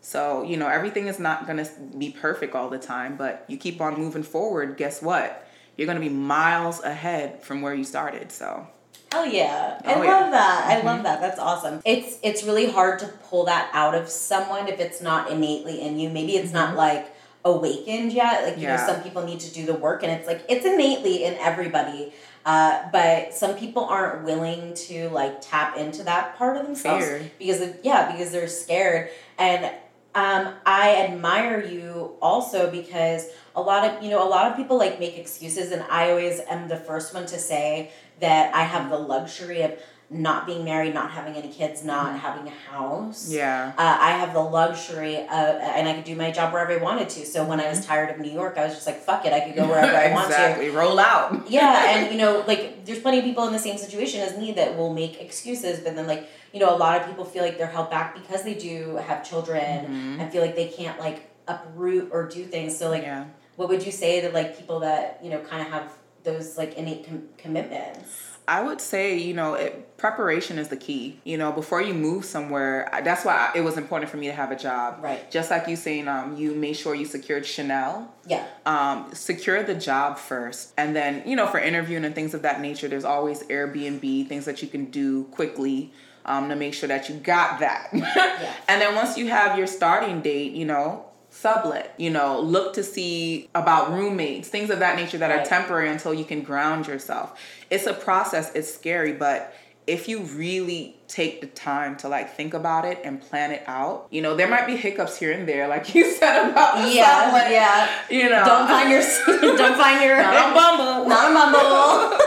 so 0.00 0.42
you 0.42 0.56
know 0.56 0.68
everything 0.68 1.06
is 1.06 1.18
not 1.18 1.46
going 1.46 1.62
to 1.62 1.70
be 1.98 2.10
perfect 2.10 2.54
all 2.54 2.68
the 2.68 2.78
time 2.78 3.16
but 3.16 3.44
you 3.48 3.56
keep 3.56 3.80
on 3.80 3.98
moving 3.98 4.22
forward 4.22 4.76
guess 4.76 5.02
what 5.02 5.46
you're 5.76 5.86
going 5.86 6.00
to 6.00 6.06
be 6.06 6.14
miles 6.14 6.80
ahead 6.82 7.42
from 7.42 7.62
where 7.62 7.74
you 7.74 7.84
started 7.84 8.30
so 8.32 8.66
Hell 9.12 9.26
yeah. 9.26 9.80
Oh, 9.84 9.90
I 9.90 9.94
Oh, 9.94 9.98
love 9.98 10.06
yeah. 10.06 10.30
that. 10.30 10.66
I 10.68 10.76
mm-hmm. 10.76 10.86
love 10.86 11.02
that. 11.02 11.20
That's 11.20 11.38
awesome. 11.40 11.80
It's 11.84 12.18
it's 12.22 12.44
really 12.44 12.70
hard 12.70 13.00
to 13.00 13.06
pull 13.08 13.44
that 13.46 13.68
out 13.72 13.94
of 13.94 14.08
someone 14.08 14.68
if 14.68 14.78
it's 14.78 15.00
not 15.00 15.30
innately 15.30 15.80
in 15.80 15.98
you. 15.98 16.10
Maybe 16.10 16.36
it's 16.36 16.52
not 16.52 16.68
mm-hmm. 16.68 16.78
like 16.78 17.14
awakened 17.44 18.12
yet. 18.12 18.44
Like, 18.44 18.58
you 18.58 18.68
know, 18.68 18.76
some 18.76 19.02
people 19.02 19.24
need 19.24 19.40
to 19.40 19.52
do 19.52 19.66
the 19.66 19.74
work 19.74 20.04
and 20.04 20.12
it's 20.12 20.28
like 20.28 20.44
it's 20.48 20.64
innately 20.64 21.24
in 21.24 21.34
everybody. 21.38 22.12
Uh, 22.44 22.88
but 22.90 23.34
some 23.34 23.54
people 23.54 23.84
aren't 23.84 24.24
willing 24.24 24.72
to 24.74 25.08
like 25.10 25.40
tap 25.40 25.76
into 25.76 26.02
that 26.02 26.36
part 26.36 26.56
of 26.56 26.64
themselves 26.64 27.04
Fear. 27.04 27.30
because 27.38 27.60
of, 27.60 27.76
yeah, 27.82 28.10
because 28.10 28.32
they're 28.32 28.48
scared. 28.48 29.10
And 29.38 29.66
um, 30.14 30.54
I 30.66 30.96
admire 30.96 31.64
you 31.64 32.16
also 32.20 32.70
because 32.70 33.26
a 33.54 33.60
lot 33.60 33.88
of 33.88 34.02
you 34.02 34.10
know 34.10 34.26
a 34.26 34.28
lot 34.28 34.50
of 34.50 34.56
people 34.56 34.76
like 34.76 34.98
make 34.98 35.16
excuses, 35.16 35.70
and 35.70 35.82
I 35.88 36.10
always 36.10 36.40
am 36.40 36.68
the 36.68 36.76
first 36.76 37.14
one 37.14 37.26
to 37.26 37.38
say 37.38 37.92
that 38.20 38.54
I 38.54 38.64
have 38.64 38.90
the 38.90 38.98
luxury 38.98 39.62
of 39.62 39.78
not 40.12 40.44
being 40.44 40.64
married, 40.64 40.92
not 40.92 41.12
having 41.12 41.34
any 41.36 41.48
kids, 41.48 41.84
not 41.84 42.18
having 42.18 42.48
a 42.48 42.56
house. 42.70 43.30
yeah 43.30 43.72
Uh, 43.78 43.96
I 44.00 44.10
have 44.10 44.32
the 44.32 44.40
luxury 44.40 45.16
of, 45.18 45.28
and 45.28 45.88
I 45.88 45.92
could 45.94 46.02
do 46.04 46.16
my 46.16 46.32
job 46.32 46.52
wherever 46.52 46.72
I 46.72 46.78
wanted 46.78 47.08
to. 47.10 47.24
So 47.24 47.44
when 47.44 47.60
I 47.60 47.68
was 47.68 47.86
tired 47.86 48.10
of 48.10 48.18
New 48.18 48.30
York, 48.30 48.58
I 48.58 48.64
was 48.64 48.74
just 48.74 48.86
like, 48.86 49.00
fuck 49.02 49.24
it, 49.24 49.32
I 49.32 49.40
could 49.40 49.54
go 49.54 49.66
wherever 49.68 49.96
I 49.96 50.12
want 50.16 50.26
to. 50.30 50.34
exactly 50.34 50.70
roll 50.70 50.98
out 50.98 51.48
Yeah, 51.48 51.84
and 51.94 52.10
you 52.12 52.18
know, 52.18 52.42
like 52.48 52.84
there's 52.84 52.98
plenty 52.98 53.18
of 53.20 53.24
people 53.24 53.46
in 53.46 53.52
the 53.52 53.58
same 53.60 53.78
situation 53.78 54.20
as 54.20 54.36
me 54.36 54.50
that 54.52 54.76
will 54.76 54.92
make 54.92 55.20
excuses, 55.20 55.78
but 55.80 55.94
then 55.94 56.06
like 56.08 56.28
you 56.52 56.58
know, 56.58 56.74
a 56.74 56.78
lot 56.84 57.00
of 57.00 57.06
people 57.06 57.24
feel 57.24 57.44
like 57.44 57.56
they're 57.58 57.68
held 57.78 57.90
back 57.90 58.12
because 58.20 58.42
they 58.42 58.54
do 58.54 58.96
have 58.96 59.22
children 59.28 59.86
Mhm. 59.86 60.20
and 60.20 60.32
feel 60.32 60.42
like 60.42 60.56
they 60.56 60.66
can't 60.66 60.98
like 60.98 61.30
uproot 61.46 62.08
or 62.12 62.26
do 62.26 62.44
things. 62.44 62.76
So 62.76 62.90
like, 62.90 63.02
yeah 63.02 63.24
what 63.56 63.68
would 63.68 63.84
you 63.84 63.92
say 63.92 64.20
to 64.22 64.30
like 64.30 64.56
people 64.58 64.80
that 64.80 65.20
you 65.22 65.28
know 65.30 65.38
kind 65.40 65.60
of 65.60 65.68
have 65.68 65.92
those 66.24 66.56
like 66.58 66.74
innate 66.78 67.06
com- 67.06 67.28
commitments? 67.38 68.29
I 68.50 68.62
would 68.62 68.80
say, 68.80 69.16
you 69.16 69.32
know, 69.32 69.54
it, 69.54 69.96
preparation 69.96 70.58
is 70.58 70.66
the 70.68 70.76
key. 70.76 71.20
You 71.22 71.38
know, 71.38 71.52
before 71.52 71.80
you 71.80 71.94
move 71.94 72.24
somewhere, 72.24 72.88
I- 72.92 73.00
that's 73.00 73.24
why 73.24 73.52
it 73.54 73.60
was 73.60 73.78
important 73.78 74.10
for 74.10 74.16
me 74.16 74.26
to 74.26 74.32
have 74.32 74.50
a 74.50 74.56
job. 74.56 74.98
Right. 75.00 75.30
Just 75.30 75.52
like 75.52 75.68
you 75.68 75.76
saying, 75.76 76.08
um, 76.08 76.36
you 76.36 76.52
made 76.56 76.72
sure 76.72 76.96
you 76.96 77.06
secured 77.06 77.46
Chanel. 77.46 78.12
Yeah. 78.26 78.44
Um, 78.66 79.14
secure 79.14 79.62
the 79.62 79.76
job 79.76 80.18
first, 80.18 80.72
and 80.76 80.96
then 80.96 81.22
you 81.26 81.36
know, 81.36 81.46
for 81.46 81.60
interviewing 81.60 82.04
and 82.04 82.12
things 82.12 82.34
of 82.34 82.42
that 82.42 82.60
nature, 82.60 82.88
there's 82.88 83.04
always 83.04 83.44
Airbnb 83.44 84.26
things 84.28 84.46
that 84.46 84.60
you 84.62 84.68
can 84.68 84.86
do 84.86 85.24
quickly. 85.24 85.92
Um, 86.26 86.50
to 86.50 86.54
make 86.54 86.74
sure 86.74 86.86
that 86.88 87.08
you 87.08 87.14
got 87.14 87.60
that. 87.60 87.88
yeah. 87.94 88.52
And 88.68 88.80
then 88.82 88.94
once 88.94 89.16
you 89.16 89.28
have 89.28 89.56
your 89.56 89.66
starting 89.66 90.20
date, 90.20 90.52
you 90.52 90.66
know, 90.66 91.06
sublet. 91.30 91.94
You 91.96 92.10
know, 92.10 92.40
look 92.40 92.74
to 92.74 92.82
see 92.82 93.48
about 93.54 93.92
roommates, 93.92 94.48
things 94.48 94.70
of 94.70 94.78
that 94.80 94.96
nature 94.96 95.18
that 95.18 95.30
Right. 95.30 95.40
are 95.40 95.44
temporary 95.44 95.88
until 95.88 96.12
you 96.12 96.24
can 96.24 96.42
ground 96.42 96.86
yourself. 96.86 97.38
It's 97.70 97.86
a 97.86 97.94
process, 97.94 98.50
it's 98.54 98.72
scary, 98.72 99.12
but 99.12 99.54
if 99.86 100.06
you 100.08 100.20
really 100.20 100.94
take 101.08 101.40
the 101.40 101.46
time 101.48 101.96
to 101.96 102.06
like 102.08 102.36
think 102.36 102.54
about 102.54 102.84
it 102.84 102.98
and 103.02 103.20
plan 103.20 103.50
it 103.50 103.62
out, 103.66 104.06
you 104.10 104.22
know, 104.22 104.36
there 104.36 104.46
might 104.48 104.66
be 104.66 104.76
hiccups 104.76 105.16
here 105.18 105.32
and 105.32 105.48
there, 105.48 105.66
like 105.66 105.94
you 105.94 106.08
said 106.12 106.50
about 106.50 106.82
the 106.84 106.94
Yeah, 106.94 107.24
sublet, 107.24 107.50
yeah. 107.50 107.88
You 108.10 108.28
know, 108.28 108.44
Don't 108.44 108.68
find 108.68 108.90
your 108.90 109.00
don't 109.56 109.76
find 109.76 110.02
your 110.04 110.16
not 110.18 110.34
on 110.36 110.54
Bumble. 110.54 111.08
not 111.08 111.30
a 111.30 111.34
Bumble. 111.52 112.18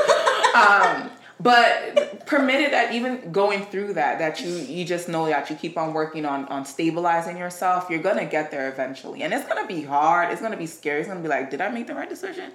um, 0.55 1.09
but 1.43 2.25
permitted 2.25 2.71
that 2.71 2.93
even 2.93 3.31
going 3.31 3.65
through 3.65 3.93
that, 3.93 4.17
that 4.19 4.41
you 4.41 4.55
you 4.55 4.85
just 4.85 5.09
know 5.09 5.25
that 5.27 5.49
you 5.49 5.55
keep 5.55 5.77
on 5.77 5.93
working 5.93 6.25
on 6.25 6.45
on 6.45 6.65
stabilizing 6.65 7.37
yourself, 7.37 7.89
you're 7.89 8.01
gonna 8.01 8.25
get 8.25 8.49
there 8.49 8.71
eventually, 8.71 9.23
and 9.23 9.33
it's 9.33 9.47
gonna 9.47 9.67
be 9.67 9.83
hard. 9.83 10.31
It's 10.31 10.41
gonna 10.41 10.57
be 10.57 10.65
scary. 10.65 11.01
It's 11.01 11.09
gonna 11.09 11.19
be 11.19 11.27
like, 11.27 11.51
did 11.51 11.59
I 11.61 11.69
make 11.69 11.87
the 11.87 11.95
right 11.95 12.09
decision? 12.09 12.51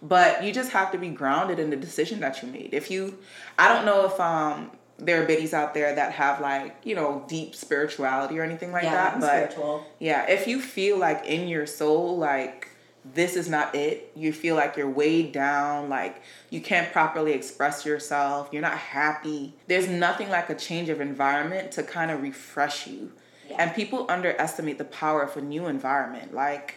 But 0.00 0.44
you 0.44 0.52
just 0.52 0.70
have 0.70 0.92
to 0.92 0.98
be 0.98 1.08
grounded 1.08 1.58
in 1.58 1.70
the 1.70 1.76
decision 1.76 2.20
that 2.20 2.40
you 2.40 2.48
made. 2.48 2.72
If 2.72 2.88
you, 2.90 3.18
I 3.58 3.66
don't 3.74 3.84
know 3.84 4.06
if 4.06 4.18
um 4.20 4.70
there 4.98 5.22
are 5.22 5.26
biddies 5.26 5.54
out 5.54 5.74
there 5.74 5.94
that 5.94 6.12
have 6.12 6.40
like 6.40 6.76
you 6.84 6.94
know 6.94 7.24
deep 7.28 7.54
spirituality 7.54 8.38
or 8.38 8.42
anything 8.42 8.72
like 8.72 8.84
yeah, 8.84 9.10
that, 9.10 9.20
but 9.20 9.52
spiritual. 9.52 9.84
yeah, 9.98 10.28
if 10.28 10.46
you 10.46 10.60
feel 10.60 10.96
like 10.98 11.24
in 11.26 11.48
your 11.48 11.66
soul, 11.66 12.16
like 12.16 12.68
this 13.14 13.36
is 13.36 13.48
not 13.48 13.74
it, 13.74 14.12
you 14.14 14.32
feel 14.32 14.56
like 14.56 14.76
you're 14.76 14.88
weighed 14.88 15.32
down, 15.32 15.88
like 15.88 16.22
you 16.50 16.60
can't 16.60 16.92
properly 16.92 17.32
express 17.32 17.84
yourself, 17.84 18.48
you're 18.52 18.62
not 18.62 18.78
happy. 18.78 19.54
There's 19.66 19.88
nothing 19.88 20.30
like 20.30 20.50
a 20.50 20.54
change 20.54 20.88
of 20.88 21.00
environment 21.00 21.72
to 21.72 21.82
kind 21.82 22.10
of 22.10 22.22
refresh 22.22 22.86
you. 22.86 23.12
Yeah. 23.48 23.56
And 23.60 23.74
people 23.74 24.06
underestimate 24.08 24.78
the 24.78 24.84
power 24.84 25.22
of 25.22 25.36
a 25.36 25.40
new 25.40 25.66
environment. 25.66 26.34
Like, 26.34 26.76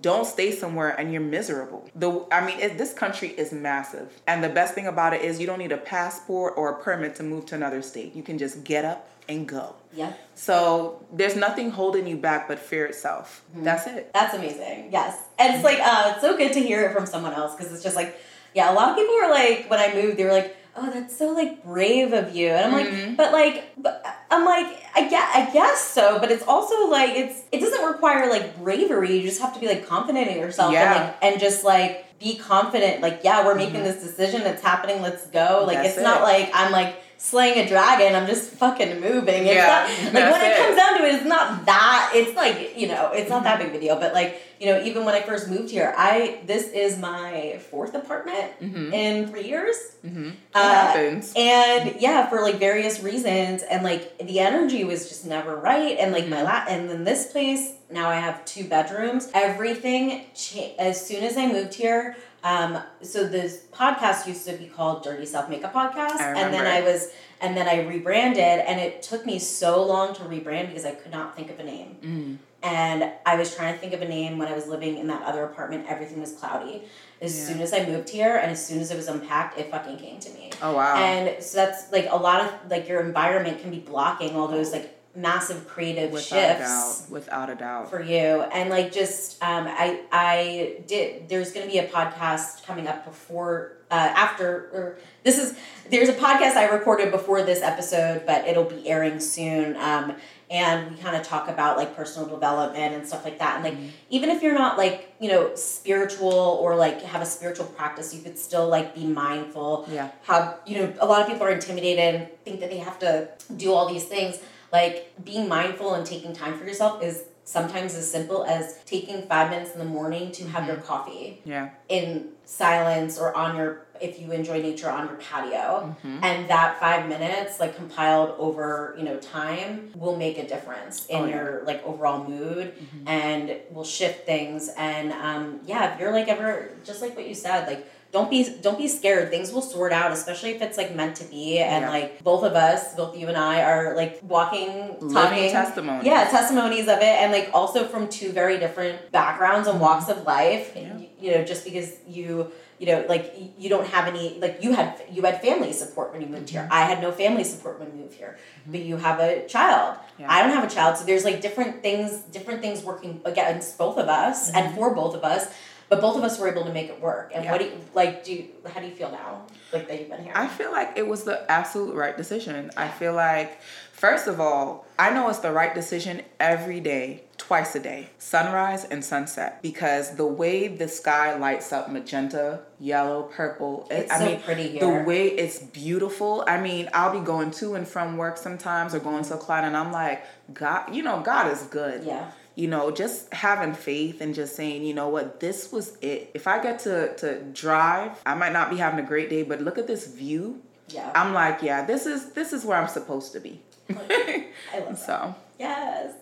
don't 0.00 0.26
stay 0.26 0.52
somewhere 0.52 0.90
and 0.90 1.12
you're 1.12 1.22
miserable. 1.22 1.88
The 1.94 2.24
I 2.30 2.46
mean, 2.46 2.60
it, 2.60 2.78
this 2.78 2.92
country 2.92 3.28
is 3.30 3.52
massive, 3.52 4.20
and 4.26 4.42
the 4.44 4.48
best 4.48 4.74
thing 4.74 4.86
about 4.86 5.14
it 5.14 5.22
is 5.22 5.40
you 5.40 5.46
don't 5.46 5.58
need 5.58 5.72
a 5.72 5.78
passport 5.78 6.54
or 6.56 6.70
a 6.70 6.82
permit 6.82 7.16
to 7.16 7.22
move 7.22 7.46
to 7.46 7.54
another 7.56 7.82
state. 7.82 8.14
You 8.14 8.22
can 8.22 8.38
just 8.38 8.62
get 8.64 8.84
up 8.84 9.08
and 9.28 9.46
go. 9.46 9.74
Yeah. 9.92 10.12
So 10.34 11.04
there's 11.12 11.36
nothing 11.36 11.70
holding 11.70 12.06
you 12.06 12.16
back 12.16 12.48
but 12.48 12.58
fear 12.58 12.86
itself. 12.86 13.44
That's 13.54 13.86
it. 13.86 14.12
That's 14.12 14.34
amazing. 14.34 14.90
Yes. 14.92 15.22
And 15.38 15.54
it's 15.54 15.64
like, 15.64 15.78
uh, 15.80 16.12
it's 16.12 16.20
so 16.20 16.36
good 16.36 16.52
to 16.52 16.60
hear 16.60 16.82
it 16.82 16.92
from 16.92 17.06
someone 17.06 17.32
else 17.32 17.54
because 17.54 17.72
it's 17.72 17.82
just 17.82 17.96
like, 17.96 18.20
yeah, 18.54 18.72
a 18.72 18.74
lot 18.74 18.90
of 18.90 18.96
people 18.96 19.14
were 19.14 19.30
like, 19.30 19.70
when 19.70 19.78
I 19.78 19.94
moved, 19.94 20.16
they 20.16 20.24
were 20.24 20.32
like, 20.32 20.56
oh, 20.76 20.90
that's 20.90 21.16
so 21.16 21.32
like 21.32 21.64
brave 21.64 22.12
of 22.12 22.34
you. 22.34 22.48
And 22.48 22.66
I'm 22.66 22.72
like, 22.72 22.88
mm-hmm. 22.88 23.14
but 23.14 23.32
like, 23.32 23.72
but 23.76 24.04
I'm 24.30 24.44
like, 24.44 24.66
I 24.94 25.08
guess, 25.08 25.30
I 25.34 25.50
guess 25.52 25.80
so, 25.82 26.18
but 26.18 26.30
it's 26.30 26.44
also 26.46 26.88
like, 26.88 27.10
it's, 27.10 27.42
it 27.52 27.60
doesn't 27.60 27.84
require 27.84 28.28
like 28.30 28.58
bravery. 28.58 29.16
You 29.16 29.22
just 29.22 29.40
have 29.40 29.54
to 29.54 29.60
be 29.60 29.66
like 29.66 29.86
confident 29.86 30.28
in 30.28 30.38
yourself 30.38 30.72
Yeah. 30.72 30.94
and 30.94 31.04
like, 31.04 31.16
and 31.22 31.40
just 31.40 31.64
like 31.64 32.18
be 32.18 32.36
confident. 32.36 33.00
Like, 33.00 33.20
yeah, 33.24 33.44
we're 33.44 33.54
making 33.54 33.76
mm-hmm. 33.76 33.84
this 33.84 34.02
decision. 34.02 34.42
It's 34.42 34.62
happening. 34.62 35.02
Let's 35.02 35.26
go. 35.26 35.64
Like, 35.66 35.78
That's 35.78 35.96
it's 35.96 36.02
not 36.02 36.22
like 36.22 36.50
I'm 36.54 36.72
like, 36.72 36.96
slaying 37.22 37.58
a 37.64 37.68
dragon 37.68 38.14
i'm 38.16 38.26
just 38.26 38.50
fucking 38.52 38.98
moving. 38.98 39.44
It's 39.46 39.54
Yeah, 39.54 39.86
not 40.04 40.14
like 40.14 40.32
when 40.32 40.40
it, 40.40 40.52
it. 40.52 40.56
comes 40.58 40.76
down 40.76 40.98
to 40.98 41.04
it 41.04 41.14
it's 41.16 41.26
not 41.26 41.66
that 41.66 42.12
it's 42.14 42.34
like 42.34 42.78
you 42.78 42.88
know 42.88 43.12
it's 43.12 43.28
not 43.28 43.42
that 43.44 43.58
big 43.58 43.68
of 43.68 43.74
a 43.74 43.80
deal 43.80 43.96
but 44.00 44.14
like 44.14 44.40
you 44.58 44.66
know 44.66 44.82
even 44.82 45.04
when 45.04 45.14
i 45.14 45.20
first 45.20 45.46
moved 45.48 45.70
here 45.70 45.92
i 45.98 46.40
this 46.46 46.68
is 46.68 46.98
my 46.98 47.60
fourth 47.70 47.94
apartment 47.94 48.50
in 48.60 49.28
three 49.28 49.44
years. 49.46 49.76
Mm-hmm. 50.04 50.30
Uh, 50.54 51.20
and 51.36 52.00
yeah 52.00 52.28
for 52.30 52.40
like 52.40 52.56
various 52.56 53.02
reasons 53.02 53.62
and 53.64 53.82
like 53.84 54.16
the 54.18 54.40
energy 54.40 54.82
was 54.84 55.08
just 55.08 55.26
never 55.26 55.56
right 55.56 55.98
and 55.98 56.12
like 56.12 56.26
my 56.26 56.42
la- 56.42 56.64
and 56.68 56.88
then 56.88 57.04
this 57.04 57.30
place 57.32 57.72
now 57.90 58.08
i 58.08 58.14
have 58.16 58.42
two 58.46 58.64
bedrooms. 58.64 59.30
Everything 59.34 60.24
cha- 60.34 60.72
as 60.78 61.04
soon 61.06 61.22
as 61.22 61.36
i 61.36 61.46
moved 61.46 61.74
here 61.74 62.16
um 62.44 62.78
so 63.02 63.26
this 63.26 63.66
podcast 63.72 64.26
used 64.26 64.46
to 64.46 64.52
be 64.54 64.66
called 64.66 65.02
dirty 65.04 65.26
self 65.26 65.48
makeup 65.50 65.72
podcast 65.74 66.20
and 66.20 66.52
then 66.54 66.66
i 66.66 66.80
was 66.80 67.10
and 67.40 67.56
then 67.56 67.68
i 67.68 67.86
rebranded 67.86 68.38
and 68.66 68.80
it 68.80 69.02
took 69.02 69.26
me 69.26 69.38
so 69.38 69.82
long 69.84 70.14
to 70.14 70.22
rebrand 70.22 70.68
because 70.68 70.84
i 70.84 70.92
could 70.92 71.12
not 71.12 71.36
think 71.36 71.50
of 71.50 71.58
a 71.58 71.64
name 71.64 71.96
Mm. 72.02 72.38
and 72.62 73.10
I 73.24 73.36
was 73.36 73.54
trying 73.54 73.72
to 73.74 73.78
think 73.80 73.92
of 73.94 74.02
a 74.02 74.08
name 74.08 74.36
when 74.38 74.48
I 74.48 74.52
was 74.54 74.66
living 74.66 74.98
in 74.98 75.06
that 75.06 75.22
other 75.22 75.44
apartment. 75.44 75.86
Everything 75.88 76.20
was 76.20 76.32
cloudy. 76.32 76.82
As 77.22 77.34
Yeah. 77.38 77.46
soon 77.46 77.60
as 77.62 77.72
I 77.72 77.86
moved 77.86 78.08
here 78.10 78.36
and 78.36 78.50
as 78.50 78.64
soon 78.66 78.80
as 78.80 78.90
it 78.90 78.96
was 78.96 79.08
unpacked, 79.08 79.58
it 79.58 79.70
fucking 79.70 79.96
came 79.98 80.18
to 80.20 80.30
me. 80.30 80.50
Oh 80.62 80.74
wow. 80.74 80.96
And 80.96 81.42
so 81.42 81.56
that's 81.56 81.90
like 81.92 82.06
a 82.10 82.16
lot 82.16 82.40
of 82.42 82.70
like 82.70 82.86
your 82.88 83.00
environment 83.00 83.60
can 83.62 83.70
be 83.70 83.78
blocking 83.78 84.36
all 84.36 84.46
those 84.48 84.72
like 84.72 84.99
massive 85.14 85.66
creative 85.66 86.12
without 86.12 86.38
a 86.38 86.58
shifts 86.58 87.00
doubt. 87.02 87.10
Without 87.10 87.50
a 87.50 87.54
doubt. 87.56 87.90
for 87.90 88.00
you 88.02 88.42
and 88.52 88.70
like 88.70 88.92
just 88.92 89.42
um, 89.42 89.66
I 89.68 90.00
I 90.12 90.82
did 90.86 91.28
there's 91.28 91.52
gonna 91.52 91.66
be 91.66 91.78
a 91.78 91.86
podcast 91.88 92.64
coming 92.64 92.86
up 92.86 93.04
before 93.04 93.72
uh, 93.90 93.94
after 93.94 94.70
or 94.72 94.98
this 95.24 95.36
is 95.36 95.58
there's 95.90 96.08
a 96.08 96.12
podcast 96.14 96.54
I 96.54 96.68
recorded 96.68 97.10
before 97.10 97.42
this 97.42 97.60
episode 97.60 98.22
but 98.24 98.46
it'll 98.46 98.64
be 98.64 98.88
airing 98.88 99.18
soon 99.18 99.76
um, 99.78 100.14
and 100.48 100.90
we 100.92 100.96
kind 100.98 101.16
of 101.16 101.24
talk 101.24 101.48
about 101.48 101.76
like 101.76 101.96
personal 101.96 102.28
development 102.28 102.94
and 102.94 103.04
stuff 103.06 103.24
like 103.24 103.40
that 103.40 103.56
and 103.56 103.64
like 103.64 103.76
even 104.10 104.30
if 104.30 104.42
you're 104.42 104.54
not 104.54 104.78
like 104.78 105.12
you 105.20 105.28
know 105.28 105.54
spiritual 105.56 106.32
or 106.62 106.76
like 106.76 107.02
have 107.02 107.20
a 107.20 107.26
spiritual 107.26 107.66
practice 107.66 108.14
you 108.14 108.22
could 108.22 108.38
still 108.38 108.68
like 108.68 108.94
be 108.94 109.04
mindful 109.04 109.88
Yeah. 109.90 110.10
how 110.22 110.56
you 110.66 110.78
know 110.78 110.94
a 111.00 111.06
lot 111.06 111.20
of 111.22 111.26
people 111.26 111.44
are 111.44 111.50
intimidated 111.50 112.14
and 112.14 112.28
think 112.44 112.60
that 112.60 112.70
they 112.70 112.78
have 112.78 112.98
to 113.00 113.28
do 113.56 113.72
all 113.72 113.92
these 113.92 114.04
things 114.04 114.38
like 114.72 115.12
being 115.24 115.48
mindful 115.48 115.94
and 115.94 116.06
taking 116.06 116.32
time 116.32 116.56
for 116.58 116.64
yourself 116.64 117.02
is 117.02 117.24
sometimes 117.44 117.94
as 117.96 118.08
simple 118.10 118.44
as 118.44 118.78
taking 118.84 119.22
five 119.22 119.50
minutes 119.50 119.72
in 119.72 119.78
the 119.80 119.84
morning 119.84 120.30
to 120.32 120.46
have 120.48 120.66
your 120.68 120.76
coffee 120.76 121.40
Yeah. 121.44 121.70
in 121.88 122.28
silence 122.44 123.18
or 123.18 123.34
on 123.36 123.56
your 123.56 123.86
if 124.00 124.18
you 124.20 124.32
enjoy 124.32 124.62
nature 124.62 124.88
on 124.90 125.06
your 125.08 125.16
patio 125.16 125.94
Mm-hmm. 126.02 126.24
and 126.24 126.48
that 126.48 126.78
five 126.80 127.08
minutes 127.08 127.58
like 127.60 127.74
compiled 127.76 128.34
over 128.38 128.94
you 128.98 129.04
know 129.04 129.16
time 129.18 129.90
will 129.96 130.16
make 130.16 130.38
a 130.38 130.46
difference 130.46 131.06
in 131.06 131.22
Oh, 131.22 131.24
yeah. 131.26 131.34
your 131.36 131.62
like 131.64 131.84
overall 131.84 132.22
mood 132.28 132.72
Mm-hmm. 132.74 133.08
and 133.08 133.56
will 133.70 133.84
shift 133.84 134.24
things 134.26 134.70
and 134.76 135.12
um 135.12 135.60
yeah 135.66 135.92
if 135.94 136.00
you're 136.00 136.12
like 136.12 136.28
ever 136.28 136.70
just 136.84 137.02
like 137.02 137.16
what 137.16 137.26
you 137.28 137.34
said 137.34 137.66
like 137.66 137.90
don't 138.12 138.28
be 138.28 138.44
don't 138.60 138.78
be 138.78 138.88
scared. 138.88 139.30
Things 139.30 139.52
will 139.52 139.62
sort 139.62 139.92
out 139.92 140.10
especially 140.12 140.50
if 140.50 140.62
it's 140.62 140.76
like 140.76 140.94
meant 140.94 141.16
to 141.16 141.24
be. 141.24 141.58
And 141.58 141.84
Yeah. 141.84 141.90
like 141.90 142.24
both 142.24 142.42
of 142.44 142.54
us 142.54 142.94
both 142.94 143.16
you 143.16 143.28
and 143.28 143.36
i 143.36 143.62
are 143.62 143.94
like 143.96 144.20
walking 144.22 144.96
Living 145.00 145.10
talking. 145.10 145.50
testimonies. 145.50 146.04
yeah 146.04 146.24
testimonies 146.28 146.88
of 146.88 146.98
it. 146.98 147.04
And 147.22 147.32
like 147.32 147.50
also 147.52 147.86
from 147.86 148.08
two 148.08 148.32
very 148.32 148.58
different 148.58 149.12
backgrounds 149.12 149.68
and 149.68 149.76
mm-hmm. 149.76 149.84
walks 149.84 150.08
of 150.08 150.24
life. 150.24 150.72
Yeah. 150.74 150.96
you, 150.98 151.08
you 151.20 151.30
know 151.34 151.44
just 151.44 151.64
because 151.64 151.96
you 152.06 152.50
you 152.80 152.86
know 152.86 153.04
like 153.08 153.34
you 153.58 153.68
don't 153.68 153.86
have 153.86 154.08
any 154.08 154.38
like 154.40 154.58
you 154.62 154.72
had 154.72 155.00
you 155.12 155.22
had 155.22 155.40
family 155.40 155.72
support 155.72 156.12
when 156.12 156.20
you 156.20 156.26
moved 156.26 156.50
here. 156.50 156.62
Mm-hmm. 156.62 156.72
I 156.72 156.82
had 156.82 157.00
no 157.00 157.12
family 157.12 157.44
support 157.44 157.78
when 157.78 157.92
we 157.92 157.98
moved 158.02 158.14
here. 158.14 158.38
Mm-hmm. 158.62 158.72
But 158.72 158.80
you 158.80 158.96
have 158.96 159.20
a 159.20 159.46
child. 159.46 159.98
Yeah. 160.18 160.26
i 160.28 160.42
don't 160.42 160.50
have 160.50 160.64
a 160.64 160.74
child. 160.74 160.96
So 160.96 161.04
there's 161.04 161.24
like 161.24 161.40
different 161.40 161.82
things 161.82 162.22
different 162.32 162.60
things 162.60 162.82
working 162.82 163.20
against 163.24 163.78
both 163.78 163.98
of 163.98 164.08
us 164.08 164.50
and 164.50 164.74
for 164.74 164.94
both 164.94 165.14
of 165.14 165.22
us 165.22 165.52
but 165.90 166.00
both 166.00 166.16
of 166.16 166.24
us 166.24 166.38
were 166.38 166.48
able 166.48 166.64
to 166.64 166.72
make 166.72 166.88
it 166.88 166.98
work 167.00 167.32
and 167.34 167.44
Yeah. 167.44 167.50
what 167.52 167.60
do 167.60 167.66
you 167.66 167.72
like 167.94 168.24
do 168.24 168.32
you, 168.32 168.48
how 168.72 168.80
do 168.80 168.86
you 168.86 168.94
feel 168.94 169.10
now 169.10 169.42
like 169.72 169.86
that 169.88 169.98
you've 170.00 170.08
been 170.08 170.22
here 170.24 170.32
I 170.34 170.46
feel 170.46 170.72
like 170.72 170.96
it 170.96 171.06
was 171.06 171.24
the 171.24 171.50
absolute 171.50 171.94
right 171.94 172.16
decision. 172.16 172.70
I 172.76 172.88
feel 172.88 173.12
like, 173.14 173.60
first 173.92 174.26
of 174.26 174.40
all, 174.40 174.86
I 174.98 175.10
know 175.10 175.28
it's 175.28 175.38
the 175.40 175.52
right 175.52 175.72
decision 175.74 176.22
every 176.40 176.80
day, 176.80 177.24
twice 177.36 177.74
a 177.76 177.80
day, 177.80 178.10
sunrise 178.18 178.84
and 178.84 179.04
sunset, 179.04 179.62
because 179.62 180.16
the 180.16 180.26
way 180.26 180.66
the 180.68 180.88
sky 180.88 181.36
lights 181.36 181.72
up 181.72 181.88
magenta, 181.90 182.60
yellow, 182.80 183.22
purple, 183.24 183.86
it- 183.90 183.94
It's 184.04 184.12
I 184.12 184.18
so 184.18 184.24
mean, 184.26 184.40
pretty 184.40 184.68
here. 184.68 184.80
the 184.80 185.04
way 185.04 185.28
it's 185.28 185.58
beautiful. 185.60 186.44
I 186.48 186.60
mean, 186.60 186.88
I'll 186.92 187.12
be 187.18 187.24
going 187.24 187.50
to 187.52 187.74
and 187.74 187.86
from 187.86 188.16
work 188.16 188.36
sometimes 188.36 188.94
or 188.94 188.98
going 189.00 189.24
to 189.24 189.34
a 189.34 189.38
client, 189.38 189.66
and 189.68 189.76
I'm 189.76 189.92
like, 189.92 190.24
God, 190.52 190.92
you 190.94 191.02
know, 191.02 191.20
God 191.20 191.50
is 191.52 191.62
good 191.62 192.02
yeah 192.04 192.30
you 192.54 192.68
know 192.68 192.90
just 192.90 193.32
having 193.32 193.74
faith 193.74 194.20
and 194.20 194.34
just 194.34 194.56
saying 194.56 194.84
you 194.84 194.94
know 194.94 195.08
what 195.08 195.40
this 195.40 195.72
was 195.72 195.96
it. 196.00 196.30
If 196.34 196.46
i 196.46 196.62
get 196.62 196.80
to 196.80 197.14
to 197.16 197.42
drive 197.52 198.20
i 198.26 198.34
might 198.34 198.52
not 198.52 198.70
be 198.70 198.76
having 198.76 199.02
a 199.04 199.06
great 199.06 199.30
day 199.30 199.42
but 199.42 199.60
look 199.60 199.78
at 199.78 199.86
this 199.86 200.06
view. 200.06 200.60
Yeah. 200.88 201.10
I'm 201.14 201.32
like 201.32 201.62
yeah 201.62 201.84
this 201.84 202.06
is 202.06 202.32
this 202.32 202.52
is 202.52 202.64
where 202.64 202.78
i'm 202.78 202.88
supposed 202.88 203.32
to 203.32 203.40
be. 203.40 203.62
I 203.88 204.78
love 204.80 204.98
so. 205.10 205.34
Yes. 205.58 206.14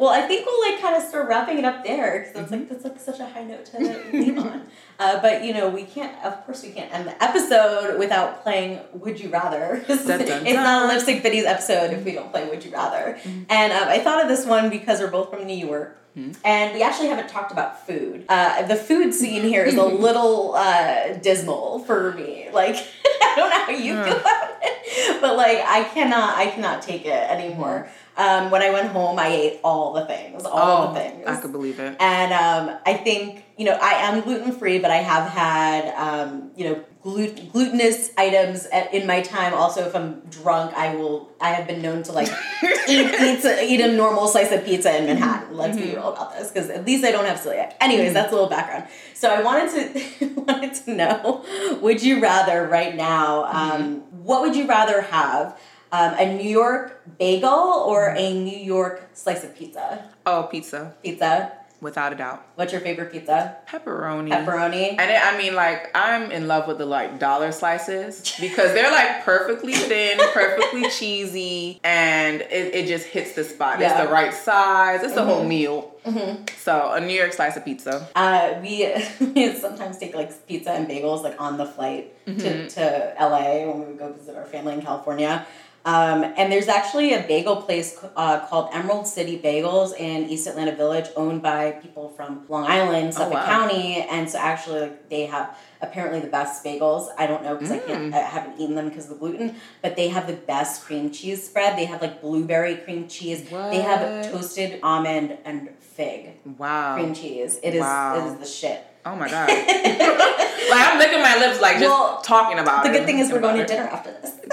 Well, 0.00 0.08
I 0.08 0.22
think 0.22 0.46
we'll 0.46 0.70
like 0.70 0.80
kind 0.80 0.96
of 0.96 1.02
start 1.02 1.28
wrapping 1.28 1.58
it 1.58 1.64
up 1.66 1.84
there 1.84 2.20
because 2.20 2.32
that's 2.32 2.50
like 2.50 2.68
that's 2.70 2.84
like 2.84 2.98
such 2.98 3.20
a 3.20 3.26
high 3.26 3.44
note 3.44 3.66
to 3.66 3.78
leave 4.14 4.38
on. 4.38 4.66
Uh, 4.98 5.20
but 5.20 5.44
you 5.44 5.52
know, 5.52 5.68
we 5.68 5.82
can't. 5.82 6.24
Of 6.24 6.42
course, 6.46 6.62
we 6.62 6.70
can't 6.70 6.90
end 6.90 7.06
the 7.06 7.22
episode 7.22 7.98
without 7.98 8.42
playing 8.42 8.80
"Would 8.94 9.20
You 9.20 9.28
Rather." 9.28 9.84
it's 9.88 10.06
Dun, 10.06 10.24
dun, 10.24 10.44
not 10.54 10.84
a 10.84 10.88
lipstick 10.88 11.22
biddies 11.22 11.44
episode 11.44 11.92
if 11.92 12.02
we 12.02 12.12
don't 12.12 12.30
play 12.30 12.48
"Would 12.48 12.64
You 12.64 12.72
Rather." 12.72 13.18
And 13.50 13.72
um, 13.74 13.88
I 13.88 13.98
thought 13.98 14.22
of 14.22 14.28
this 14.28 14.46
one 14.46 14.70
because 14.70 15.00
we're 15.00 15.10
both 15.10 15.28
from 15.28 15.46
New 15.46 15.66
York. 15.66 15.98
Mm-hmm. 16.16 16.32
And 16.44 16.74
we 16.74 16.82
actually 16.82 17.08
haven't 17.08 17.28
talked 17.28 17.52
about 17.52 17.86
food. 17.86 18.24
Uh, 18.28 18.66
the 18.66 18.76
food 18.76 19.14
scene 19.14 19.42
here 19.42 19.64
is 19.64 19.76
a 19.76 19.84
little 20.06 20.54
uh, 20.54 21.12
dismal 21.14 21.80
for 21.80 22.12
me. 22.14 22.48
Like, 22.52 22.74
I 23.04 23.34
don't 23.36 23.50
know 23.50 23.64
how 23.64 23.70
you 23.70 23.94
feel 24.02 24.18
about 24.18 24.58
it, 24.62 25.20
but 25.20 25.36
like, 25.36 25.58
I 25.58 25.84
cannot, 25.84 26.36
I 26.36 26.46
cannot 26.48 26.82
take 26.82 27.06
it 27.06 27.30
anymore. 27.30 27.88
Um, 28.16 28.50
when 28.50 28.60
I 28.60 28.70
went 28.70 28.88
home, 28.88 29.18
I 29.18 29.28
ate 29.28 29.60
all 29.64 29.92
the 29.92 30.04
things, 30.04 30.44
all 30.44 30.88
oh, 30.88 30.92
the 30.92 31.00
things. 31.00 31.26
I 31.26 31.36
could 31.36 31.52
believe 31.52 31.78
it. 31.78 31.96
And 32.00 32.32
um, 32.32 32.76
I 32.84 32.94
think, 32.94 33.44
you 33.56 33.64
know, 33.64 33.78
I 33.80 33.92
am 33.92 34.20
gluten 34.20 34.52
free, 34.52 34.78
but 34.78 34.90
I 34.90 34.96
have 34.96 35.30
had, 35.30 35.94
um, 35.94 36.50
you 36.56 36.64
know, 36.64 36.84
glut- 37.02 37.52
glutinous 37.52 38.10
items 38.18 38.66
at, 38.66 38.92
in 38.92 39.06
my 39.06 39.22
time. 39.22 39.54
Also, 39.54 39.86
if 39.86 39.94
I'm 39.94 40.20
drunk, 40.30 40.74
I 40.74 40.94
will, 40.94 41.30
I 41.40 41.50
have 41.50 41.66
been 41.66 41.80
known 41.80 42.02
to 42.04 42.12
like 42.12 42.28
eat, 42.88 43.14
eat, 43.20 43.44
eat 43.44 43.80
a 43.80 43.92
normal 43.92 44.26
slice 44.28 44.52
of 44.52 44.64
pizza 44.64 44.96
in 44.96 45.06
Manhattan. 45.06 45.56
Let's 45.56 45.76
mm-hmm. 45.76 45.86
be 45.86 45.94
real 45.94 46.12
about 46.12 46.36
this, 46.36 46.50
because 46.50 46.68
at 46.68 46.84
least 46.84 47.04
I 47.04 47.12
don't 47.12 47.24
have 47.24 47.38
celiac. 47.38 47.74
Anyways, 47.80 48.06
mm-hmm. 48.06 48.14
that's 48.14 48.32
a 48.32 48.34
little 48.34 48.50
background. 48.50 48.84
So 49.14 49.32
I 49.32 49.42
wanted 49.42 49.94
to, 50.18 50.26
wanted 50.40 50.74
to 50.74 50.94
know, 50.94 51.44
would 51.80 52.02
you 52.02 52.20
rather 52.20 52.66
right 52.66 52.94
now, 52.94 53.44
um, 53.44 53.82
mm-hmm. 53.82 54.24
what 54.24 54.42
would 54.42 54.56
you 54.56 54.66
rather 54.66 55.02
have? 55.02 55.58
Um, 55.92 56.14
a 56.18 56.36
New 56.36 56.48
York 56.48 57.02
bagel 57.18 57.48
or 57.50 58.14
a 58.16 58.32
New 58.32 58.56
York 58.56 59.10
slice 59.14 59.44
of 59.44 59.56
pizza? 59.56 60.04
Oh, 60.26 60.44
pizza. 60.50 60.94
Pizza. 61.02 61.52
Without 61.80 62.12
a 62.12 62.16
doubt. 62.16 62.46
What's 62.56 62.72
your 62.72 62.82
favorite 62.82 63.10
pizza? 63.10 63.56
Pepperoni. 63.66 64.28
Pepperoni. 64.28 64.96
And 64.98 65.10
it, 65.10 65.18
I 65.18 65.38
mean, 65.38 65.54
like, 65.54 65.90
I'm 65.94 66.30
in 66.30 66.46
love 66.46 66.68
with 66.68 66.76
the 66.76 66.84
like 66.84 67.18
dollar 67.18 67.52
slices 67.52 68.36
because 68.38 68.74
they're 68.74 68.90
like 68.90 69.24
perfectly 69.24 69.72
thin, 69.72 70.18
perfectly 70.34 70.90
cheesy, 70.98 71.80
and 71.82 72.42
it, 72.42 72.74
it 72.74 72.86
just 72.86 73.06
hits 73.06 73.32
the 73.32 73.44
spot. 73.44 73.80
Yeah. 73.80 73.92
It's 73.92 74.06
the 74.06 74.12
right 74.12 74.34
size. 74.34 75.02
It's 75.02 75.14
mm-hmm. 75.14 75.20
a 75.20 75.24
whole 75.34 75.44
meal. 75.44 75.94
Mm-hmm. 76.04 76.44
So 76.58 76.92
a 76.92 77.00
New 77.00 77.14
York 77.14 77.32
slice 77.32 77.56
of 77.56 77.64
pizza. 77.64 78.06
Uh, 78.14 78.58
we, 78.62 78.92
we 79.34 79.54
sometimes 79.54 79.96
take 79.96 80.14
like 80.14 80.46
pizza 80.46 80.72
and 80.72 80.86
bagels 80.86 81.22
like 81.22 81.40
on 81.40 81.56
the 81.56 81.66
flight 81.66 82.14
mm-hmm. 82.26 82.38
to, 82.40 82.68
to 82.68 83.14
LA 83.18 83.66
when 83.66 83.80
we 83.80 83.86
would 83.86 83.98
go 83.98 84.12
visit 84.12 84.36
our 84.36 84.44
family 84.44 84.74
in 84.74 84.82
California. 84.82 85.46
Um, 85.84 86.24
and 86.36 86.52
there's 86.52 86.68
actually 86.68 87.14
a 87.14 87.22
bagel 87.26 87.56
place 87.56 87.98
uh, 88.14 88.46
called 88.46 88.68
Emerald 88.72 89.06
City 89.06 89.40
Bagels 89.42 89.96
in 89.98 90.28
East 90.28 90.46
Atlanta 90.46 90.74
Village, 90.76 91.06
owned 91.16 91.42
by 91.42 91.72
people 91.72 92.10
from 92.10 92.44
Long 92.48 92.66
Island, 92.66 93.08
oh, 93.08 93.10
Suffolk 93.12 93.32
oh, 93.32 93.36
wow. 93.36 93.46
County, 93.46 94.02
and 94.02 94.28
so 94.28 94.38
actually 94.38 94.80
like, 94.80 95.08
they 95.08 95.24
have 95.24 95.56
apparently 95.80 96.20
the 96.20 96.28
best 96.28 96.62
bagels. 96.62 97.08
I 97.16 97.26
don't 97.26 97.42
know 97.42 97.54
because 97.54 97.70
mm. 97.70 97.82
I 97.82 97.86
can't, 97.86 98.14
I 98.14 98.18
haven't 98.18 98.60
eaten 98.60 98.74
them 98.74 98.90
because 98.90 99.04
of 99.04 99.10
the 99.10 99.16
gluten, 99.16 99.56
but 99.80 99.96
they 99.96 100.08
have 100.08 100.26
the 100.26 100.34
best 100.34 100.84
cream 100.84 101.10
cheese 101.10 101.46
spread. 101.46 101.78
They 101.78 101.86
have 101.86 102.02
like 102.02 102.20
blueberry 102.20 102.76
cream 102.76 103.08
cheese. 103.08 103.48
What? 103.48 103.70
They 103.70 103.80
have 103.80 104.30
toasted 104.30 104.80
almond 104.82 105.38
and 105.46 105.70
fig. 105.80 106.32
Wow. 106.58 106.96
Cream 106.96 107.14
cheese. 107.14 107.58
It 107.62 107.74
is 107.74 107.80
wow. 107.80 108.18
it 108.18 108.32
is 108.32 108.38
the 108.38 108.46
shit. 108.46 108.86
Oh 109.04 109.16
my 109.16 109.28
god! 109.28 109.48
like 110.70 110.88
I'm 110.88 110.98
licking 110.98 111.22
my 111.22 111.36
lips, 111.38 111.60
like 111.60 111.78
just 111.78 111.86
well, 111.86 112.20
talking 112.22 112.58
about 112.58 112.84
the 112.84 112.90
it. 112.90 112.92
The 112.92 112.98
good 112.98 113.06
thing 113.06 113.18
is 113.18 113.32
we're 113.32 113.40
going 113.40 113.56
to 113.56 113.66
dinner 113.66 113.84
after 113.84 114.12
this. 114.12 114.34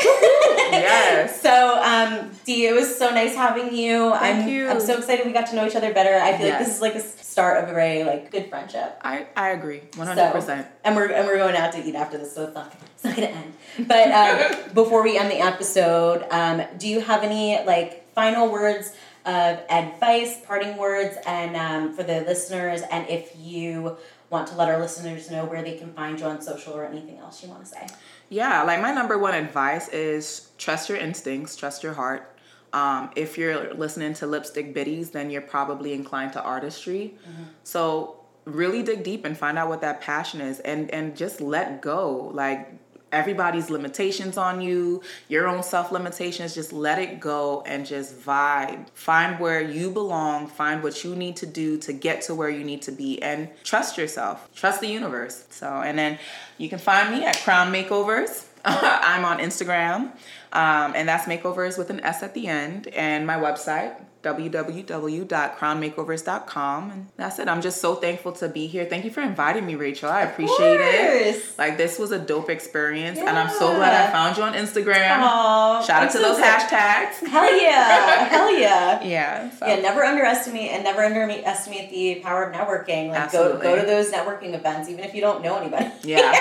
yes. 0.71 1.41
So, 1.41 1.81
um, 1.81 2.31
Dee, 2.45 2.67
it 2.67 2.73
was 2.73 2.97
so 2.97 3.09
nice 3.09 3.35
having 3.35 3.75
you. 3.75 4.11
Thank 4.11 4.43
I'm, 4.43 4.49
you. 4.49 4.69
I'm 4.69 4.79
so 4.79 4.97
excited 4.97 5.25
we 5.25 5.33
got 5.33 5.47
to 5.47 5.55
know 5.55 5.65
each 5.65 5.75
other 5.75 5.93
better. 5.93 6.15
I 6.15 6.37
feel 6.37 6.47
yes. 6.47 6.59
like 6.59 6.65
this 6.65 6.75
is 6.75 6.81
like 6.81 6.95
a 6.95 7.23
start 7.23 7.63
of 7.63 7.69
a 7.69 7.73
very 7.73 8.03
like 8.03 8.31
good 8.31 8.49
friendship. 8.49 8.97
I, 9.01 9.27
I 9.35 9.49
agree, 9.49 9.81
one 9.95 10.07
hundred 10.07 10.31
percent. 10.31 10.67
And 10.83 10.95
we're 10.95 11.11
and 11.11 11.27
we're 11.27 11.37
going 11.37 11.55
out 11.55 11.73
to 11.73 11.83
eat 11.83 11.95
after 11.95 12.17
this, 12.17 12.33
so 12.33 12.45
it's 12.45 12.55
not 12.55 12.73
it's 12.95 13.03
not 13.03 13.15
gonna 13.15 13.27
end. 13.27 13.53
But 13.79 14.11
um, 14.11 14.69
before 14.73 15.03
we 15.03 15.17
end 15.17 15.29
the 15.29 15.39
episode, 15.39 16.25
um, 16.31 16.63
do 16.77 16.87
you 16.87 17.01
have 17.01 17.23
any 17.23 17.63
like 17.65 18.13
final 18.13 18.51
words? 18.51 18.93
Of 19.25 19.59
advice, 19.69 20.39
parting 20.45 20.77
words, 20.77 21.17
and 21.25 21.57
um, 21.57 21.93
for 21.93 22.01
the 22.01 22.21
listeners, 22.21 22.81
and 22.89 23.09
if 23.09 23.33
you 23.35 23.97
want 24.30 24.47
to 24.47 24.55
let 24.55 24.69
our 24.69 24.80
listeners 24.80 25.32
know 25.32 25.45
where 25.45 25.63
they 25.63 25.78
can 25.78 25.93
find 25.93 26.19
you 26.19 26.25
on 26.25 26.41
social 26.41 26.73
or 26.73 26.86
anything 26.86 27.17
else 27.17 27.41
you 27.43 27.49
want 27.49 27.63
to 27.63 27.69
say? 27.69 27.88
Yeah, 28.30 28.63
like 28.63 28.82
my 28.82 28.91
number 28.93 29.17
one 29.17 29.34
advice 29.34 29.88
is 29.89 30.49
trust 30.57 30.89
your 30.89 30.97
instincts, 30.97 31.55
trust 31.55 31.84
your 31.84 31.93
heart. 31.93 32.38
Um, 32.73 33.09
if 33.15 33.38
you're 33.38 33.73
listening 33.73 34.13
to 34.15 34.28
Lipstick 34.28 34.73
Biddies, 34.73 35.11
then 35.11 35.30
you're 35.30 35.41
probably 35.41 35.93
inclined 35.93 36.34
to 36.34 36.41
artistry. 36.41 37.15
Mm-hmm. 37.23 37.43
So 37.63 38.17
really 38.43 38.82
dig 38.82 39.03
deep 39.03 39.25
and 39.25 39.38
find 39.38 39.57
out 39.57 39.67
what 39.67 39.82
that 39.82 39.99
passion 39.99 40.39
is 40.39 40.59
and 40.61 40.89
and 40.91 41.15
just 41.15 41.41
let 41.41 41.82
go. 41.82 42.32
Like 42.34 42.73
everybody's 43.12 43.70
limitations 43.70 44.38
on 44.38 44.62
you, 44.62 45.01
your 45.28 45.47
own 45.47 45.64
self 45.64 45.91
limitations. 45.91 46.53
Just 46.53 46.74
let 46.74 46.99
it 46.99 47.20
go 47.20 47.62
and 47.66 47.86
just 47.86 48.20
vibe. 48.20 48.88
Find 48.93 49.39
where 49.39 49.62
you 49.62 49.89
belong, 49.91 50.47
find 50.47 50.84
what 50.84 51.03
you 51.03 51.16
need 51.16 51.36
to 51.38 51.45
do 51.45 51.78
to 51.80 51.93
get 51.93 52.22
to 52.24 52.36
where 52.36 52.49
you 52.49 52.64
need 52.64 52.82
to 52.84 52.91
be, 52.91 53.22
and 53.22 53.49
trust 53.64 53.97
yourself, 53.97 54.49
trust 54.55 54.82
the 54.82 54.88
universe. 54.88 55.45
So, 55.49 55.68
and 55.68 55.97
then 55.97 56.20
you 56.58 56.70
can 56.70 56.80
find 56.80 57.16
me 57.16 57.26
at 57.26 57.38
Crown 57.38 57.72
Makeovers. 57.72 58.45
I'm 58.66 59.24
on 59.24 59.38
Instagram, 59.38 60.12
um, 60.51 60.93
and 60.95 61.08
that's 61.08 61.26
makeovers 61.26 61.78
with 61.78 61.89
an 61.89 62.01
S 62.01 62.22
at 62.22 62.34
the 62.34 62.47
end, 62.47 62.88
and 62.88 63.26
my 63.26 63.36
website, 63.36 63.95
www.crownmakeovers.com. 64.36 66.91
And 66.91 67.07
that's 67.15 67.39
it. 67.39 67.47
I'm 67.47 67.61
just 67.61 67.80
so 67.80 67.95
thankful 67.95 68.34
to 68.34 68.49
be 68.49 68.67
here. 68.67 68.84
Thank 68.86 69.05
you 69.05 69.11
for 69.11 69.21
inviting 69.21 69.65
me, 69.65 69.75
Rachel. 69.75 70.09
I 70.09 70.23
appreciate 70.23 70.82
it. 70.82 71.45
Like 71.57 71.78
this 71.78 71.97
was 71.97 72.11
a 72.11 72.19
dope 72.19 72.49
experience, 72.49 73.17
yeah. 73.17 73.30
and 73.30 73.38
I'm 73.38 73.49
so 73.49 73.73
glad 73.75 74.09
I 74.09 74.11
found 74.11 74.36
you 74.38 74.43
on 74.43 74.53
Instagram. 74.53 75.19
Aww, 75.19 75.86
Shout 75.86 76.03
out 76.03 76.11
to 76.11 76.19
those 76.19 76.38
hashtags. 76.38 77.25
Hell 77.28 77.61
yeah! 77.61 78.25
Hell 78.30 78.53
yeah! 78.53 79.03
yeah. 79.03 79.49
So. 79.51 79.65
Yeah. 79.65 79.78
Never 79.78 80.03
underestimate 80.03 80.71
and 80.71 80.84
never 80.84 81.03
underestimate 81.03 81.89
the 81.89 82.15
power 82.21 82.43
of 82.43 82.53
networking. 82.53 83.09
Like 83.09 83.21
Absolutely. 83.21 83.61
go 83.61 83.75
go 83.75 83.82
to 83.82 83.88
those 83.88 84.11
networking 84.11 84.53
events, 84.53 84.89
even 84.89 85.03
if 85.03 85.13
you 85.13 85.21
don't 85.21 85.43
know 85.43 85.57
anybody. 85.57 85.91
Yeah. 86.03 86.30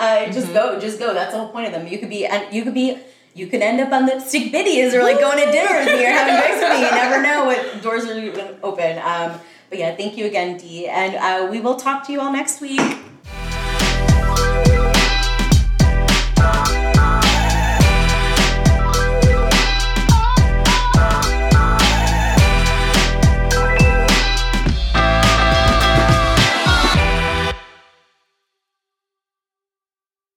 uh, 0.00 0.26
just 0.26 0.46
mm-hmm. 0.46 0.54
go. 0.54 0.80
Just 0.80 0.98
go. 0.98 1.14
That's 1.14 1.32
the 1.32 1.38
whole 1.38 1.50
point 1.50 1.66
of 1.66 1.72
them. 1.72 1.86
You 1.86 1.98
could 1.98 2.10
be 2.10 2.26
and 2.26 2.52
you 2.52 2.64
could 2.64 2.74
be 2.74 2.98
you 3.34 3.46
could 3.46 3.62
end 3.62 3.80
up 3.80 3.92
on 3.92 4.06
lipstick 4.06 4.50
biddies 4.52 4.94
or 4.94 5.02
like 5.02 5.20
going 5.20 5.44
to 5.44 5.50
dinner 5.50 5.78
with 5.78 5.86
me 5.86 6.06
or 6.06 6.10
having 6.10 6.34
drinks 6.34 6.60
with 6.60 6.70
me. 6.72 6.84
You 6.84 6.90
never 6.90 7.22
know 7.22 7.44
what 7.44 7.82
doors 7.82 8.04
are 8.04 8.56
open. 8.62 8.98
Um, 8.98 9.40
but 9.70 9.78
yeah, 9.78 9.94
thank 9.94 10.16
you 10.16 10.26
again, 10.26 10.56
Dee. 10.56 10.86
And 10.86 11.14
uh, 11.14 11.50
we 11.50 11.60
will 11.60 11.76
talk 11.76 12.06
to 12.06 12.12
you 12.12 12.20
all 12.20 12.32
next 12.32 12.60
week. 12.60 12.80